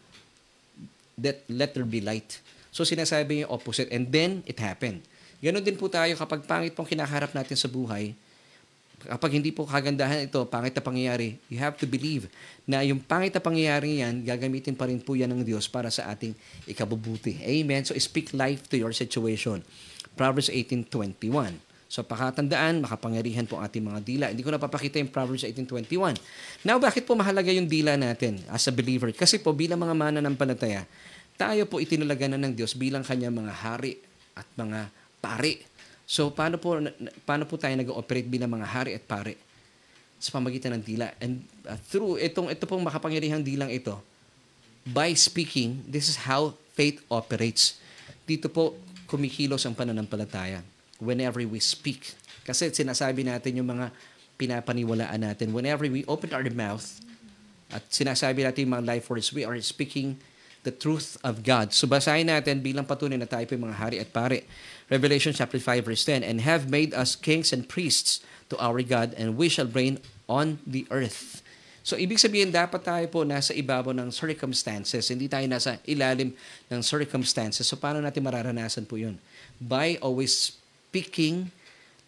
that 1.18 1.43
let 1.51 1.74
there 1.74 1.85
be 1.85 1.99
light. 1.99 2.39
So 2.70 2.87
sinasabi 2.87 3.43
niya 3.43 3.51
opposite. 3.51 3.91
And 3.91 4.07
then, 4.09 4.47
it 4.47 4.62
happened. 4.62 5.03
Ganon 5.43 5.62
din 5.62 5.79
po 5.79 5.91
tayo 5.91 6.14
kapag 6.18 6.47
pangit 6.47 6.74
pong 6.74 6.87
kinaharap 6.87 7.31
natin 7.35 7.55
sa 7.55 7.70
buhay, 7.70 8.14
kapag 9.07 9.39
hindi 9.39 9.55
po 9.55 9.62
kagandahan 9.62 10.26
ito, 10.26 10.43
pangit 10.51 10.74
na 10.74 10.83
pangyayari, 10.83 11.39
you 11.47 11.59
have 11.62 11.79
to 11.79 11.87
believe 11.87 12.26
na 12.66 12.83
yung 12.83 12.99
pangit 12.99 13.31
na 13.31 13.43
pangyayari 13.43 14.03
yan, 14.03 14.26
gagamitin 14.26 14.74
pa 14.74 14.91
rin 14.91 14.99
po 14.99 15.14
yan 15.14 15.31
ng 15.31 15.47
Diyos 15.47 15.70
para 15.70 15.95
sa 15.95 16.11
ating 16.11 16.35
ikabubuti. 16.66 17.39
Amen? 17.47 17.87
So 17.87 17.95
speak 17.95 18.35
life 18.35 18.66
to 18.66 18.74
your 18.74 18.91
situation. 18.91 19.62
Proverbs 20.18 20.51
18.21 20.51 21.68
So 21.89 22.05
pakatandaan, 22.05 22.84
makapangyarihan 22.84 23.49
po 23.49 23.64
ating 23.64 23.80
mga 23.80 24.01
dila. 24.05 24.24
Hindi 24.28 24.45
ko 24.45 24.53
napapakita 24.53 25.01
yung 25.01 25.09
Proverbs 25.09 25.41
18.21. 25.49 26.20
Now, 26.61 26.76
bakit 26.76 27.09
po 27.09 27.16
mahalaga 27.16 27.49
yung 27.49 27.64
dila 27.64 27.97
natin 27.97 28.45
as 28.53 28.68
a 28.68 28.72
believer? 28.76 29.09
Kasi 29.16 29.41
po 29.41 29.57
bilang 29.57 29.80
mga 29.80 29.97
mananampalataya, 29.97 30.84
tayo 31.41 31.64
po 31.64 31.80
itinulaga 31.80 32.28
na 32.28 32.36
ng 32.36 32.53
Diyos 32.53 32.76
bilang 32.76 33.01
kanya 33.01 33.32
mga 33.32 33.53
hari 33.57 33.97
at 34.36 34.45
mga 34.53 34.93
pari. 35.24 35.64
So, 36.05 36.28
paano 36.28 36.61
po, 36.61 36.76
paano 37.24 37.49
po 37.49 37.57
tayo 37.57 37.72
nag-operate 37.72 38.28
bilang 38.28 38.53
mga 38.53 38.68
hari 38.68 38.93
at 38.93 39.09
pari? 39.09 39.32
Sa 40.20 40.28
pamagitan 40.36 40.76
ng 40.76 40.84
dila. 40.84 41.09
And 41.24 41.41
uh, 41.64 41.80
through 41.89 42.20
itong, 42.20 42.53
ito 42.53 42.68
pong 42.68 42.84
makapangyarihang 42.84 43.41
dilang 43.41 43.72
ito, 43.72 43.97
by 44.84 45.16
speaking, 45.16 45.80
this 45.89 46.12
is 46.12 46.20
how 46.28 46.53
faith 46.76 47.01
operates. 47.09 47.80
Dito 48.28 48.53
po, 48.53 48.76
kumikilos 49.09 49.64
ang 49.64 49.72
pananampalataya 49.72 50.61
whenever 50.99 51.42
we 51.42 51.59
speak. 51.62 52.14
Kasi 52.44 52.70
sinasabi 52.70 53.26
natin 53.26 53.59
yung 53.59 53.70
mga 53.70 53.90
pinapaniwalaan 54.38 55.22
natin. 55.22 55.51
Whenever 55.51 55.86
we 55.90 56.07
open 56.07 56.30
our 56.30 56.46
mouth 56.51 57.03
at 57.74 57.82
sinasabi 57.90 58.46
natin 58.46 58.68
yung 58.68 58.74
mga 58.78 58.86
life 58.86 59.07
words, 59.11 59.34
we 59.34 59.42
are 59.42 59.59
speaking 59.59 60.18
the 60.66 60.74
truth 60.74 61.16
of 61.22 61.46
God. 61.46 61.70
So 61.72 61.86
basahin 61.86 62.30
natin 62.30 62.61
bilang 62.61 62.86
patunay 62.86 63.18
na 63.18 63.30
tayo 63.30 63.46
po 63.46 63.55
mga 63.57 63.78
hari 63.78 63.96
at 64.03 64.11
pare. 64.11 64.44
Revelation 64.90 65.32
chapter 65.32 65.61
5 65.61 65.86
verse 65.86 66.05
10, 66.05 66.26
And 66.26 66.42
have 66.42 66.68
made 66.68 66.92
us 66.92 67.14
kings 67.14 67.55
and 67.55 67.64
priests 67.68 68.24
to 68.49 68.57
our 68.57 68.80
God, 68.80 69.12
and 69.16 69.36
we 69.36 69.53
shall 69.53 69.68
reign 69.68 70.01
on 70.28 70.61
the 70.64 70.88
earth. 70.88 71.44
So, 71.88 71.96
ibig 71.96 72.20
sabihin, 72.20 72.53
dapat 72.53 72.84
tayo 72.84 73.07
po 73.09 73.24
nasa 73.24 73.57
ibabaw 73.57 73.96
ng 73.96 74.12
circumstances. 74.12 75.09
Hindi 75.09 75.24
tayo 75.24 75.49
nasa 75.49 75.80
ilalim 75.88 76.36
ng 76.68 76.80
circumstances. 76.84 77.64
So, 77.64 77.80
paano 77.80 78.05
natin 78.05 78.20
mararanasan 78.28 78.84
po 78.84 79.01
yun? 79.01 79.16
By 79.57 79.96
always 80.05 80.57
speaking 80.89 81.53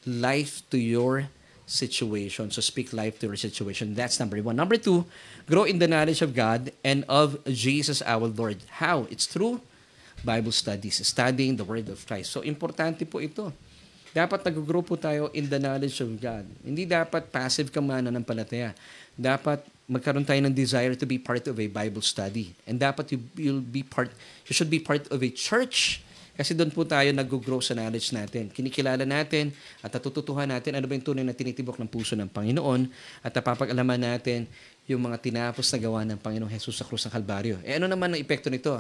life 0.09 0.65
to 0.73 0.81
your 0.81 1.29
situation. 1.69 2.49
So, 2.49 2.65
speak 2.65 2.97
life 2.97 3.21
to 3.21 3.29
your 3.29 3.37
situation. 3.37 3.93
That's 3.93 4.17
number 4.17 4.41
one. 4.41 4.57
Number 4.57 4.81
two, 4.81 5.05
grow 5.45 5.69
in 5.69 5.77
the 5.77 5.87
knowledge 5.87 6.25
of 6.25 6.33
God 6.33 6.73
and 6.81 7.05
of 7.05 7.37
Jesus 7.45 8.01
our 8.03 8.25
Lord. 8.25 8.57
How? 8.81 9.05
It's 9.13 9.29
through 9.29 9.61
Bible 10.25 10.51
studies, 10.51 11.05
studying 11.07 11.61
the 11.61 11.65
Word 11.69 11.93
of 11.93 12.01
Christ. 12.09 12.33
So, 12.33 12.41
importante 12.41 13.05
po 13.05 13.21
ito. 13.21 13.53
Dapat 14.11 14.43
nag-grow 14.49 14.83
po 14.83 14.97
tayo 14.97 15.29
in 15.37 15.47
the 15.47 15.61
knowledge 15.61 16.01
of 16.01 16.11
God. 16.19 16.43
Hindi 16.65 16.89
dapat 16.89 17.31
passive 17.31 17.71
ka 17.71 17.79
mana 17.79 18.11
ng 18.11 18.25
palataya. 18.25 18.75
Dapat 19.15 19.63
magkaroon 19.87 20.27
tayo 20.27 20.41
ng 20.43 20.57
desire 20.57 20.97
to 20.97 21.07
be 21.07 21.21
part 21.21 21.47
of 21.47 21.55
a 21.61 21.69
Bible 21.69 22.03
study. 22.03 22.57
And 22.65 22.81
dapat 22.81 23.13
you, 23.15 23.23
you'll 23.37 23.63
be 23.63 23.85
part, 23.85 24.11
you 24.49 24.57
should 24.57 24.73
be 24.73 24.83
part 24.83 25.07
of 25.13 25.23
a 25.23 25.31
church 25.31 26.03
kasi 26.41 26.57
doon 26.57 26.73
po 26.73 26.89
tayo 26.89 27.13
nag-grow 27.13 27.61
sa 27.61 27.77
knowledge 27.77 28.17
natin. 28.17 28.49
Kinikilala 28.49 29.05
natin 29.05 29.53
at 29.85 29.93
natututuhan 29.93 30.49
natin 30.49 30.73
ano 30.73 30.89
ba 30.89 30.97
yung 30.97 31.05
tunay 31.05 31.21
na 31.21 31.37
tinitibok 31.37 31.77
ng 31.77 31.85
puso 31.85 32.17
ng 32.17 32.33
Panginoon 32.33 32.89
at 33.21 33.29
napapag-alaman 33.37 34.01
natin 34.01 34.49
yung 34.89 35.05
mga 35.05 35.21
tinapos 35.21 35.69
na 35.69 35.79
gawa 35.85 36.01
ng 36.09 36.17
Panginoong 36.17 36.49
Jesus 36.49 36.81
sa 36.81 36.89
krus 36.89 37.05
ng 37.05 37.13
Kalbaryo. 37.13 37.61
Eh 37.61 37.77
ano 37.77 37.85
naman 37.85 38.17
ang 38.17 38.21
epekto 38.25 38.49
nito? 38.49 38.73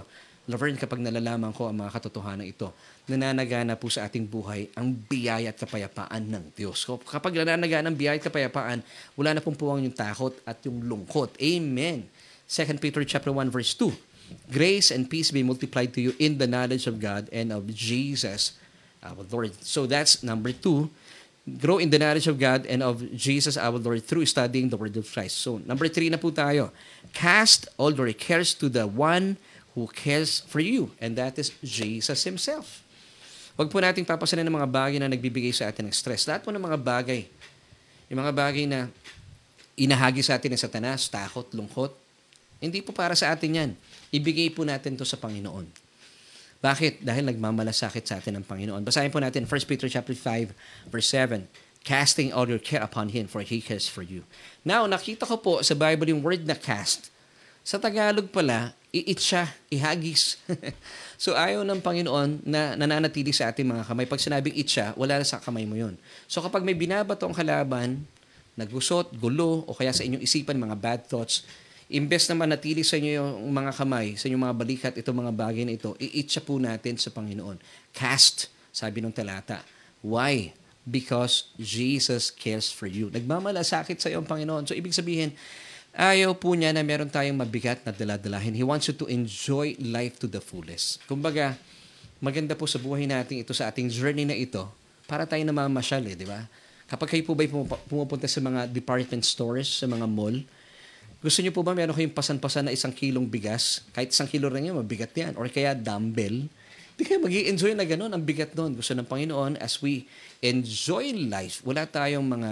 Laverne, 0.48 0.80
kapag 0.80 1.04
nalalaman 1.04 1.52
ko 1.52 1.68
ang 1.68 1.84
mga 1.84 2.00
katotohanan 2.00 2.48
ito, 2.48 2.72
nananagana 3.12 3.76
po 3.76 3.92
sa 3.92 4.08
ating 4.08 4.24
buhay 4.24 4.72
ang 4.72 4.96
biyaya 4.96 5.52
at 5.52 5.60
kapayapaan 5.60 6.32
ng 6.32 6.56
Diyos. 6.56 6.88
Kapag 6.88 7.44
nananagana 7.44 7.92
ang 7.92 7.96
biyaya 8.00 8.16
at 8.16 8.24
kapayapaan, 8.24 8.80
wala 9.20 9.36
na 9.36 9.44
pong 9.44 9.60
puwang 9.60 9.84
yung 9.84 9.92
takot 9.92 10.32
at 10.48 10.64
yung 10.64 10.80
lungkot. 10.80 11.36
Amen. 11.36 12.08
2 12.48 12.80
Peter 12.80 13.04
chapter 13.04 13.28
1 13.28 13.52
verse 13.52 13.76
2. 13.76 14.09
Grace 14.50 14.90
and 14.90 15.08
peace 15.08 15.30
be 15.30 15.42
multiplied 15.42 15.94
to 15.94 16.00
you 16.00 16.12
in 16.18 16.38
the 16.38 16.46
knowledge 16.46 16.86
of 16.86 16.98
God 16.98 17.28
and 17.30 17.52
of 17.52 17.70
Jesus 17.72 18.54
our 19.02 19.24
Lord. 19.30 19.56
So 19.64 19.86
that's 19.86 20.22
number 20.22 20.52
two. 20.52 20.90
Grow 21.58 21.78
in 21.78 21.88
the 21.88 21.98
knowledge 21.98 22.28
of 22.28 22.38
God 22.38 22.68
and 22.68 22.82
of 22.84 23.00
Jesus 23.16 23.56
our 23.56 23.74
Lord 23.80 24.04
through 24.04 24.28
studying 24.28 24.68
the 24.68 24.76
Word 24.76 24.94
of 24.96 25.08
Christ. 25.08 25.40
So 25.40 25.58
number 25.64 25.88
three 25.88 26.12
na 26.12 26.20
po 26.20 26.30
tayo. 26.30 26.70
Cast 27.16 27.66
all 27.80 27.90
your 27.90 28.12
cares 28.12 28.52
to 28.60 28.68
the 28.68 28.86
one 28.86 29.40
who 29.74 29.88
cares 29.88 30.44
for 30.46 30.60
you. 30.60 30.92
And 31.00 31.16
that 31.16 31.40
is 31.40 31.50
Jesus 31.64 32.22
Himself. 32.28 32.84
Huwag 33.56 33.68
po 33.72 33.80
nating 33.80 34.08
papasanin 34.08 34.46
ng 34.46 34.56
mga 34.56 34.68
bagay 34.68 34.98
na 35.00 35.08
nagbibigay 35.10 35.52
sa 35.52 35.68
atin 35.68 35.88
ng 35.88 35.94
stress. 35.94 36.24
Lahat 36.24 36.44
po 36.44 36.48
ng 36.48 36.62
mga 36.62 36.78
bagay, 36.80 37.28
yung 38.08 38.20
mga 38.24 38.32
bagay 38.32 38.64
na 38.64 38.88
inahagi 39.76 40.24
sa 40.24 40.36
atin 40.36 40.56
ng 40.56 40.60
satanas, 40.60 41.08
takot, 41.08 41.44
lungkot, 41.52 41.92
hindi 42.60 42.84
po 42.84 42.92
para 42.92 43.16
sa 43.16 43.32
atin 43.32 43.50
yan. 43.52 43.70
Ibigay 44.10 44.54
po 44.54 44.66
natin 44.66 44.98
to 44.98 45.06
sa 45.06 45.18
Panginoon. 45.18 45.66
Bakit? 46.60 47.06
Dahil 47.06 47.24
nagmamalasakit 47.24 48.04
sa 48.04 48.20
atin 48.20 48.42
ng 48.42 48.44
Panginoon. 48.44 48.84
Basahin 48.84 49.08
po 49.08 49.22
natin 49.22 49.48
1 49.48 49.70
Peter 49.70 49.88
chapter 49.88 50.12
5 50.12 50.52
verse 50.92 51.08
7 51.08 51.70
casting 51.80 52.28
all 52.32 52.48
your 52.48 52.60
care 52.60 52.84
upon 52.84 53.12
Him, 53.12 53.24
for 53.24 53.40
He 53.40 53.60
cares 53.64 53.88
for 53.88 54.04
you. 54.04 54.24
Now, 54.64 54.84
nakita 54.84 55.24
ko 55.24 55.40
po 55.40 55.52
sa 55.64 55.72
Bible 55.72 56.12
yung 56.12 56.20
word 56.20 56.44
na 56.44 56.56
cast. 56.56 57.08
Sa 57.64 57.76
Tagalog 57.80 58.32
pala, 58.32 58.72
iit 58.90 59.20
siya, 59.20 59.52
ihagis. 59.68 60.40
so 61.22 61.36
ayaw 61.36 61.62
ng 61.64 61.80
Panginoon 61.80 62.44
na 62.44 62.74
nananatili 62.74 63.30
sa 63.32 63.52
ating 63.52 63.68
mga 63.68 63.84
kamay. 63.84 64.08
Pag 64.08 64.20
sinabing 64.20 64.56
it 64.56 64.68
wala 64.96 65.20
na 65.20 65.24
sa 65.24 65.38
kamay 65.38 65.68
mo 65.68 65.76
yon. 65.76 65.94
So 66.26 66.40
kapag 66.40 66.64
may 66.64 66.74
binabato 66.74 67.28
ang 67.28 67.36
kalaban, 67.36 68.04
nagusot, 68.56 69.14
gulo, 69.16 69.64
o 69.68 69.76
kaya 69.76 69.92
sa 69.94 70.04
inyong 70.04 70.24
isipan 70.24 70.58
mga 70.58 70.76
bad 70.76 71.00
thoughts, 71.06 71.44
imbes 71.90 72.30
na 72.30 72.38
manatili 72.38 72.86
sa 72.86 72.94
inyo 72.96 73.18
yung 73.18 73.50
mga 73.50 73.74
kamay, 73.74 74.14
sa 74.14 74.30
inyong 74.30 74.44
mga 74.46 74.56
balikat, 74.56 74.94
itong 74.94 75.26
mga 75.26 75.32
bagay 75.34 75.66
na 75.66 75.74
ito, 75.74 75.98
iit 75.98 76.30
siya 76.30 76.42
po 76.46 76.56
natin 76.62 76.94
sa 76.94 77.10
Panginoon. 77.10 77.58
Cast, 77.90 78.46
sabi 78.70 79.02
ng 79.02 79.10
talata. 79.10 79.66
Why? 79.98 80.54
Because 80.86 81.50
Jesus 81.58 82.30
cares 82.30 82.70
for 82.70 82.86
you. 82.86 83.10
Nagmamalasakit 83.10 83.98
sa 83.98 84.06
iyo 84.06 84.22
ang 84.22 84.30
Panginoon. 84.30 84.70
So 84.70 84.78
ibig 84.78 84.94
sabihin, 84.94 85.34
Ayaw 85.90 86.38
po 86.38 86.54
niya 86.54 86.70
na 86.70 86.86
meron 86.86 87.10
tayong 87.10 87.34
mabigat 87.34 87.82
na 87.82 87.90
daladalahin. 87.90 88.54
He 88.54 88.62
wants 88.62 88.86
you 88.86 88.94
to 88.94 89.10
enjoy 89.10 89.74
life 89.82 90.22
to 90.22 90.30
the 90.30 90.38
fullest. 90.38 91.02
Kumbaga, 91.10 91.58
maganda 92.22 92.54
po 92.54 92.70
sa 92.70 92.78
buhay 92.78 93.10
natin 93.10 93.42
ito 93.42 93.50
sa 93.50 93.66
ating 93.66 93.90
journey 93.90 94.22
na 94.22 94.38
ito 94.38 94.70
para 95.10 95.26
tayo 95.26 95.42
namamasyal 95.42 96.06
eh, 96.06 96.14
di 96.14 96.30
ba? 96.30 96.46
Kapag 96.86 97.10
kayo 97.10 97.26
po 97.26 97.34
ba 97.34 97.74
pumupunta 97.90 98.30
sa 98.30 98.38
mga 98.38 98.70
department 98.70 99.26
stores, 99.26 99.82
sa 99.82 99.90
mga 99.90 100.06
mall, 100.06 100.38
gusto 101.20 101.38
niyo 101.44 101.52
po 101.52 101.60
ba 101.60 101.76
meron 101.76 101.92
kayong 101.92 102.16
pasan-pasan 102.16 102.68
na 102.68 102.72
isang 102.72 102.92
kilong 102.92 103.28
bigas? 103.28 103.84
Kahit 103.92 104.12
isang 104.12 104.28
kilo 104.28 104.48
rin 104.48 104.72
yan, 104.72 104.76
mabigat 104.80 105.12
yan. 105.12 105.36
Or 105.36 105.44
kaya 105.52 105.76
dumbbell. 105.76 106.48
Hindi 106.48 107.02
kayo 107.04 107.20
mag 107.20 107.32
enjoy 107.32 107.72
na 107.76 107.84
ganun. 107.84 108.12
Ang 108.12 108.24
bigat 108.24 108.52
doon. 108.56 108.76
Gusto 108.76 108.92
ng 108.96 109.04
Panginoon, 109.04 109.60
as 109.60 109.80
we 109.84 110.08
enjoy 110.40 111.12
life, 111.16 111.60
wala 111.64 111.84
tayong 111.84 112.24
mga 112.24 112.50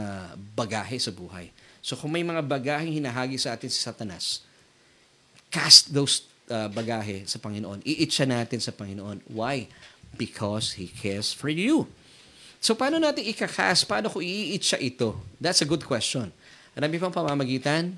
bagahe 0.52 0.96
sa 1.00 1.12
buhay. 1.12 1.48
So 1.80 1.96
kung 1.96 2.12
may 2.12 2.24
mga 2.24 2.44
bagaheng 2.44 2.92
hinahagi 2.92 3.40
sa 3.40 3.56
atin 3.56 3.72
si 3.72 3.80
Satanas, 3.80 4.44
cast 5.48 5.92
those 5.92 6.28
uh, 6.52 6.68
bagahe 6.68 7.24
sa 7.28 7.40
Panginoon. 7.40 7.84
Iitsa 7.84 8.24
natin 8.28 8.60
sa 8.60 8.72
Panginoon. 8.72 9.24
Why? 9.32 9.68
Because 10.16 10.76
He 10.76 10.88
cares 10.88 11.32
for 11.32 11.52
you. 11.52 11.88
So, 12.58 12.74
paano 12.74 12.98
natin 12.98 13.22
ikakas? 13.22 13.86
Paano 13.86 14.10
ko 14.10 14.18
iitsa 14.18 14.82
ito? 14.82 15.14
That's 15.38 15.62
a 15.62 15.68
good 15.68 15.86
question. 15.86 16.34
Niyo 16.74 16.98
pang 16.98 17.14
pamamagitan? 17.14 17.94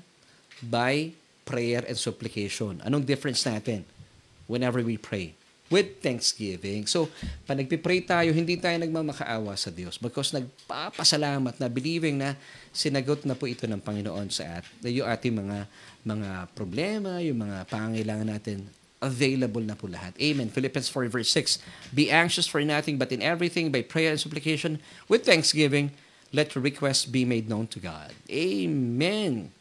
By 0.61 1.17
prayer 1.43 1.83
and 1.83 1.97
supplication. 1.97 2.79
Anong 2.85 3.03
difference 3.03 3.43
natin 3.43 3.83
whenever 4.45 4.79
we 4.85 4.95
pray? 4.95 5.33
With 5.71 6.03
thanksgiving. 6.03 6.83
So, 6.83 7.07
pag 7.47 7.55
nagpipray 7.55 8.03
tayo, 8.03 8.35
hindi 8.35 8.59
tayo 8.59 8.75
nagmamakaawa 8.75 9.55
sa 9.55 9.71
Diyos 9.71 9.95
because 9.95 10.35
nagpapasalamat 10.35 11.55
na 11.63 11.67
believing 11.71 12.19
na 12.19 12.35
sinagot 12.75 13.23
na 13.23 13.39
po 13.39 13.47
ito 13.47 13.63
ng 13.63 13.79
Panginoon 13.79 14.27
sa 14.27 14.59
at 14.59 14.67
yung 14.83 15.07
ating 15.07 15.31
mga 15.31 15.71
mga 16.03 16.29
problema, 16.51 17.23
yung 17.23 17.39
mga 17.39 17.71
pangailangan 17.71 18.35
natin 18.35 18.67
available 18.99 19.63
na 19.63 19.79
po 19.79 19.87
lahat. 19.87 20.11
Amen. 20.19 20.51
Philippians 20.51 20.91
4 20.91 21.07
verse 21.07 21.31
6. 21.31 21.63
Be 21.95 22.11
anxious 22.11 22.51
for 22.51 22.59
nothing 22.67 22.99
but 22.99 23.15
in 23.15 23.23
everything 23.23 23.71
by 23.71 23.79
prayer 23.79 24.11
and 24.11 24.19
supplication 24.19 24.75
with 25.07 25.23
thanksgiving 25.23 25.95
let 26.33 26.55
your 26.55 26.63
requests 26.63 27.05
be 27.05 27.25
made 27.25 27.49
known 27.49 27.67
to 27.67 27.79
God. 27.79 28.11
Amen. 28.31 29.51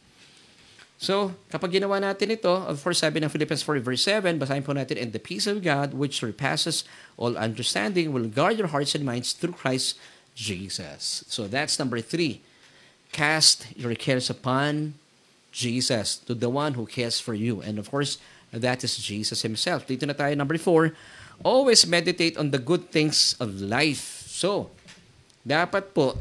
So, 1.00 1.32
kapag 1.48 1.80
ginawa 1.80 1.96
natin 1.96 2.36
ito, 2.36 2.52
of 2.52 2.76
course, 2.84 3.00
sabi 3.00 3.24
ng 3.24 3.32
Philippians 3.32 3.64
4 3.64 3.80
verse 3.80 4.04
7, 4.04 4.36
basahin 4.36 4.60
po 4.60 4.76
natin, 4.76 5.00
And 5.00 5.16
the 5.16 5.22
peace 5.22 5.48
of 5.48 5.64
God, 5.64 5.96
which 5.96 6.20
surpasses 6.20 6.84
all 7.16 7.40
understanding, 7.40 8.12
will 8.12 8.28
guard 8.28 8.60
your 8.60 8.68
hearts 8.68 8.92
and 8.92 9.00
minds 9.00 9.32
through 9.32 9.56
Christ 9.56 9.96
Jesus. 10.36 11.24
So, 11.24 11.48
that's 11.48 11.80
number 11.80 12.04
three. 12.04 12.44
Cast 13.16 13.64
your 13.80 13.96
cares 13.96 14.28
upon 14.28 15.00
Jesus, 15.56 16.20
to 16.28 16.36
the 16.36 16.52
one 16.52 16.76
who 16.76 16.84
cares 16.84 17.16
for 17.16 17.32
you. 17.32 17.64
And 17.64 17.80
of 17.80 17.88
course, 17.88 18.20
that 18.52 18.84
is 18.84 19.00
Jesus 19.00 19.40
Himself. 19.40 19.88
Dito 19.88 20.04
na 20.04 20.12
tayo, 20.12 20.36
number 20.36 20.60
four. 20.60 20.92
Always 21.40 21.88
meditate 21.88 22.36
on 22.36 22.52
the 22.52 22.60
good 22.60 22.92
things 22.92 23.40
of 23.40 23.56
life. 23.56 24.28
So, 24.28 24.68
dapat 25.48 25.96
po, 25.96 26.20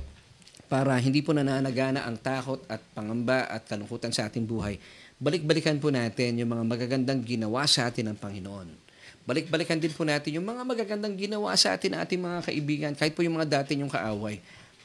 para 0.70 0.94
hindi 1.02 1.26
po 1.26 1.34
nananagana 1.34 2.06
ang 2.06 2.22
takot 2.22 2.62
at 2.70 2.78
pangamba 2.94 3.50
at 3.50 3.66
kalungkutan 3.66 4.14
sa 4.14 4.30
ating 4.30 4.46
buhay, 4.46 4.78
balik-balikan 5.18 5.82
po 5.82 5.90
natin 5.90 6.38
yung 6.38 6.54
mga 6.54 6.64
magagandang 6.64 7.26
ginawa 7.26 7.66
sa 7.66 7.90
atin 7.90 8.14
ng 8.14 8.18
Panginoon. 8.22 8.70
Balik-balikan 9.26 9.82
din 9.82 9.90
po 9.90 10.06
natin 10.06 10.38
yung 10.38 10.46
mga 10.46 10.62
magagandang 10.62 11.18
ginawa 11.18 11.58
sa 11.58 11.74
atin 11.74 11.98
ng 11.98 12.02
ating 12.06 12.22
mga 12.22 12.40
kaibigan, 12.46 12.92
kahit 12.94 13.18
po 13.18 13.26
yung 13.26 13.42
mga 13.42 13.62
dati 13.62 13.74
yung 13.82 13.90
kaaway. 13.90 14.38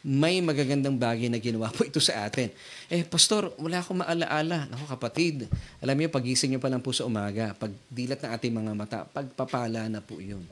May 0.04 0.40
magagandang 0.44 0.96
bagay 1.00 1.32
na 1.32 1.40
ginawa 1.40 1.72
po 1.72 1.84
ito 1.84 2.00
sa 2.00 2.28
atin. 2.28 2.52
Eh, 2.92 3.04
Pastor, 3.04 3.52
wala 3.56 3.80
akong 3.80 4.04
maalaala. 4.04 4.68
Ako 4.68 4.84
kapatid, 4.96 5.48
alam 5.80 5.96
niyo, 5.96 6.12
pagising 6.12 6.52
niyo 6.52 6.60
pa 6.60 6.68
lang 6.68 6.80
po 6.80 6.92
sa 6.92 7.08
umaga, 7.08 7.56
pag 7.56 7.72
dilat 7.88 8.20
ng 8.20 8.30
ating 8.36 8.52
mga 8.52 8.72
mata, 8.72 8.98
pagpapala 9.08 9.88
na 9.88 10.04
po 10.04 10.20
yun. 10.20 10.44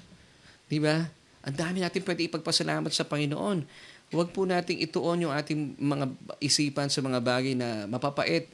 Di 0.68 0.80
ba? 0.80 1.04
Ang 1.42 1.56
dami 1.56 1.84
natin 1.84 2.00
pwede 2.00 2.24
ipagpasalamat 2.32 2.92
sa 2.96 3.04
Panginoon 3.04 3.66
Huwag 4.12 4.28
po 4.28 4.44
nating 4.44 4.84
ituon 4.84 5.24
yung 5.24 5.32
ating 5.32 5.72
mga 5.80 6.04
isipan 6.36 6.92
sa 6.92 7.00
mga 7.00 7.18
bagay 7.24 7.56
na 7.56 7.88
mapapait. 7.88 8.52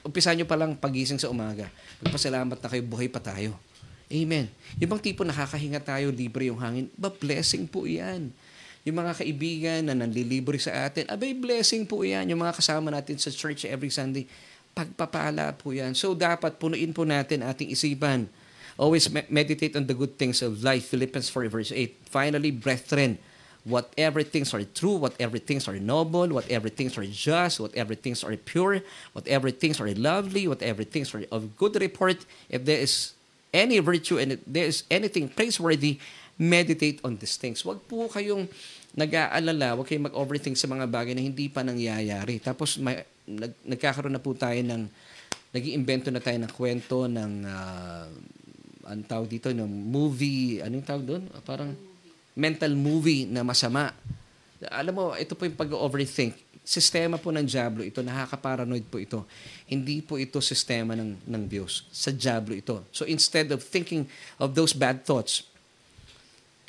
Umpisa 0.00 0.32
nyo 0.32 0.48
pa 0.48 0.56
lang 0.56 0.72
pagising 0.72 1.20
sa 1.20 1.28
umaga. 1.28 1.68
Magpasalamat 2.00 2.56
na 2.56 2.68
kayo, 2.72 2.80
buhay 2.80 3.12
pa 3.12 3.20
tayo. 3.20 3.52
Amen. 4.08 4.48
Yung 4.80 4.88
bang 4.88 5.02
tipo 5.04 5.20
nakakahinga 5.20 5.84
tayo, 5.84 6.08
libre 6.08 6.48
yung 6.48 6.56
hangin, 6.56 6.88
ba 6.96 7.12
blessing 7.12 7.68
po 7.68 7.84
yan. 7.84 8.32
Yung 8.88 8.96
mga 8.96 9.18
kaibigan 9.20 9.80
na 9.84 9.98
nanlilibre 9.98 10.56
sa 10.56 10.88
atin, 10.88 11.04
abay 11.12 11.36
blessing 11.36 11.84
po 11.84 12.00
yan. 12.00 12.24
Yung 12.32 12.40
mga 12.40 12.56
kasama 12.56 12.88
natin 12.88 13.20
sa 13.20 13.28
church 13.28 13.68
every 13.68 13.92
Sunday, 13.92 14.24
pagpapala 14.72 15.52
po 15.58 15.76
yan. 15.76 15.92
So 15.92 16.16
dapat 16.16 16.56
punuin 16.56 16.96
po 16.96 17.04
natin 17.04 17.44
ating 17.44 17.68
isipan. 17.74 18.30
Always 18.80 19.08
meditate 19.10 19.76
on 19.76 19.84
the 19.84 19.96
good 19.96 20.20
things 20.20 20.44
of 20.44 20.60
life. 20.64 20.88
Philippians 20.88 21.28
4 21.28 21.52
verse 21.52 21.72
8. 21.72 22.12
Finally, 22.12 22.52
brethren, 22.54 23.20
whatever 23.66 24.22
things 24.22 24.54
are 24.54 24.62
true, 24.62 24.94
whatever 24.94 25.42
things 25.42 25.66
are 25.66 25.74
noble, 25.74 26.30
whatever 26.30 26.70
things 26.70 26.94
are 26.94 27.04
just, 27.04 27.58
whatever 27.58 27.98
things 27.98 28.22
are 28.22 28.38
pure, 28.38 28.78
whatever 29.10 29.50
things 29.50 29.82
are 29.82 29.90
lovely, 29.98 30.46
whatever 30.46 30.86
things 30.86 31.10
are 31.10 31.26
of 31.34 31.58
good 31.58 31.74
report, 31.82 32.22
if 32.46 32.62
there 32.62 32.78
is 32.78 33.18
any 33.50 33.82
virtue 33.82 34.22
and 34.22 34.38
if 34.38 34.40
there 34.46 34.70
is 34.70 34.86
anything 34.86 35.26
praiseworthy, 35.26 35.98
meditate 36.38 37.02
on 37.02 37.18
these 37.18 37.34
things. 37.34 37.66
Huwag 37.66 37.82
po 37.90 38.06
kayong 38.06 38.46
nag-aalala, 38.94 39.74
huwag 39.74 39.90
kayong 39.90 40.14
mag-overthink 40.14 40.54
sa 40.54 40.70
mga 40.70 40.86
bagay 40.86 41.18
na 41.18 41.26
hindi 41.26 41.50
pa 41.50 41.66
nangyayari. 41.66 42.38
Tapos 42.38 42.78
may, 42.78 43.02
nag, 43.26 43.50
nagkakaroon 43.66 44.14
na 44.14 44.22
po 44.22 44.30
tayo 44.38 44.62
ng, 44.62 44.86
nag-iimbento 45.50 46.14
na 46.14 46.22
tayo 46.22 46.38
ng 46.38 46.52
kwento 46.54 47.10
ng, 47.10 47.32
uh, 47.42 48.06
ang 48.86 49.02
tawag 49.10 49.26
dito, 49.26 49.50
ng 49.50 49.66
movie, 49.66 50.62
anong 50.62 50.86
tawag 50.86 51.04
doon? 51.08 51.22
Parang, 51.42 51.74
mental 52.36 52.76
movie 52.76 53.24
na 53.24 53.40
masama. 53.40 53.96
Alam 54.68 54.92
mo, 54.92 55.04
ito 55.16 55.32
po 55.32 55.48
yung 55.48 55.56
pag-overthink. 55.56 56.36
Sistema 56.66 57.16
po 57.16 57.32
ng 57.32 57.46
Diablo 57.46 57.80
ito, 57.86 58.04
nakaka-paranoid 58.04 58.84
po 58.90 59.00
ito. 59.00 59.24
Hindi 59.64 60.04
po 60.04 60.20
ito 60.20 60.42
sistema 60.44 60.92
ng, 60.92 61.16
ng 61.24 61.42
Diyos. 61.48 61.88
Sa 61.88 62.12
Diablo 62.12 62.52
ito. 62.52 62.84
So 62.92 63.08
instead 63.08 63.48
of 63.54 63.64
thinking 63.64 64.04
of 64.36 64.52
those 64.52 64.76
bad 64.76 65.06
thoughts, 65.06 65.46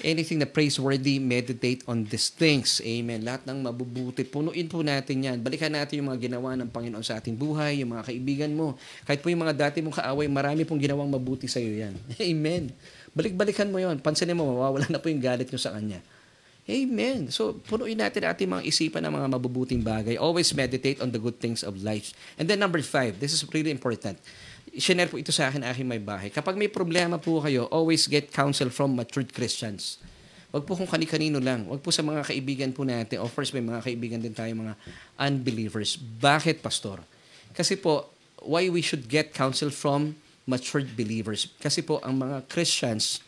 anything 0.06 0.38
na 0.38 0.46
praiseworthy, 0.46 1.18
meditate 1.18 1.82
on 1.90 2.06
these 2.06 2.30
things. 2.30 2.78
Amen. 2.86 3.26
Lahat 3.26 3.42
ng 3.50 3.66
mabubuti, 3.66 4.22
punuin 4.22 4.70
po 4.70 4.86
natin 4.86 5.26
yan. 5.26 5.38
Balikan 5.42 5.74
natin 5.74 6.06
yung 6.06 6.14
mga 6.14 6.30
ginawa 6.30 6.54
ng 6.54 6.70
Panginoon 6.70 7.02
sa 7.02 7.18
ating 7.18 7.34
buhay, 7.34 7.82
yung 7.82 7.98
mga 7.98 8.14
kaibigan 8.14 8.52
mo. 8.54 8.78
Kahit 9.10 9.26
po 9.26 9.34
yung 9.34 9.42
mga 9.42 9.68
dati 9.68 9.82
mong 9.82 9.98
kaaway, 9.98 10.30
marami 10.30 10.62
pong 10.64 10.78
ginawang 10.78 11.10
mabuti 11.10 11.50
sa 11.50 11.58
iyo 11.58 11.74
yan. 11.74 11.98
Amen. 12.22 12.70
Balik-balikan 13.16 13.70
mo 13.72 13.80
yon. 13.80 14.00
Pansinin 14.02 14.36
mo, 14.36 14.48
mawawala 14.52 14.88
na 14.92 15.00
po 15.00 15.08
yung 15.08 15.24
galit 15.24 15.48
nyo 15.48 15.60
sa 15.60 15.76
Kanya. 15.76 16.04
Amen. 16.68 17.32
So, 17.32 17.56
punuin 17.64 17.96
natin 17.96 18.28
ating 18.28 18.52
mga 18.52 18.64
isipan 18.68 19.00
ng 19.08 19.14
mga 19.16 19.28
mabubuting 19.40 19.80
bagay. 19.80 20.20
Always 20.20 20.52
meditate 20.52 21.00
on 21.00 21.16
the 21.16 21.22
good 21.22 21.40
things 21.40 21.64
of 21.64 21.80
life. 21.80 22.12
And 22.36 22.44
then 22.44 22.60
number 22.60 22.84
five, 22.84 23.24
this 23.24 23.32
is 23.32 23.48
really 23.56 23.72
important. 23.72 24.20
Shinare 24.76 25.08
po 25.08 25.16
ito 25.16 25.32
sa 25.32 25.48
akin, 25.48 25.64
aking 25.64 25.88
may 25.88 26.04
bahay. 26.04 26.28
Kapag 26.28 26.60
may 26.60 26.68
problema 26.68 27.16
po 27.16 27.40
kayo, 27.40 27.72
always 27.72 28.04
get 28.12 28.36
counsel 28.36 28.68
from 28.68 29.00
matured 29.00 29.32
Christians. 29.32 29.96
Huwag 30.52 30.68
po 30.68 30.76
kung 30.76 30.92
kani-kanino 30.92 31.40
lang. 31.40 31.72
Huwag 31.72 31.80
po 31.80 31.88
sa 31.88 32.04
mga 32.04 32.28
kaibigan 32.28 32.76
po 32.76 32.84
natin. 32.84 33.24
Of 33.24 33.32
course, 33.32 33.56
may 33.56 33.64
mga 33.64 33.88
kaibigan 33.88 34.20
din 34.20 34.36
tayo, 34.36 34.52
mga 34.52 34.76
unbelievers. 35.16 35.96
Bakit, 35.96 36.60
Pastor? 36.60 37.00
Kasi 37.56 37.80
po, 37.80 38.12
why 38.44 38.68
we 38.68 38.84
should 38.84 39.08
get 39.08 39.32
counsel 39.32 39.72
from 39.72 40.20
matured 40.48 40.88
believers. 40.96 41.52
Kasi 41.60 41.84
po, 41.84 42.00
ang 42.00 42.24
mga 42.24 42.48
Christians, 42.48 43.20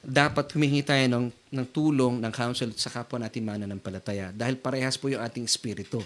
dapat 0.00 0.54
humingi 0.56 0.80
tayo 0.80 1.04
ng, 1.10 1.26
ng 1.28 1.66
tulong, 1.74 2.22
ng 2.22 2.32
counsel 2.32 2.72
sa 2.78 2.88
kapwa 2.88 3.20
natin 3.20 3.44
mananampalataya. 3.44 4.32
Dahil 4.32 4.56
parehas 4.56 4.96
po 4.96 5.12
yung 5.12 5.20
ating 5.20 5.44
spirito 5.44 6.00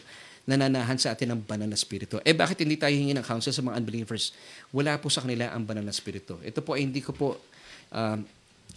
nananahan 0.45 1.01
sa 1.01 1.16
atin 1.16 1.33
ng 1.33 1.41
banal 1.41 1.64
na 1.64 1.79
spirito. 1.79 2.20
Eh 2.20 2.37
bakit 2.37 2.61
hindi 2.61 2.77
tayo 2.77 2.93
hingi 2.93 3.16
ng 3.16 3.25
counsel 3.25 3.49
sa 3.49 3.64
mga 3.64 3.81
unbelievers? 3.81 4.37
Wala 4.77 5.01
po 5.01 5.09
sa 5.09 5.25
kanila 5.25 5.49
ang 5.49 5.64
banal 5.64 5.81
na 5.81 5.95
spirito. 5.95 6.37
Ito 6.45 6.61
po 6.61 6.77
ay 6.77 6.85
hindi 6.85 7.01
ko 7.01 7.16
po 7.16 7.41
um, 7.89 8.20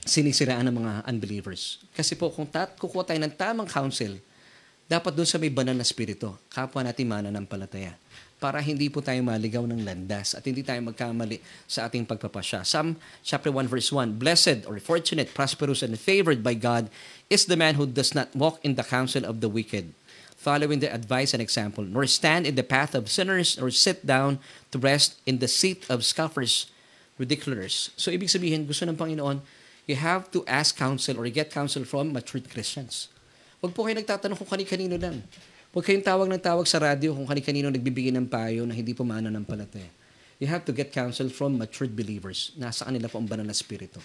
sinisiraan 0.07 0.63
ng 0.71 0.75
mga 0.79 0.93
unbelievers. 1.11 1.83
Kasi 1.91 2.15
po 2.15 2.31
kung 2.31 2.47
tat 2.47 2.79
kukuha 2.79 3.03
tayo 3.03 3.19
ng 3.19 3.35
tamang 3.35 3.67
counsel, 3.67 4.15
dapat 4.87 5.11
doon 5.11 5.27
sa 5.27 5.35
may 5.35 5.51
banal 5.51 5.75
na 5.75 5.83
spirito, 5.83 6.39
kapwa 6.47 6.79
natin 6.87 7.03
mananampalataya 7.03 7.99
para 8.37 8.61
hindi 8.61 8.85
po 8.85 9.01
tayo 9.01 9.17
maligaw 9.25 9.65
ng 9.65 9.81
landas 9.81 10.37
at 10.37 10.45
hindi 10.45 10.61
tayo 10.61 10.77
magkamali 10.85 11.41
sa 11.65 11.89
ating 11.89 12.05
pagpapasya. 12.05 12.61
Psalm 12.61 12.93
chapter 13.25 13.49
1 13.49 13.65
verse 13.65 13.89
1, 13.89 14.21
Blessed 14.21 14.69
or 14.69 14.77
fortunate, 14.77 15.33
prosperous, 15.33 15.81
and 15.81 15.97
favored 15.97 16.45
by 16.45 16.53
God 16.53 16.93
is 17.33 17.49
the 17.49 17.57
man 17.57 17.81
who 17.81 17.89
does 17.89 18.13
not 18.13 18.29
walk 18.37 18.61
in 18.61 18.77
the 18.77 18.85
counsel 18.85 19.25
of 19.25 19.41
the 19.41 19.49
wicked, 19.49 19.89
following 20.37 20.77
the 20.77 20.93
advice 20.93 21.33
and 21.33 21.41
example, 21.41 21.81
nor 21.81 22.05
stand 22.05 22.45
in 22.45 22.53
the 22.53 22.65
path 22.65 22.93
of 22.93 23.09
sinners, 23.09 23.57
nor 23.57 23.73
sit 23.73 24.05
down 24.05 24.37
to 24.69 24.77
rest 24.77 25.17
in 25.25 25.41
the 25.41 25.49
seat 25.49 25.81
of 25.89 26.05
scoffers, 26.05 26.69
ridiculers. 27.17 27.89
So 27.97 28.13
ibig 28.13 28.29
sabihin, 28.29 28.69
gusto 28.69 28.85
ng 28.85 29.01
Panginoon, 29.01 29.41
you 29.89 29.97
have 29.97 30.29
to 30.29 30.45
ask 30.45 30.77
counsel 30.77 31.17
or 31.17 31.25
get 31.33 31.49
counsel 31.49 31.89
from 31.89 32.13
matured 32.13 32.45
Christians. 32.53 33.09
Huwag 33.65 33.73
po 33.73 33.89
kayo 33.89 33.97
nagtatanong 33.97 34.37
kung 34.37 34.53
kani-kanino 34.53 35.01
lang. 35.01 35.25
Huwag 35.75 35.83
kayong 35.83 36.05
tawag 36.05 36.27
ng 36.31 36.41
tawag 36.41 36.65
sa 36.65 36.79
radyo 36.79 37.11
kung 37.13 37.27
kani-kanino 37.27 37.67
nagbibigay 37.67 38.13
ng 38.15 38.27
payo 38.27 38.63
na 38.63 38.73
hindi 38.73 38.95
pumana 38.95 39.27
ng 39.27 39.43
palataya. 39.43 39.89
You 40.37 40.47
have 40.47 40.63
to 40.69 40.73
get 40.73 40.93
counsel 40.93 41.27
from 41.33 41.57
matured 41.57 41.97
believers. 41.97 42.53
Nasa 42.55 42.85
kanila 42.85 43.09
po 43.09 43.17
ang 43.17 43.25
banal 43.25 43.45
na 43.45 43.57
spirito. 43.57 43.97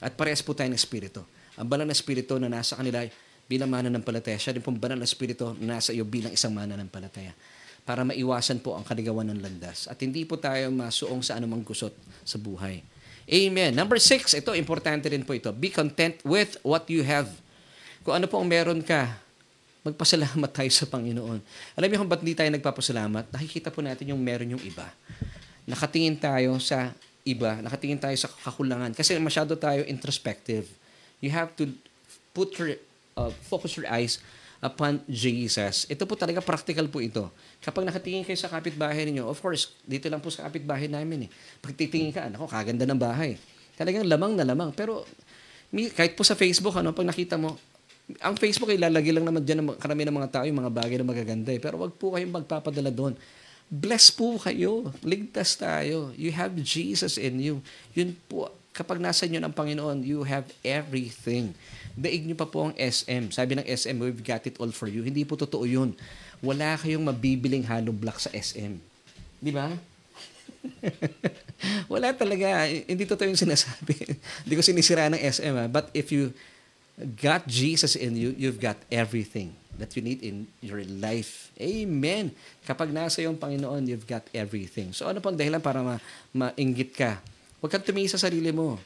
At 0.00 0.16
parehas 0.16 0.40
po 0.40 0.56
tayo 0.56 0.72
ng 0.72 0.80
Espiritu. 0.80 1.20
Ang 1.60 1.68
banal 1.68 1.84
na 1.84 1.92
Espiritu 1.92 2.40
na 2.40 2.48
nasa 2.48 2.76
kanila 2.76 3.04
bilang 3.50 3.68
mana 3.68 3.92
ng 3.92 4.00
palataya, 4.00 4.38
siya 4.40 4.56
din 4.56 4.64
pong 4.64 4.80
banal 4.80 4.96
na 4.96 5.04
Espiritu 5.04 5.52
na 5.60 5.76
nasa 5.76 5.92
iyo 5.92 6.08
bilang 6.08 6.32
isang 6.32 6.54
mana 6.54 6.78
ng 6.78 6.88
palataya 6.88 7.36
para 7.84 8.04
maiwasan 8.04 8.60
po 8.60 8.76
ang 8.76 8.84
kaligawan 8.84 9.26
ng 9.32 9.40
landas 9.40 9.88
at 9.88 9.96
hindi 10.00 10.22
po 10.28 10.36
tayo 10.36 10.68
masuong 10.70 11.24
sa 11.24 11.36
anumang 11.40 11.64
gusot 11.64 11.92
sa 12.22 12.36
buhay. 12.36 12.84
Amen. 13.30 13.72
Number 13.74 14.00
six, 14.00 14.36
ito, 14.36 14.52
importante 14.56 15.08
rin 15.08 15.24
po 15.24 15.36
ito. 15.36 15.50
Be 15.50 15.70
content 15.70 16.18
with 16.22 16.60
what 16.62 16.86
you 16.86 17.04
have. 17.04 17.28
Kung 18.02 18.16
ano 18.16 18.26
po 18.28 18.40
ang 18.40 18.48
meron 18.48 18.80
ka, 18.80 19.20
magpasalamat 19.80 20.50
tayo 20.52 20.70
sa 20.72 20.84
Panginoon. 20.84 21.40
Alam 21.76 21.88
niyo 21.88 21.98
kung 22.04 22.10
ba't 22.10 22.20
hindi 22.20 22.36
tayo 22.36 22.52
nagpapasalamat? 22.52 23.32
Nakikita 23.32 23.72
po 23.72 23.80
natin 23.80 24.12
yung 24.12 24.20
meron 24.20 24.56
yung 24.56 24.64
iba. 24.64 24.88
Nakatingin 25.64 26.20
tayo 26.20 26.56
sa 26.60 26.92
iba, 27.24 27.60
nakatingin 27.60 28.00
tayo 28.00 28.16
sa 28.16 28.28
kakulangan. 28.28 28.92
Kasi 28.92 29.16
masyado 29.16 29.56
tayo 29.56 29.84
introspective. 29.88 30.68
You 31.24 31.32
have 31.32 31.56
to 31.56 31.68
put 32.36 32.52
your, 32.60 32.76
uh, 33.16 33.32
focus 33.48 33.76
your 33.80 33.88
eyes 33.88 34.20
upon 34.60 35.00
Jesus. 35.08 35.88
Ito 35.88 36.04
po 36.04 36.16
talaga 36.16 36.44
practical 36.44 36.84
po 36.92 37.00
ito. 37.00 37.32
Kapag 37.64 37.88
nakatingin 37.88 38.28
kayo 38.28 38.36
sa 38.36 38.52
kapitbahay 38.52 39.08
ninyo, 39.08 39.24
of 39.24 39.40
course, 39.40 39.72
dito 39.88 40.12
lang 40.12 40.20
po 40.20 40.28
sa 40.28 40.44
kapitbahay 40.48 40.88
namin 40.88 41.28
eh. 41.28 41.30
Pag 41.64 41.72
titingin 41.76 42.12
ka, 42.12 42.28
ako, 42.28 42.44
kaganda 42.48 42.84
ng 42.84 43.00
bahay. 43.00 43.40
Talagang 43.80 44.04
lamang 44.04 44.36
na 44.36 44.44
lamang. 44.44 44.76
Pero 44.76 45.08
kahit 45.96 46.12
po 46.12 46.20
sa 46.28 46.36
Facebook, 46.36 46.76
ano, 46.76 46.92
pag 46.92 47.08
nakita 47.08 47.40
mo, 47.40 47.56
ang 48.18 48.34
Facebook 48.34 48.74
ay 48.74 48.80
lalagay 48.80 49.14
lang 49.14 49.22
naman 49.22 49.44
dyan 49.46 49.62
ng 49.62 49.78
karami 49.78 50.02
ng 50.02 50.16
mga 50.16 50.30
tao 50.34 50.44
yung 50.48 50.58
mga 50.58 50.72
bagay 50.74 50.96
na 50.98 51.06
magaganda 51.06 51.50
eh. 51.54 51.60
Pero 51.62 51.78
wag 51.78 51.94
po 51.94 52.16
kayong 52.16 52.42
magpapadala 52.42 52.90
doon. 52.90 53.14
Bless 53.70 54.10
po 54.10 54.34
kayo. 54.42 54.90
Ligtas 55.06 55.54
tayo. 55.54 56.10
You 56.18 56.34
have 56.34 56.58
Jesus 56.58 57.14
in 57.14 57.38
you. 57.38 57.62
Yun 57.94 58.18
po, 58.26 58.50
kapag 58.74 58.98
nasa 58.98 59.30
inyo 59.30 59.38
ng 59.38 59.54
Panginoon, 59.54 60.02
you 60.02 60.26
have 60.26 60.50
everything. 60.66 61.54
Daig 61.94 62.26
nyo 62.26 62.34
pa 62.34 62.50
po 62.50 62.70
ang 62.70 62.74
SM. 62.74 63.30
Sabi 63.30 63.58
ng 63.58 63.66
SM, 63.66 63.94
we've 64.02 64.26
got 64.26 64.42
it 64.48 64.58
all 64.58 64.74
for 64.74 64.90
you. 64.90 65.06
Hindi 65.06 65.22
po 65.22 65.38
totoo 65.38 65.62
yun. 65.66 65.94
Wala 66.42 66.74
kayong 66.80 67.04
mabibiling 67.06 67.68
hollow 67.68 67.94
block 67.94 68.18
sa 68.18 68.32
SM. 68.34 68.80
Di 69.38 69.52
ba? 69.54 69.70
Wala 71.92 72.16
talaga. 72.16 72.66
Hindi 72.66 73.04
totoo 73.04 73.28
yung 73.28 73.38
sinasabi. 73.38 73.96
Hindi 74.46 74.54
ko 74.54 74.62
sinisira 74.64 75.12
ng 75.12 75.20
SM. 75.20 75.54
Ha? 75.54 75.66
But 75.68 75.92
if 75.92 76.10
you 76.10 76.32
got 77.16 77.48
Jesus 77.48 77.96
in 77.96 78.16
you, 78.16 78.34
you've 78.36 78.60
got 78.60 78.76
everything 78.92 79.56
that 79.80 79.96
you 79.96 80.04
need 80.04 80.20
in 80.20 80.44
your 80.60 80.84
life. 80.84 81.48
Amen. 81.56 82.36
Kapag 82.68 82.92
nasa 82.92 83.24
yung 83.24 83.40
Panginoon, 83.40 83.88
you've 83.88 84.04
got 84.04 84.24
everything. 84.36 84.92
So 84.92 85.08
ano 85.08 85.24
pang 85.24 85.34
dahilan 85.34 85.64
para 85.64 85.80
ma 85.80 85.96
mainggit 86.36 86.92
ka? 86.92 87.16
Huwag 87.64 87.72
kang 87.72 87.84
tumingin 87.84 88.12
sa 88.12 88.20
sarili 88.20 88.52
mo. 88.52 88.76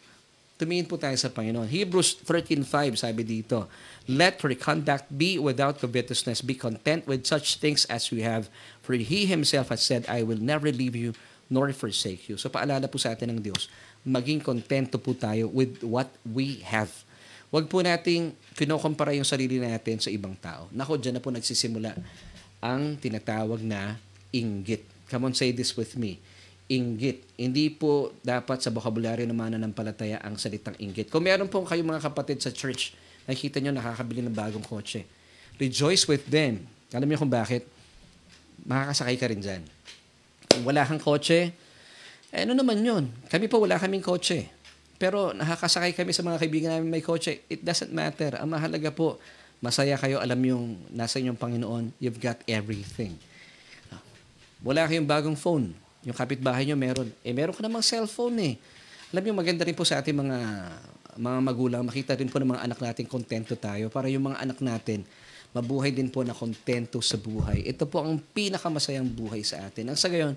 Tumingin 0.55 0.87
po 0.87 0.95
tayo 0.95 1.19
sa 1.19 1.27
Panginoon. 1.27 1.67
Hebrews 1.67 2.23
13.5 2.23 2.95
sabi 2.95 3.27
dito, 3.27 3.67
Let 4.07 4.39
your 4.39 4.55
conduct 4.55 5.11
be 5.11 5.35
without 5.35 5.83
covetousness. 5.83 6.47
Be 6.47 6.55
content 6.55 7.11
with 7.11 7.27
such 7.27 7.59
things 7.59 7.83
as 7.91 8.15
we 8.15 8.23
have. 8.23 8.47
For 8.79 8.95
He 8.95 9.27
Himself 9.27 9.75
has 9.75 9.83
said, 9.83 10.07
I 10.07 10.23
will 10.23 10.39
never 10.39 10.71
leave 10.71 10.95
you 10.95 11.11
nor 11.51 11.75
forsake 11.75 12.31
you. 12.31 12.39
So 12.39 12.49
paalala 12.49 12.87
po 12.87 13.03
sa 13.03 13.13
atin 13.13 13.35
ng 13.35 13.41
Diyos, 13.43 13.67
maging 14.07 14.47
kontento 14.47 14.97
po 14.97 15.13
tayo 15.13 15.51
with 15.51 15.83
what 15.83 16.09
we 16.23 16.63
have. 16.63 17.03
Huwag 17.55 17.71
po 17.71 17.87
nating 17.87 18.35
kinokompara 18.59 19.15
yung 19.15 19.23
sarili 19.23 19.63
natin 19.63 20.03
sa 20.03 20.11
ibang 20.11 20.35
tao. 20.35 20.67
Nako, 20.75 20.99
dyan 20.99 21.15
na 21.15 21.23
po 21.23 21.31
nagsisimula 21.31 21.95
ang 22.59 22.99
tinatawag 22.99 23.63
na 23.63 23.95
inggit. 24.35 24.83
Come 25.07 25.31
on, 25.31 25.39
say 25.39 25.55
this 25.55 25.71
with 25.79 25.95
me. 25.95 26.19
Inggit. 26.67 27.23
Hindi 27.39 27.71
po 27.71 28.11
dapat 28.27 28.59
sa 28.59 28.75
bokabularyo 28.75 29.23
ng 29.31 29.39
mananampalataya 29.39 30.19
ang 30.27 30.35
salitang 30.35 30.75
inggit. 30.83 31.07
Kung 31.07 31.23
meron 31.23 31.47
po 31.47 31.63
kayong 31.63 31.95
mga 31.95 32.03
kapatid 32.11 32.43
sa 32.43 32.51
church, 32.51 32.91
nakikita 33.31 33.63
nyo 33.63 33.71
nakakabili 33.71 34.27
ng 34.27 34.35
bagong 34.35 34.67
kotse. 34.67 35.07
Rejoice 35.55 36.11
with 36.11 36.27
them. 36.27 36.67
Alam 36.91 37.07
niyo 37.07 37.23
kung 37.23 37.31
bakit? 37.31 37.71
Makakasakay 38.67 39.15
ka 39.15 39.31
rin 39.31 39.39
dyan. 39.39 39.63
Kung 40.51 40.67
wala 40.67 40.83
kang 40.83 40.99
kotse, 40.99 41.55
eh, 42.35 42.43
ano 42.43 42.59
naman 42.59 42.83
yun? 42.83 43.15
Kami 43.31 43.47
po 43.47 43.63
wala 43.63 43.79
kaming 43.79 44.03
kotse. 44.03 44.51
Pero 44.97 45.35
nakakasakay 45.35 45.93
kami 45.93 46.15
sa 46.15 46.23
mga 46.23 46.39
kaibigan 46.39 46.71
namin 46.75 46.89
may 46.91 47.03
kotse. 47.03 47.43
It 47.51 47.67
doesn't 47.67 47.91
matter. 47.91 48.39
Ang 48.39 48.55
mahalaga 48.55 48.95
po, 48.95 49.19
masaya 49.59 49.99
kayo, 49.99 50.23
alam 50.23 50.39
yung 50.45 50.79
nasa 50.95 51.19
inyong 51.19 51.39
Panginoon, 51.39 51.85
you've 51.99 52.21
got 52.23 52.39
everything. 52.47 53.19
Wala 54.65 54.89
kayong 54.89 55.05
bagong 55.05 55.37
phone. 55.37 55.77
Yung 56.09 56.17
kapitbahay 56.17 56.65
nyo 56.65 56.77
meron. 56.77 57.09
Eh, 57.21 57.37
meron 57.37 57.53
ka 57.53 57.61
namang 57.61 57.85
cellphone 57.85 58.37
eh. 58.41 58.55
Alam 59.13 59.33
yung 59.33 59.39
maganda 59.39 59.63
rin 59.65 59.77
po 59.77 59.85
sa 59.85 60.01
ating 60.01 60.17
mga 60.17 60.39
mga 61.15 61.39
magulang, 61.47 61.83
makita 61.87 62.19
rin 62.19 62.27
po 62.27 62.43
ng 62.43 62.51
mga 62.59 62.63
anak 62.67 62.79
natin 62.83 63.07
kontento 63.07 63.55
tayo 63.55 63.87
para 63.87 64.11
yung 64.11 64.35
mga 64.35 64.43
anak 64.43 64.59
natin 64.59 65.07
mabuhay 65.55 65.95
din 65.95 66.11
po 66.11 66.27
na 66.27 66.35
kontento 66.35 66.99
sa 66.99 67.15
buhay. 67.15 67.63
Ito 67.63 67.87
po 67.87 68.03
ang 68.03 68.19
pinakamasayang 68.19 69.07
buhay 69.07 69.47
sa 69.47 69.63
atin. 69.63 69.95
Ang 69.95 69.99
sa 69.99 70.11
gayon, 70.11 70.35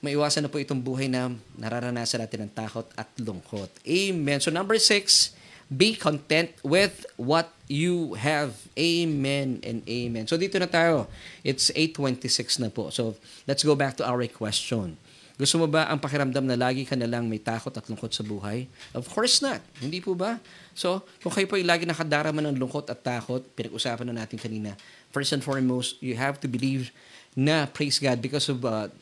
maiwasan 0.00 0.44
na 0.44 0.50
po 0.52 0.56
itong 0.56 0.80
buhay 0.80 1.08
na 1.08 1.32
nararanasan 1.56 2.24
natin 2.24 2.48
ng 2.48 2.52
takot 2.52 2.88
at 2.96 3.08
lungkot. 3.20 3.68
Amen. 3.84 4.40
So 4.40 4.48
number 4.48 4.80
six, 4.80 5.36
be 5.68 5.94
content 5.94 6.50
with 6.64 7.04
what 7.20 7.52
you 7.70 8.16
have. 8.16 8.56
Amen 8.74 9.60
and 9.62 9.84
amen. 9.86 10.26
So 10.26 10.40
dito 10.40 10.56
na 10.56 10.66
tayo. 10.66 11.06
It's 11.44 11.70
8.26 11.72 12.64
na 12.64 12.68
po. 12.72 12.88
So 12.90 13.14
let's 13.44 13.62
go 13.62 13.76
back 13.76 14.00
to 14.00 14.04
our 14.08 14.24
question. 14.32 14.96
Gusto 15.40 15.56
mo 15.56 15.64
ba 15.64 15.88
ang 15.88 15.96
pakiramdam 15.96 16.44
na 16.44 16.52
lagi 16.52 16.84
ka 16.84 16.92
na 16.92 17.08
lang 17.08 17.24
may 17.24 17.40
takot 17.40 17.72
at 17.72 17.88
lungkot 17.88 18.12
sa 18.12 18.20
buhay? 18.20 18.68
Of 18.92 19.08
course 19.08 19.40
not. 19.40 19.64
Hindi 19.80 20.04
po 20.04 20.12
ba? 20.12 20.36
So, 20.76 21.00
kung 21.24 21.32
kayo 21.32 21.48
po 21.48 21.56
ay 21.56 21.64
lagi 21.64 21.88
nakadarama 21.88 22.44
ng 22.44 22.60
lungkot 22.60 22.92
at 22.92 23.00
takot, 23.00 23.40
pinag-usapan 23.56 24.12
na 24.12 24.20
natin 24.20 24.36
kanina, 24.36 24.76
first 25.08 25.32
and 25.32 25.40
foremost, 25.40 25.96
you 26.04 26.12
have 26.12 26.36
to 26.44 26.48
believe 26.48 26.92
na, 27.32 27.64
praise 27.64 27.96
God, 27.96 28.20
because 28.20 28.52
of 28.52 28.60
uh, 28.68 28.92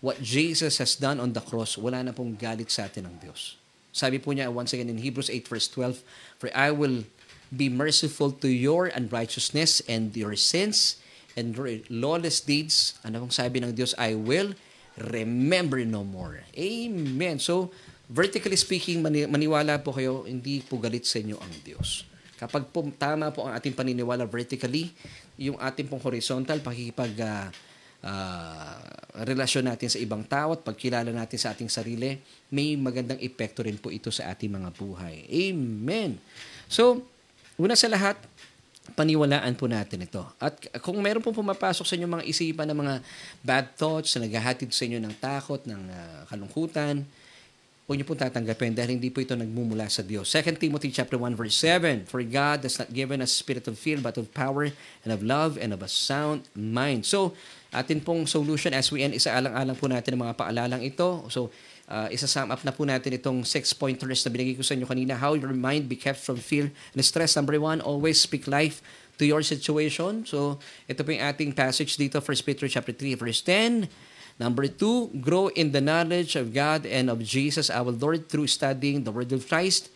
what 0.00 0.20
Jesus 0.20 0.80
has 0.80 0.96
done 0.96 1.20
on 1.20 1.36
the 1.36 1.44
cross, 1.44 1.76
wala 1.76 2.00
na 2.04 2.12
pong 2.12 2.36
galit 2.36 2.72
sa 2.72 2.88
atin 2.88 3.08
ng 3.08 3.16
Diyos. 3.20 3.60
Sabi 3.92 4.16
po 4.16 4.32
niya 4.32 4.48
once 4.48 4.72
again 4.72 4.88
in 4.88 5.00
Hebrews 5.00 5.28
8 5.28 5.46
verse 5.46 5.68
12, 5.68 6.00
For 6.40 6.48
I 6.56 6.72
will 6.72 7.04
be 7.52 7.68
merciful 7.68 8.32
to 8.40 8.48
your 8.48 8.88
unrighteousness 8.88 9.82
and 9.90 10.14
your 10.14 10.38
sins 10.38 11.02
and 11.34 11.54
lawless 11.90 12.40
deeds. 12.40 12.96
Ano 13.02 13.26
pong 13.26 13.34
sabi 13.34 13.60
ng 13.60 13.74
Diyos? 13.74 13.92
I 13.98 14.14
will 14.14 14.54
remember 14.96 15.82
no 15.82 16.06
more. 16.06 16.46
Amen. 16.54 17.42
So, 17.42 17.74
vertically 18.06 18.56
speaking, 18.56 19.02
mani- 19.02 19.30
maniwala 19.30 19.82
po 19.82 19.94
kayo, 19.94 20.26
hindi 20.26 20.62
po 20.62 20.78
galit 20.78 21.06
sa 21.06 21.18
inyo 21.18 21.36
ang 21.38 21.52
Diyos. 21.62 22.06
Kapag 22.40 22.72
po, 22.72 22.88
tama 22.96 23.28
po 23.34 23.44
ang 23.44 23.52
ating 23.52 23.76
paniniwala 23.76 24.24
vertically, 24.24 24.94
yung 25.36 25.60
ating 25.60 25.92
pong 25.92 26.00
horizontal, 26.00 26.62
pakikipag 26.64 27.12
uh, 27.20 27.46
uh, 28.04 28.80
relasyon 29.24 29.68
natin 29.68 29.88
sa 29.90 29.98
ibang 30.00 30.24
tao 30.24 30.56
at 30.56 30.64
pagkilala 30.64 31.10
natin 31.10 31.38
sa 31.38 31.52
ating 31.52 31.68
sarili, 31.68 32.16
may 32.48 32.76
magandang 32.78 33.20
epekto 33.20 33.64
rin 33.64 33.76
po 33.76 33.92
ito 33.92 34.08
sa 34.08 34.32
ating 34.32 34.50
mga 34.50 34.70
buhay. 34.74 35.26
Amen. 35.28 36.16
So, 36.70 37.04
una 37.60 37.76
sa 37.76 37.90
lahat, 37.90 38.16
paniwalaan 38.94 39.54
po 39.54 39.70
natin 39.70 40.06
ito. 40.06 40.22
At 40.40 40.56
kung 40.82 40.98
meron 40.98 41.22
pong 41.22 41.36
pumapasok 41.36 41.84
sa 41.86 41.94
inyo 41.94 42.06
mga 42.08 42.26
isipan 42.26 42.66
ng 42.70 42.78
mga 42.78 42.94
bad 43.44 43.66
thoughts 43.76 44.16
na 44.16 44.26
naghahatid 44.26 44.70
sa 44.72 44.82
inyo 44.86 44.98
ng 44.98 45.14
takot, 45.20 45.62
ng 45.66 45.82
uh, 45.90 46.20
kalungkutan, 46.26 47.04
huwag 47.90 47.96
niyo 47.98 48.06
po 48.06 48.14
tatanggapin 48.14 48.70
dahil 48.70 48.94
hindi 48.94 49.10
po 49.10 49.18
ito 49.18 49.34
nagmumula 49.34 49.90
sa 49.90 50.06
Diyos. 50.06 50.30
2 50.30 50.62
Timothy 50.62 50.94
chapter 50.94 51.18
1 51.18 51.34
verse 51.34 51.58
7, 51.58 52.06
For 52.06 52.22
God 52.22 52.62
has 52.62 52.78
not 52.78 52.90
given 52.94 53.18
us 53.18 53.34
spirit 53.34 53.66
of 53.66 53.74
fear 53.74 53.98
but 53.98 54.14
of 54.14 54.30
power 54.30 54.70
and 55.02 55.10
of 55.10 55.26
love 55.26 55.58
and 55.58 55.74
of 55.74 55.82
a 55.82 55.90
sound 55.90 56.46
mind. 56.54 57.02
So, 57.02 57.34
atin 57.70 58.02
pong 58.02 58.26
solution 58.26 58.74
as 58.74 58.90
we 58.90 59.06
end, 59.06 59.14
isaalang-alang 59.14 59.78
po 59.78 59.86
natin 59.86 60.18
ang 60.18 60.26
mga 60.26 60.34
paalalang 60.34 60.82
ito. 60.82 61.26
So, 61.30 61.54
uh, 61.86 62.10
isa-sum 62.10 62.50
up 62.50 62.62
na 62.66 62.74
po 62.74 62.82
natin 62.82 63.14
itong 63.14 63.46
six 63.46 63.70
pointers 63.70 64.26
na 64.26 64.30
binigay 64.34 64.58
ko 64.58 64.66
sa 64.66 64.74
inyo 64.74 64.86
kanina. 64.86 65.14
How 65.14 65.38
your 65.38 65.54
mind 65.54 65.86
be 65.86 65.94
kept 65.94 66.18
from 66.18 66.42
fear 66.42 66.74
and 66.92 67.00
stress. 67.06 67.38
Number 67.38 67.54
one, 67.62 67.78
always 67.78 68.18
speak 68.18 68.50
life 68.50 68.82
to 69.18 69.24
your 69.24 69.46
situation. 69.46 70.26
So, 70.26 70.58
ito 70.90 71.06
po 71.06 71.14
yung 71.14 71.22
ating 71.22 71.54
passage 71.54 71.94
dito, 71.94 72.18
1 72.18 72.46
Peter 72.46 72.66
chapter 72.66 72.92
3, 72.92 73.14
verse 73.14 73.40
10. 73.42 73.86
Number 74.40 74.66
two, 74.72 75.12
grow 75.20 75.52
in 75.52 75.76
the 75.76 75.84
knowledge 75.84 76.32
of 76.34 76.56
God 76.56 76.88
and 76.88 77.12
of 77.12 77.20
Jesus 77.20 77.68
our 77.68 77.92
Lord 77.92 78.32
through 78.32 78.48
studying 78.48 79.04
the 79.04 79.12
Word 79.12 79.30
of 79.36 79.44
Christ. 79.44 79.92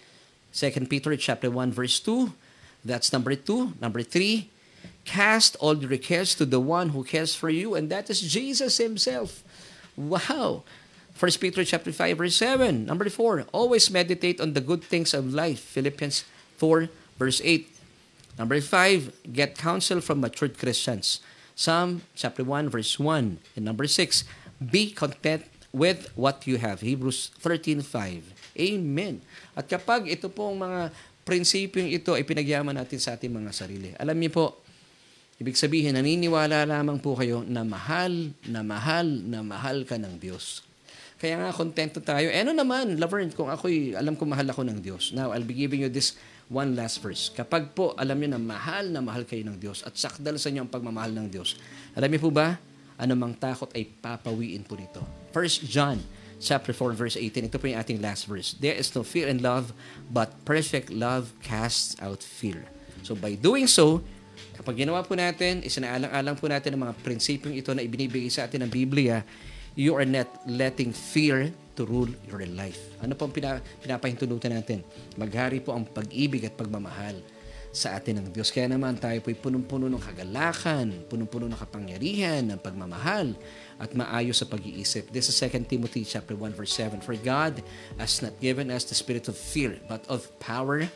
2 0.52 0.86
Peter 0.86 1.16
chapter 1.16 1.50
1, 1.50 1.72
verse 1.72 1.98
2. 1.98 2.30
That's 2.84 3.10
number 3.10 3.34
two. 3.34 3.72
Number 3.80 4.04
three, 4.04 4.52
cast 5.04 5.56
all 5.60 5.76
your 5.76 5.96
cares 5.98 6.34
to 6.36 6.44
the 6.44 6.60
one 6.60 6.90
who 6.90 7.04
cares 7.04 7.34
for 7.34 7.48
you, 7.48 7.74
and 7.74 7.88
that 7.90 8.10
is 8.10 8.20
Jesus 8.20 8.78
Himself. 8.78 9.44
Wow! 9.96 10.64
1 11.14 11.30
Peter 11.38 11.62
chapter 11.62 11.92
5 11.92 12.18
verse 12.18 12.36
7. 12.36 12.86
Number 12.86 13.08
4, 13.08 13.46
always 13.52 13.90
meditate 13.90 14.40
on 14.40 14.52
the 14.52 14.60
good 14.60 14.82
things 14.82 15.14
of 15.14 15.32
life. 15.32 15.60
Philippians 15.60 16.24
4 16.58 16.90
verse 17.18 17.40
8. 17.44 17.70
Number 18.34 18.60
5, 18.60 19.30
get 19.30 19.54
counsel 19.54 20.02
from 20.02 20.20
matured 20.20 20.58
Christians. 20.58 21.22
Psalm 21.54 22.02
chapter 22.18 22.42
1 22.42 22.68
verse 22.68 22.98
1. 22.98 23.38
And 23.54 23.64
number 23.64 23.86
6, 23.86 24.24
be 24.58 24.90
content 24.90 25.46
with 25.70 26.10
what 26.18 26.46
you 26.50 26.58
have. 26.58 26.82
Hebrews 26.82 27.30
13.5. 27.38 28.34
Amen. 28.58 29.22
At 29.54 29.70
kapag 29.70 30.10
ito 30.10 30.26
pong 30.26 30.58
mga 30.58 30.90
prinsipyong 31.22 31.94
ito 31.94 32.12
ay 32.12 32.26
pinagyaman 32.26 32.74
natin 32.74 32.98
sa 32.98 33.14
ating 33.14 33.30
mga 33.30 33.50
sarili. 33.54 33.90
Alam 33.96 34.18
niyo 34.18 34.30
po, 34.34 34.44
ibig 35.38 35.58
sabihin, 35.58 35.98
naniniwala 35.98 36.66
lamang 36.66 37.02
po 37.02 37.18
kayo 37.18 37.42
na 37.42 37.66
mahal, 37.66 38.30
na 38.46 38.60
mahal, 38.62 39.06
na 39.06 39.42
mahal 39.42 39.82
ka 39.82 39.98
ng 39.98 40.18
Diyos. 40.18 40.62
Kaya 41.18 41.40
nga, 41.40 41.50
kontento 41.56 42.04
tayo. 42.04 42.28
Eh, 42.28 42.42
ano 42.44 42.52
naman, 42.52 43.00
Laverne, 43.00 43.32
kung 43.32 43.48
ako'y 43.48 43.96
alam 43.96 44.18
ko 44.18 44.28
mahal 44.28 44.44
ako 44.50 44.66
ng 44.66 44.78
Diyos. 44.84 45.16
Now, 45.16 45.32
I'll 45.32 45.46
be 45.46 45.56
giving 45.56 45.80
you 45.80 45.88
this 45.88 46.18
one 46.52 46.76
last 46.76 47.00
verse. 47.00 47.32
Kapag 47.32 47.72
po, 47.72 47.96
alam 47.96 48.20
niyo 48.20 48.36
na 48.36 48.40
mahal 48.42 48.92
na 48.92 49.00
mahal 49.00 49.24
kayo 49.24 49.40
ng 49.48 49.56
Diyos 49.56 49.80
at 49.86 49.96
sakdal 49.96 50.36
sa 50.36 50.52
inyo 50.52 50.68
ang 50.68 50.72
pagmamahal 50.72 51.16
ng 51.16 51.28
Diyos, 51.32 51.56
alam 51.96 52.12
niyo 52.12 52.28
po 52.28 52.30
ba, 52.34 52.60
anumang 53.00 53.34
takot 53.34 53.70
ay 53.72 53.88
papawiin 53.88 54.62
po 54.62 54.76
nito. 54.76 55.00
1 55.32 55.66
John 55.66 55.98
chapter 56.38 56.76
4 56.76 56.92
verse 56.92 57.16
18. 57.16 57.48
Ito 57.48 57.56
po 57.56 57.66
yung 57.66 57.80
ating 57.80 57.98
last 58.04 58.28
verse. 58.28 58.54
There 58.60 58.76
is 58.76 58.92
no 58.92 59.02
fear 59.02 59.26
in 59.26 59.40
love, 59.40 59.72
but 60.12 60.30
perfect 60.44 60.92
love 60.92 61.32
casts 61.40 61.96
out 61.98 62.20
fear. 62.20 62.68
So 63.00 63.16
by 63.16 63.36
doing 63.36 63.64
so, 63.64 64.04
kapag 64.54 64.86
ginawa 64.86 65.02
po 65.02 65.18
natin, 65.18 65.60
isinaalang-alang 65.66 66.36
po 66.38 66.46
natin 66.46 66.78
ang 66.78 66.90
mga 66.90 66.94
prinsipyong 67.02 67.58
ito 67.58 67.74
na 67.74 67.82
ibinibigay 67.82 68.30
sa 68.30 68.46
atin 68.46 68.64
ng 68.64 68.70
Biblia, 68.70 69.26
you 69.74 69.92
are 69.98 70.06
not 70.06 70.30
letting 70.46 70.94
fear 70.94 71.50
to 71.74 71.82
rule 71.82 72.10
your 72.30 72.46
life. 72.54 72.78
Ano 73.02 73.18
po 73.18 73.26
ang 73.26 73.34
pina, 73.34 73.58
pinapahintunutan 73.82 74.54
natin? 74.54 74.86
Maghari 75.18 75.58
po 75.58 75.74
ang 75.74 75.82
pag-ibig 75.82 76.46
at 76.46 76.54
pagmamahal 76.54 77.18
sa 77.74 77.98
atin 77.98 78.22
ng 78.22 78.26
Diyos. 78.30 78.54
Kaya 78.54 78.70
naman 78.70 78.94
tayo 78.94 79.18
po'y 79.18 79.34
punong-puno 79.34 79.90
ng 79.90 79.98
kagalakan, 79.98 81.10
punong-puno 81.10 81.50
ng 81.50 81.58
kapangyarihan, 81.58 82.46
ng 82.46 82.62
pagmamahal, 82.62 83.34
at 83.82 83.90
maayos 83.98 84.38
sa 84.38 84.46
pag-iisip. 84.46 85.10
This 85.10 85.26
is 85.26 85.34
2 85.42 85.66
Timothy 85.66 86.06
chapter 86.06 86.38
1 86.38 86.54
verse 86.54 86.70
7. 86.70 87.02
For 87.02 87.18
God 87.18 87.58
has 87.98 88.22
not 88.22 88.38
given 88.38 88.70
us 88.70 88.86
the 88.86 88.94
spirit 88.94 89.26
of 89.26 89.34
fear, 89.34 89.74
but 89.90 90.06
of 90.06 90.30
power, 90.38 90.86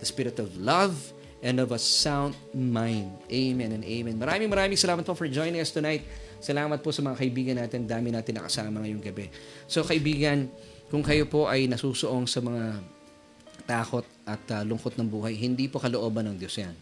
the 0.00 0.08
spirit 0.08 0.40
of 0.40 0.48
love, 0.56 0.96
and 1.42 1.58
of 1.58 1.74
a 1.74 1.80
sound 1.82 2.38
mind. 2.54 3.10
Amen 3.26 3.74
and 3.74 3.84
amen. 3.84 4.16
Maraming 4.16 4.48
maraming 4.48 4.78
salamat 4.78 5.02
po 5.02 5.12
for 5.18 5.26
joining 5.26 5.58
us 5.58 5.74
tonight. 5.74 6.06
Salamat 6.38 6.78
po 6.80 6.94
sa 6.94 7.02
mga 7.02 7.18
kaibigan 7.18 7.56
natin. 7.58 7.84
Dami 7.84 8.14
natin 8.14 8.38
nakasama 8.38 8.82
ngayong 8.86 9.02
gabi. 9.02 9.26
So 9.66 9.82
kaibigan, 9.82 10.46
kung 10.86 11.02
kayo 11.02 11.26
po 11.26 11.50
ay 11.50 11.66
nasusuong 11.66 12.30
sa 12.30 12.38
mga 12.38 12.78
takot 13.66 14.06
at 14.22 14.42
uh, 14.54 14.62
lungkot 14.62 14.94
ng 14.94 15.06
buhay, 15.10 15.34
hindi 15.34 15.66
po 15.66 15.82
kalooban 15.82 16.30
ng 16.30 16.36
Diyos 16.38 16.54
yan. 16.58 16.74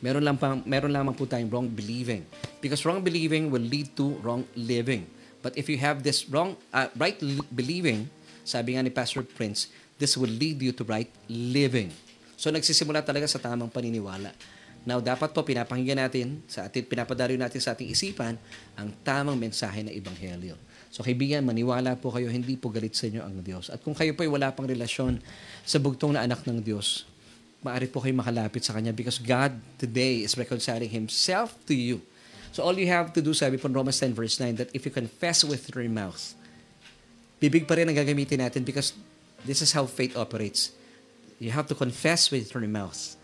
Meron 0.00 0.24
lang 0.24 0.36
pang 0.40 0.62
meron 0.64 0.94
lamang 0.94 1.12
po 1.12 1.28
tayong 1.28 1.52
wrong 1.52 1.68
believing. 1.68 2.24
Because 2.64 2.86
wrong 2.88 3.04
believing 3.04 3.52
will 3.52 3.64
lead 3.64 3.92
to 3.98 4.16
wrong 4.24 4.48
living. 4.56 5.04
But 5.44 5.54
if 5.60 5.68
you 5.68 5.76
have 5.84 6.02
this 6.02 6.26
wrong 6.26 6.56
uh, 6.72 6.88
right 6.96 7.18
believing, 7.52 8.08
sabi 8.46 8.74
nga 8.78 8.82
ni 8.86 8.90
Pastor 8.90 9.20
Prince, 9.26 9.68
this 10.00 10.16
will 10.16 10.30
lead 10.30 10.62
you 10.62 10.72
to 10.72 10.86
right 10.86 11.10
living. 11.28 11.92
So 12.38 12.54
nagsisimula 12.54 13.02
talaga 13.02 13.26
sa 13.26 13.42
tamang 13.42 13.68
paniniwala. 13.68 14.30
Now, 14.86 15.02
dapat 15.02 15.34
po 15.34 15.42
pinapakinggan 15.42 15.98
natin, 15.98 16.40
sa 16.46 16.70
atin, 16.70 16.86
pinapadaryo 16.86 17.34
natin 17.34 17.58
sa 17.58 17.74
ating 17.74 17.90
isipan 17.90 18.38
ang 18.78 18.88
tamang 19.02 19.34
mensahe 19.34 19.82
ng 19.82 19.92
Ebanghelyo. 19.92 20.54
So 20.88 21.04
kaibigan, 21.04 21.44
maniwala 21.44 21.98
po 21.98 22.08
kayo, 22.08 22.30
hindi 22.32 22.56
po 22.56 22.72
galit 22.72 22.96
sa 22.96 23.10
inyo 23.10 23.20
ang 23.20 23.44
Diyos. 23.44 23.68
At 23.68 23.84
kung 23.84 23.92
kayo 23.92 24.16
po 24.16 24.24
ay 24.24 24.30
wala 24.32 24.48
pang 24.54 24.64
relasyon 24.64 25.20
sa 25.66 25.76
bugtong 25.76 26.16
na 26.16 26.24
anak 26.24 26.46
ng 26.48 26.64
Diyos, 26.64 27.04
maaari 27.60 27.90
po 27.90 28.00
kayo 28.00 28.16
makalapit 28.16 28.64
sa 28.64 28.72
Kanya 28.72 28.94
because 28.94 29.20
God 29.20 29.52
today 29.76 30.24
is 30.24 30.38
reconciling 30.38 30.88
Himself 30.88 31.52
to 31.68 31.74
you. 31.76 32.00
So 32.54 32.64
all 32.64 32.72
you 32.72 32.88
have 32.88 33.12
to 33.12 33.20
do, 33.20 33.36
sabi 33.36 33.60
po 33.60 33.68
Romans 33.68 34.00
10 34.00 34.16
verse 34.16 34.40
9, 34.40 34.62
that 34.64 34.70
if 34.72 34.88
you 34.88 34.92
confess 34.94 35.44
with 35.44 35.68
your 35.68 35.84
mouth, 35.92 36.32
bibig 37.36 37.68
pa 37.68 37.76
rin 37.76 37.92
ang 37.92 37.98
gagamitin 37.98 38.40
natin 38.40 38.64
because 38.64 38.96
this 39.44 39.60
is 39.60 39.76
how 39.76 39.84
faith 39.84 40.16
operates. 40.16 40.77
You 41.38 41.54
have 41.54 41.70
to 41.70 41.76
confess 41.78 42.34
with 42.34 42.50
your 42.50 42.66
mouth 42.66 43.14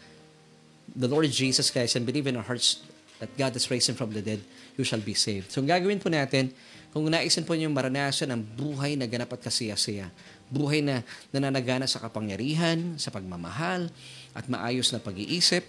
the 0.95 1.11
Lord 1.11 1.27
Jesus 1.31 1.69
Christ 1.71 1.99
and 1.99 2.07
believe 2.07 2.31
in 2.31 2.39
our 2.39 2.47
hearts 2.47 2.83
that 3.19 3.31
God 3.35 3.55
has 3.55 3.67
raised 3.71 3.91
Him 3.91 3.99
from 3.99 4.15
the 4.15 4.23
dead, 4.23 4.43
you 4.79 4.87
shall 4.87 5.03
be 5.03 5.15
saved. 5.15 5.51
So 5.51 5.63
ang 5.63 5.71
gagawin 5.71 5.99
po 6.03 6.11
natin, 6.11 6.55
kung 6.95 7.07
naisin 7.11 7.43
po 7.43 7.59
niyo 7.59 7.71
maranasan 7.71 8.31
ang 8.31 8.43
buhay 8.43 8.95
na 8.95 9.07
ganap 9.11 9.35
at 9.35 9.43
kasiyasiya, 9.43 10.11
buhay 10.51 10.83
na 10.83 11.03
nananagana 11.35 11.91
sa 11.91 11.99
kapangyarihan, 11.99 12.99
sa 12.99 13.11
pagmamahal, 13.11 13.91
at 14.35 14.45
maayos 14.47 14.95
na 14.95 15.03
pag-iisip, 15.03 15.67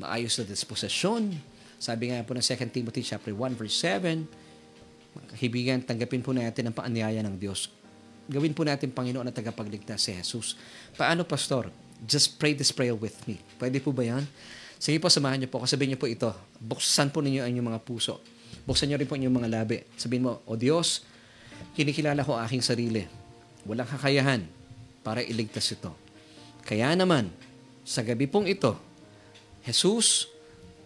maayos 0.00 0.36
na 0.40 0.44
disposisyon. 0.48 1.36
Sabi 1.80 2.12
nga 2.12 2.24
po 2.24 2.32
ng 2.36 2.44
2 2.44 2.72
Timothy 2.72 3.04
chapter 3.04 3.32
1 3.36 3.56
verse 3.56 3.76
7, 3.76 4.24
Hibigan, 5.36 5.82
tanggapin 5.82 6.22
po 6.22 6.30
natin 6.30 6.70
ang 6.70 6.76
paanyaya 6.76 7.20
ng 7.24 7.34
Diyos. 7.36 7.79
Gawin 8.30 8.54
po 8.54 8.62
natin 8.62 8.94
Panginoon 8.94 9.26
na 9.26 9.34
tagapagligtas 9.34 10.06
si 10.06 10.14
Jesus. 10.14 10.54
Paano, 10.94 11.26
Pastor? 11.26 11.66
Just 12.06 12.38
pray 12.38 12.54
this 12.54 12.70
prayer 12.70 12.94
with 12.94 13.18
me. 13.26 13.42
Pwede 13.58 13.82
po 13.82 13.90
ba 13.90 14.06
yan? 14.06 14.22
Sige 14.78 15.02
po, 15.02 15.10
samahan 15.10 15.42
niyo 15.42 15.50
po. 15.50 15.58
Kasabihin 15.58 15.92
niyo 15.92 16.00
po 16.00 16.06
ito. 16.06 16.30
Buksan 16.62 17.10
po 17.10 17.20
ninyo 17.20 17.42
ang 17.42 17.50
inyong 17.50 17.68
mga 17.74 17.82
puso. 17.82 18.22
Buksan 18.62 18.86
niyo 18.86 19.02
rin 19.02 19.10
po 19.10 19.18
inyong 19.18 19.34
mga 19.34 19.50
labi. 19.50 19.82
Sabihin 19.98 20.30
mo, 20.30 20.38
O 20.46 20.54
Diyos, 20.54 21.02
kinikilala 21.74 22.22
ko 22.22 22.38
aking 22.38 22.62
sarili. 22.62 23.02
Walang 23.66 23.90
kakayahan 23.90 24.46
para 25.02 25.26
iligtas 25.26 25.66
ito. 25.74 25.90
Kaya 26.62 26.94
naman, 26.94 27.34
sa 27.82 28.06
gabi 28.06 28.30
pong 28.30 28.46
ito, 28.46 28.78
Jesus, 29.66 30.30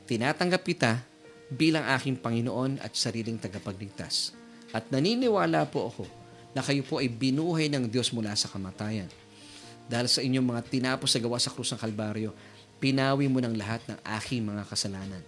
tinatanggap 0.08 0.64
kita 0.64 1.04
bilang 1.52 1.84
aking 1.92 2.16
Panginoon 2.16 2.80
at 2.80 2.96
sariling 2.96 3.36
tagapagligtas. 3.36 4.32
At 4.72 4.88
naniniwala 4.88 5.68
po 5.68 5.92
ako 5.92 6.23
na 6.54 6.62
kayo 6.62 6.86
po 6.86 7.02
ay 7.02 7.10
binuhay 7.10 7.66
ng 7.68 7.90
Diyos 7.90 8.14
mula 8.14 8.32
sa 8.38 8.46
kamatayan. 8.46 9.10
Dahil 9.90 10.08
sa 10.08 10.24
inyong 10.24 10.46
mga 10.54 10.62
tinapos 10.70 11.12
sa 11.12 11.20
gawa 11.20 11.36
sa 11.36 11.52
krus 11.52 11.74
ng 11.74 11.80
Kalbaryo, 11.82 12.32
pinawi 12.80 13.28
mo 13.28 13.42
ng 13.42 13.52
lahat 13.58 13.84
ng 13.90 13.98
aking 14.22 14.46
mga 14.46 14.64
kasalanan. 14.70 15.20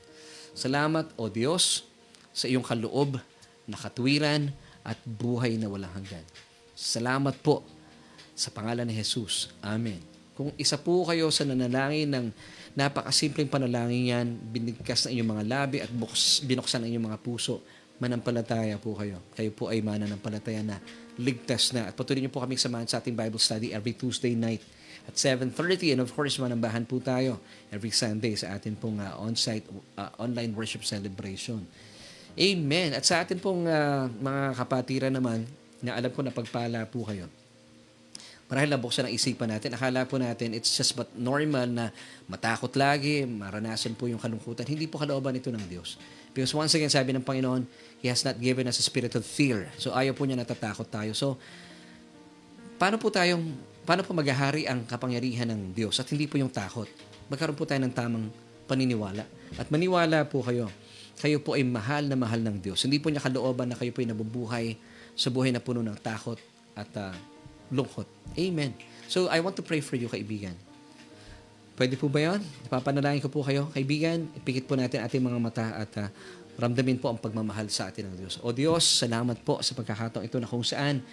Salamat, 0.57 1.13
O 1.21 1.29
Diyos, 1.29 1.85
sa 2.33 2.49
iyong 2.49 2.65
kaloob 2.65 3.21
na 3.69 3.77
katwiran 3.77 4.55
at 4.87 4.97
buhay 5.05 5.59
na 5.59 5.69
walang 5.69 5.93
hanggan. 5.93 6.25
Salamat 6.73 7.37
po 7.43 7.67
sa 8.37 8.53
pangalan 8.55 8.87
ni 8.87 8.95
Jesus. 8.95 9.51
Amen. 9.61 9.99
Kung 10.37 10.53
isa 10.61 10.77
po 10.77 11.09
kayo 11.09 11.33
sa 11.33 11.49
nanalangin 11.49 12.13
ng 12.13 12.27
napakasimpleng 12.77 13.49
panalangin 13.49 14.13
yan, 14.13 14.27
binigkas 14.53 15.09
na 15.09 15.17
inyong 15.17 15.31
mga 15.33 15.45
labi 15.49 15.77
at 15.81 15.89
buks, 15.89 16.45
binuksan 16.45 16.85
ang 16.85 16.93
inyong 16.93 17.09
mga 17.09 17.21
puso, 17.25 17.65
manampalataya 17.97 18.77
po 18.77 18.93
kayo. 19.01 19.25
Kayo 19.33 19.51
po 19.57 19.73
ay 19.73 19.81
mananampalataya 19.81 20.61
na 20.61 20.77
ligtas 21.17 21.73
na. 21.73 21.91
At 21.91 21.95
patuloy 21.97 22.25
niyo 22.25 22.33
po 22.33 22.45
kaming 22.45 22.61
samahan 22.61 22.89
sa 22.89 23.01
ating 23.01 23.17
Bible 23.17 23.41
study 23.41 23.73
every 23.73 23.97
Tuesday 23.97 24.37
night 24.37 24.63
at 25.07 25.15
7.30 25.15 25.95
and 25.95 26.01
of 26.03 26.11
course 26.11 26.35
manambahan 26.37 26.83
po 26.83 26.99
tayo 26.99 27.39
every 27.71 27.95
Sunday 27.95 28.35
sa 28.35 28.59
atin 28.59 28.75
pong 28.75 28.99
uh, 28.99 29.15
on-site 29.23 29.65
uh, 29.97 30.11
online 30.19 30.51
worship 30.53 30.83
celebration. 30.83 31.63
Amen. 32.37 32.93
At 32.93 33.07
sa 33.07 33.23
atin 33.25 33.41
pong 33.41 33.65
uh, 33.65 34.11
mga 34.11 34.43
kapatiran 34.59 35.15
naman 35.15 35.47
na 35.81 35.97
alam 35.97 36.11
ko 36.11 36.21
na 36.21 36.35
pagpala 36.35 36.85
po 36.91 37.07
kayo 37.07 37.31
marahil 38.47 38.71
nabuksan 38.71 39.11
ang 39.11 39.15
isipan 39.15 39.51
natin. 39.51 39.75
Akala 39.75 40.07
po 40.07 40.23
natin 40.23 40.55
it's 40.55 40.71
just 40.71 40.95
but 40.95 41.11
normal 41.19 41.67
na 41.67 41.91
matakot 42.31 42.71
lagi, 42.79 43.27
maranasan 43.27 43.99
po 43.99 44.07
yung 44.07 44.23
kalungkutan. 44.23 44.67
Hindi 44.67 44.87
po 44.87 45.03
kalooban 45.03 45.35
ito 45.35 45.51
ng 45.51 45.67
Diyos. 45.67 45.99
Because 46.31 46.55
once 46.55 46.71
again, 46.79 46.93
sabi 46.93 47.11
ng 47.11 47.27
Panginoon, 47.27 47.67
He 48.05 48.13
has 48.13 48.23
not 48.23 48.37
given 48.37 48.69
us 48.69 48.77
a 48.79 48.85
spirit 48.85 49.17
of 49.17 49.25
fear. 49.25 49.73
So 49.81 49.93
ayaw 49.97 50.13
po 50.13 50.29
niya 50.29 50.37
natatakot 50.39 50.87
tayo. 50.89 51.17
So, 51.17 51.41
paano 52.77 53.01
po 53.01 53.09
tayong, 53.09 53.57
paano 53.89 54.05
po 54.05 54.13
maghahari 54.13 54.69
ang 54.69 54.85
kapangyarihan 54.85 55.49
ng 55.49 55.73
Diyos 55.73 55.97
at 55.97 56.07
hindi 56.13 56.29
po 56.29 56.37
yung 56.37 56.53
takot? 56.53 56.87
Magkaroon 57.33 57.57
po 57.57 57.65
tayo 57.65 57.81
ng 57.83 57.95
tamang 57.95 58.29
paniniwala. 58.69 59.25
At 59.57 59.73
maniwala 59.73 60.27
po 60.29 60.45
kayo, 60.45 60.69
kayo 61.17 61.41
po 61.41 61.57
ay 61.57 61.65
mahal 61.65 62.05
na 62.05 62.19
mahal 62.19 62.45
ng 62.45 62.61
Diyos. 62.61 62.85
Hindi 62.85 63.01
po 63.01 63.09
niya 63.09 63.25
kalooban 63.25 63.73
na 63.73 63.77
kayo 63.79 63.91
po 63.95 64.05
ay 64.05 64.09
nabubuhay 64.13 64.67
sa 65.17 65.33
buhay 65.33 65.49
na 65.49 65.65
puno 65.65 65.81
ng 65.81 65.97
takot 65.97 66.37
at 66.77 66.91
uh, 67.01 67.15
lungkot. 67.73 68.05
Amen. 68.37 68.77
So, 69.09 69.33
I 69.33 69.41
want 69.41 69.57
to 69.57 69.65
pray 69.65 69.81
for 69.81 69.97
you, 69.97 70.13
kaibigan. 70.13 70.53
Pwede 71.77 71.97
po 71.97 72.09
ba 72.09 72.21
yun? 72.21 72.41
Ipapanalangin 72.69 73.21
ko 73.21 73.29
po 73.29 73.45
kayo. 73.45 73.69
Kaibigan, 73.73 74.29
ipikit 74.33 74.65
po 74.65 74.77
natin 74.77 75.05
ating 75.05 75.21
mga 75.21 75.39
mata 75.41 75.67
at 75.77 75.93
uh, 76.01 76.09
ramdamin 76.57 76.97
po 76.97 77.13
ang 77.13 77.21
pagmamahal 77.21 77.69
sa 77.69 77.93
atin 77.93 78.09
ng 78.09 78.17
Diyos. 78.17 78.41
O 78.41 78.53
Diyos, 78.53 78.83
salamat 78.83 79.45
po 79.45 79.61
sa 79.61 79.77
pagkakataong 79.77 80.25
ito 80.25 80.41
na 80.41 80.49
kung 80.49 80.65
saan 80.65 81.05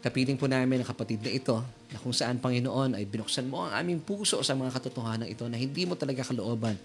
kapiling 0.00 0.36
po 0.36 0.48
namin 0.48 0.80
ang 0.80 0.88
kapatid 0.88 1.20
na 1.24 1.32
ito 1.32 1.56
na 1.92 1.96
kung 2.00 2.12
saan, 2.12 2.40
Panginoon, 2.40 2.96
ay 2.96 3.04
binuksan 3.08 3.48
mo 3.48 3.64
ang 3.64 3.72
aming 3.76 4.00
puso 4.00 4.40
sa 4.44 4.56
mga 4.56 4.76
katotohanan 4.76 5.28
ito 5.28 5.44
na 5.48 5.56
hindi 5.56 5.84
mo 5.88 5.96
talaga 5.96 6.24
kalooban 6.24 6.76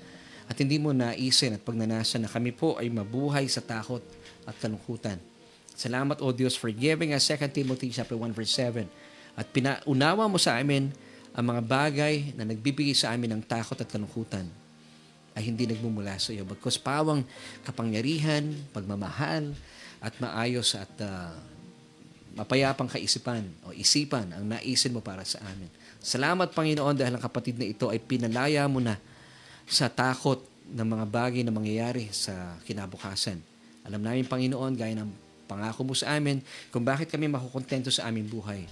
at 0.47 0.55
hindi 0.59 0.79
mo 0.79 0.91
naisin 0.95 1.55
at 1.55 1.61
pagnanasan 1.63 2.27
na 2.27 2.29
kami 2.31 2.55
po 2.55 2.75
ay 2.79 2.87
mabuhay 2.91 3.47
sa 3.51 3.59
takot 3.63 4.03
at 4.47 4.55
kalungkutan. 4.59 5.19
Salamat, 5.75 6.23
O 6.23 6.31
Diyos, 6.31 6.55
for 6.55 6.71
giving 6.71 7.11
us 7.11 7.27
2 7.27 7.51
Timothy 7.51 7.91
chapter 7.91 8.15
1 8.15 8.31
verse 8.31 8.51
7 8.55 8.87
at 9.35 9.45
pinaunawa 9.51 10.31
mo 10.31 10.39
sa 10.39 10.55
amin 10.55 10.91
ang 11.35 11.45
mga 11.51 11.61
bagay 11.67 12.31
na 12.39 12.47
nagbibigay 12.47 12.95
sa 12.95 13.11
amin 13.11 13.35
ng 13.35 13.41
takot 13.43 13.75
at 13.75 13.87
kalungkutan 13.91 14.47
ay 15.35 15.51
hindi 15.51 15.67
nagmumula 15.67 16.15
sa 16.15 16.31
iyo. 16.31 16.47
Bagkos 16.47 16.79
pawang 16.79 17.27
kapangyarihan, 17.67 18.55
pagmamahal, 18.71 19.51
at 19.99 20.13
maayos 20.23 20.73
at 20.79 20.91
uh, 21.03 21.35
mapayapang 22.35 22.87
kaisipan 22.87 23.47
o 23.67 23.71
isipan 23.71 24.31
ang 24.35 24.43
naisin 24.47 24.95
mo 24.95 24.99
para 25.03 25.23
sa 25.27 25.43
amin. 25.43 25.67
Salamat, 25.99 26.51
Panginoon, 26.51 26.95
dahil 26.95 27.15
ang 27.15 27.23
kapatid 27.23 27.57
na 27.59 27.65
ito 27.65 27.91
ay 27.91 27.99
pinalaya 27.99 28.67
mo 28.69 28.83
na 28.83 28.99
sa 29.65 29.89
takot 29.89 30.43
ng 30.69 30.87
mga 30.87 31.05
bagay 31.09 31.41
na 31.41 31.53
mangyayari 31.53 32.11
sa 32.13 32.59
kinabukasan. 32.67 33.41
Alam 33.87 34.01
namin, 34.01 34.25
Panginoon, 34.27 34.73
gaya 34.77 34.93
ng 34.97 35.09
pangako 35.45 35.85
mo 35.85 35.93
sa 35.93 36.17
amin, 36.17 36.41
kung 36.69 36.81
bakit 36.81 37.09
kami 37.09 37.29
makukontento 37.29 37.89
sa 37.93 38.09
aming 38.09 38.29
buhay. 38.29 38.65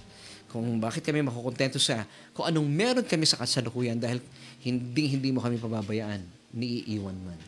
Kung 0.50 0.78
bakit 0.78 1.02
kami 1.02 1.18
makukontento 1.18 1.82
sa 1.82 2.06
kung 2.30 2.46
anong 2.46 2.68
meron 2.70 3.02
kami 3.02 3.26
sa 3.26 3.34
kasalukuyan 3.42 3.98
dahil 3.98 4.22
hindi 4.62 5.10
hindi 5.10 5.34
mo 5.34 5.42
kami 5.42 5.58
pababayaan, 5.58 6.22
niiiwan 6.54 7.18
man. 7.18 7.40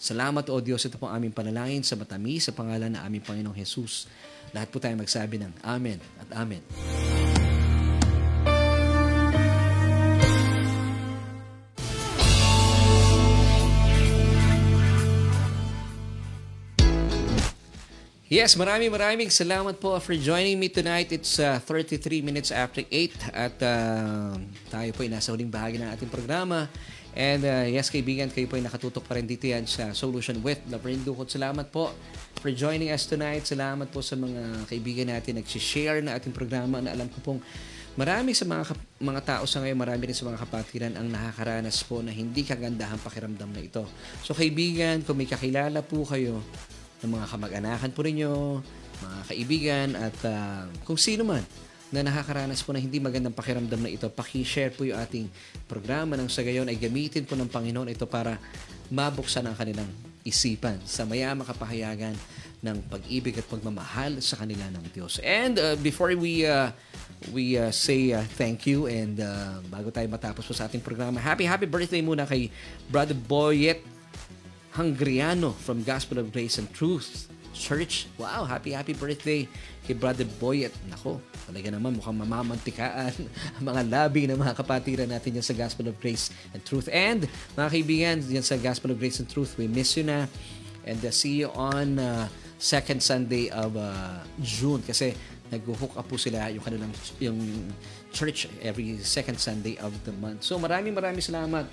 Salamat 0.00 0.48
o 0.48 0.56
Diyos, 0.64 0.80
ito 0.88 0.96
po 0.96 1.08
ang 1.08 1.20
aming 1.20 1.36
panalangin 1.36 1.84
sa 1.84 1.96
matamis 1.96 2.48
sa 2.48 2.56
pangalan 2.56 2.96
ng 2.96 3.02
aming 3.04 3.24
Panginoong 3.24 3.56
Jesus. 3.56 4.08
Lahat 4.56 4.68
po 4.72 4.80
tayo 4.80 4.96
magsabi 4.96 5.36
ng 5.40 5.52
Amen 5.60 6.00
at 6.20 6.28
Amen. 6.40 6.64
Yes, 18.30 18.54
maraming 18.54 18.94
maraming 18.94 19.26
salamat 19.26 19.82
po 19.82 19.98
for 19.98 20.14
joining 20.14 20.54
me 20.54 20.70
tonight. 20.70 21.10
It's 21.10 21.42
uh, 21.42 21.58
33 21.58 22.22
minutes 22.22 22.54
after 22.54 22.86
8 22.86 23.26
at 23.34 23.58
uh, 23.58 24.38
tayo 24.70 24.90
po 24.94 25.02
ay 25.02 25.10
nasa 25.10 25.34
huling 25.34 25.50
bahagi 25.50 25.82
ng 25.82 25.90
ating 25.90 26.06
programa. 26.06 26.70
And 27.10 27.42
uh, 27.42 27.66
yes, 27.66 27.90
kaibigan, 27.90 28.30
kayo 28.30 28.46
po 28.46 28.54
ay 28.54 28.62
nakatutok 28.62 29.02
pa 29.02 29.18
rin 29.18 29.26
dito 29.26 29.50
yan 29.50 29.66
sa 29.66 29.90
Solution 29.90 30.38
with 30.46 30.62
Laverne 30.70 31.02
Dukot. 31.02 31.26
Salamat 31.26 31.66
po 31.74 31.90
for 32.38 32.54
joining 32.54 32.94
us 32.94 33.10
tonight. 33.10 33.42
Salamat 33.42 33.90
po 33.90 33.98
sa 33.98 34.14
mga 34.14 34.70
kaibigan 34.70 35.10
natin 35.10 35.42
nag-share 35.42 35.98
na 36.06 36.14
ating 36.14 36.30
programa 36.30 36.78
na 36.78 36.94
alam 36.94 37.10
ko 37.10 37.18
pong 37.18 37.40
marami 37.98 38.30
sa 38.30 38.46
mga 38.46 38.78
mga 39.02 39.20
tao 39.26 39.44
sa 39.50 39.58
ngayon, 39.58 39.74
marami 39.74 40.02
rin 40.06 40.14
sa 40.14 40.22
mga 40.22 40.38
kapatiran 40.38 40.94
ang 40.94 41.10
nakakaranas 41.10 41.82
po 41.82 41.98
na 41.98 42.14
hindi 42.14 42.46
kagandahan 42.46 43.02
pakiramdam 43.02 43.50
na 43.50 43.62
ito. 43.62 43.82
So 44.22 44.30
kaibigan, 44.30 45.02
kung 45.02 45.18
may 45.18 45.26
kakilala 45.26 45.82
po 45.82 46.06
kayo 46.06 46.38
ng 47.02 47.10
mga 47.10 47.26
kamag-anakan 47.26 47.90
po 47.90 48.00
ninyo, 48.06 48.32
mga 49.02 49.18
kaibigan 49.26 49.88
at 49.98 50.18
uh, 50.22 50.62
kung 50.86 51.00
sino 51.00 51.26
man 51.26 51.42
na 51.90 52.06
nakakaranas 52.06 52.62
po 52.62 52.70
na 52.70 52.78
hindi 52.78 53.02
magandang 53.02 53.34
pakiramdam 53.34 53.82
na 53.82 53.90
ito, 53.90 54.06
pakishare 54.06 54.70
po 54.70 54.86
yung 54.86 54.98
ating 54.98 55.26
programa 55.66 56.14
nang 56.14 56.30
sa 56.30 56.46
gayon 56.46 56.70
ay 56.70 56.78
gamitin 56.78 57.26
po 57.26 57.34
ng 57.34 57.50
Panginoon 57.50 57.90
ito 57.90 58.06
para 58.06 58.38
mabuksan 58.90 59.42
ang 59.42 59.58
kanilang 59.58 59.90
isipan 60.22 60.78
sa 60.86 61.02
mayama 61.02 61.42
kapahayagan 61.42 62.14
ng 62.60 62.76
pag-ibig 62.92 63.40
at 63.40 63.46
pagmamahal 63.48 64.22
sa 64.22 64.38
kanila 64.38 64.68
ng 64.70 64.84
Diyos. 64.94 65.18
And 65.24 65.58
uh, 65.58 65.74
before 65.80 66.12
we 66.14 66.46
uh, 66.46 66.70
we 67.32 67.56
uh, 67.56 67.72
say 67.72 68.12
uh, 68.12 68.22
thank 68.38 68.68
you 68.68 68.86
and 68.86 69.18
uh, 69.18 69.64
bago 69.66 69.88
tayo 69.90 70.06
matapos 70.12 70.44
po 70.46 70.52
sa 70.52 70.68
ating 70.68 70.84
programa, 70.84 71.18
happy 71.18 71.48
happy 71.48 71.66
birthday 71.66 72.04
muna 72.04 72.28
kay 72.28 72.52
Brother 72.92 73.16
Boyet 73.16 73.82
Hungriano 74.76 75.56
from 75.58 75.82
Gospel 75.82 76.22
of 76.22 76.30
Grace 76.30 76.60
and 76.60 76.68
Truth 76.70 77.32
Church. 77.50 78.06
Wow, 78.16 78.46
happy 78.46 78.72
happy 78.72 78.94
birthday 78.94 79.46
kay 79.84 79.94
Brother 79.94 80.26
Boyet. 80.38 80.70
Nako, 80.86 81.18
talaga 81.46 81.74
naman 81.74 81.98
mukhang 81.98 82.16
mamamantikaan 82.16 83.14
ang 83.58 83.64
mga 83.64 83.82
labi 83.90 84.30
ng 84.30 84.38
mga 84.38 84.54
kapatiran 84.54 85.10
natin 85.10 85.38
yan 85.38 85.46
sa 85.46 85.54
Gospel 85.54 85.90
of 85.90 85.98
Grace 85.98 86.30
and 86.54 86.62
Truth. 86.62 86.86
And 86.90 87.26
mga 87.58 87.68
kaibigan, 87.68 88.16
yan 88.22 88.46
sa 88.46 88.54
Gospel 88.58 88.94
of 88.94 88.98
Grace 89.02 89.18
and 89.18 89.28
Truth, 89.28 89.58
we 89.58 89.66
miss 89.66 89.98
you 89.98 90.06
na. 90.06 90.30
And 90.86 91.00
uh, 91.02 91.12
see 91.12 91.44
you 91.44 91.50
on 91.52 92.00
uh, 92.00 92.30
second 92.60 93.02
Sunday 93.02 93.50
of 93.50 93.76
uh, 93.76 94.20
June 94.40 94.80
kasi 94.84 95.16
nag-hook 95.50 95.98
up 95.98 96.06
po 96.06 96.14
sila 96.14 96.46
yung 96.54 96.62
kanilang 96.62 96.92
yung 97.18 97.38
church 98.14 98.46
every 98.62 99.02
second 99.02 99.36
Sunday 99.36 99.74
of 99.82 99.90
the 100.06 100.14
month. 100.22 100.46
So 100.46 100.56
maraming 100.62 100.94
maraming 100.94 101.24
salamat 101.24 101.66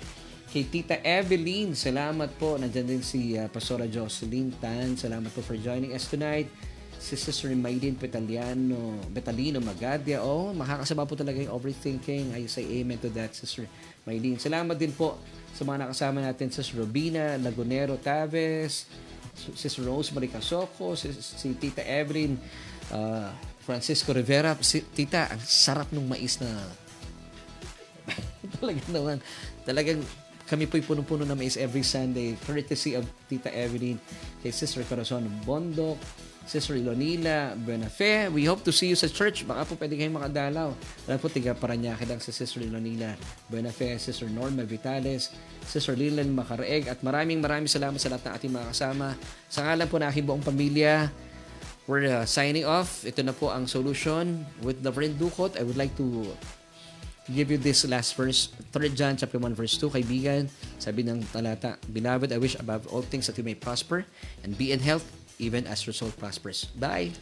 Kay 0.48 0.64
Tita 0.64 0.96
Evelyn, 1.04 1.76
salamat 1.76 2.32
po. 2.40 2.56
Nandiyan 2.56 2.88
din 2.88 3.04
si 3.04 3.36
uh, 3.36 3.52
Pastora 3.52 3.84
Jocelyn 3.84 4.48
Tan. 4.56 4.96
Salamat 4.96 5.28
po 5.28 5.44
for 5.44 5.60
joining 5.60 5.92
us 5.92 6.08
tonight. 6.08 6.48
Si 6.96 7.20
Sister 7.20 7.52
Maylin 7.52 8.00
Petaliano, 8.00 8.96
Betalino 9.12 9.60
Magadia. 9.60 10.24
Oh, 10.24 10.56
makakasama 10.56 11.04
po 11.04 11.20
talaga 11.20 11.44
yung 11.44 11.52
overthinking. 11.52 12.32
I 12.32 12.48
say 12.48 12.64
amen 12.80 12.96
to 12.96 13.12
that, 13.12 13.36
Sister 13.36 13.68
Maylin. 14.08 14.40
Salamat 14.40 14.72
din 14.80 14.88
po 14.96 15.20
sa 15.52 15.68
mga 15.68 15.84
nakasama 15.84 16.24
natin, 16.24 16.48
Sister 16.48 16.80
Robina 16.80 17.36
Lagunero 17.36 18.00
Taves, 18.00 18.88
Sister 19.52 19.84
Rosemary 19.84 20.32
Casocco, 20.32 20.96
si, 20.96 21.12
si 21.12 21.60
Tita 21.60 21.84
Evelyn, 21.84 22.40
uh, 22.96 23.28
Francisco 23.68 24.16
Rivera. 24.16 24.56
Si, 24.64 24.80
tita, 24.80 25.28
ang 25.28 25.44
sarap 25.44 25.92
ng 25.92 26.08
mais 26.08 26.40
na 26.40 26.48
talaga 28.56 28.80
naman. 28.88 29.20
Talagang 29.68 30.00
kami 30.48 30.64
po'y 30.64 30.80
punong-puno 30.80 31.28
na 31.28 31.36
mais 31.36 31.60
every 31.60 31.84
Sunday, 31.84 32.32
courtesy 32.48 32.96
of 32.96 33.04
Tita 33.28 33.52
Evelyn, 33.52 34.00
kay 34.40 34.48
Sister 34.48 34.80
Corazon 34.88 35.28
Bondok, 35.44 36.00
Sister 36.48 36.80
Ilonila 36.80 37.52
Benafe. 37.52 38.32
We 38.32 38.48
hope 38.48 38.64
to 38.64 38.72
see 38.72 38.88
you 38.88 38.96
sa 38.96 39.12
church. 39.12 39.44
Baka 39.44 39.68
po 39.68 39.76
pwede 39.76 40.00
kayong 40.00 40.16
makadalaw. 40.16 40.72
Alam 41.04 41.18
po, 41.20 41.28
tiga 41.28 41.52
Paranaque 41.52 42.08
lang 42.08 42.24
sa 42.24 42.32
Sister 42.32 42.64
Ilonila 42.64 43.12
Benafe, 43.52 44.00
Sister 44.00 44.32
Norma 44.32 44.64
Vitales, 44.64 45.28
Sister 45.68 45.92
Lilan 45.92 46.32
Macaraeg, 46.32 46.88
at 46.88 47.04
maraming 47.04 47.44
maraming 47.44 47.68
salamat 47.68 48.00
sa 48.00 48.08
lahat 48.08 48.24
ng 48.24 48.34
ating 48.40 48.52
mga 48.56 48.66
kasama. 48.72 49.08
Sa 49.52 49.60
ngalan 49.68 49.86
po 49.92 50.00
na 50.00 50.08
aking 50.08 50.24
buong 50.24 50.40
pamilya, 50.40 51.12
we're 51.84 52.08
uh, 52.08 52.24
signing 52.24 52.64
off. 52.64 53.04
Ito 53.04 53.20
na 53.20 53.36
po 53.36 53.52
ang 53.52 53.68
solution 53.68 54.48
with 54.64 54.80
the 54.80 54.88
friend 54.88 55.20
Dukot. 55.20 55.60
I 55.60 55.68
would 55.68 55.76
like 55.76 55.92
to 56.00 56.32
give 57.34 57.50
you 57.50 57.58
this 57.58 57.84
last 57.84 58.14
verse, 58.14 58.48
3 58.72 58.90
John 58.96 59.16
chapter 59.16 59.38
1 59.38 59.54
verse 59.54 59.76
2, 59.76 59.90
kaibigan, 59.90 60.48
sabi 60.78 61.04
ng 61.04 61.22
talata, 61.28 61.76
Beloved, 61.92 62.32
I 62.32 62.38
wish 62.38 62.56
above 62.56 62.88
all 62.88 63.02
things 63.02 63.26
that 63.28 63.36
you 63.36 63.44
may 63.44 63.54
prosper 63.54 64.04
and 64.42 64.56
be 64.56 64.72
in 64.72 64.80
health 64.80 65.04
even 65.38 65.66
as 65.66 65.86
your 65.86 65.94
soul 65.94 66.10
prospers. 66.18 66.66
Bye! 66.76 67.12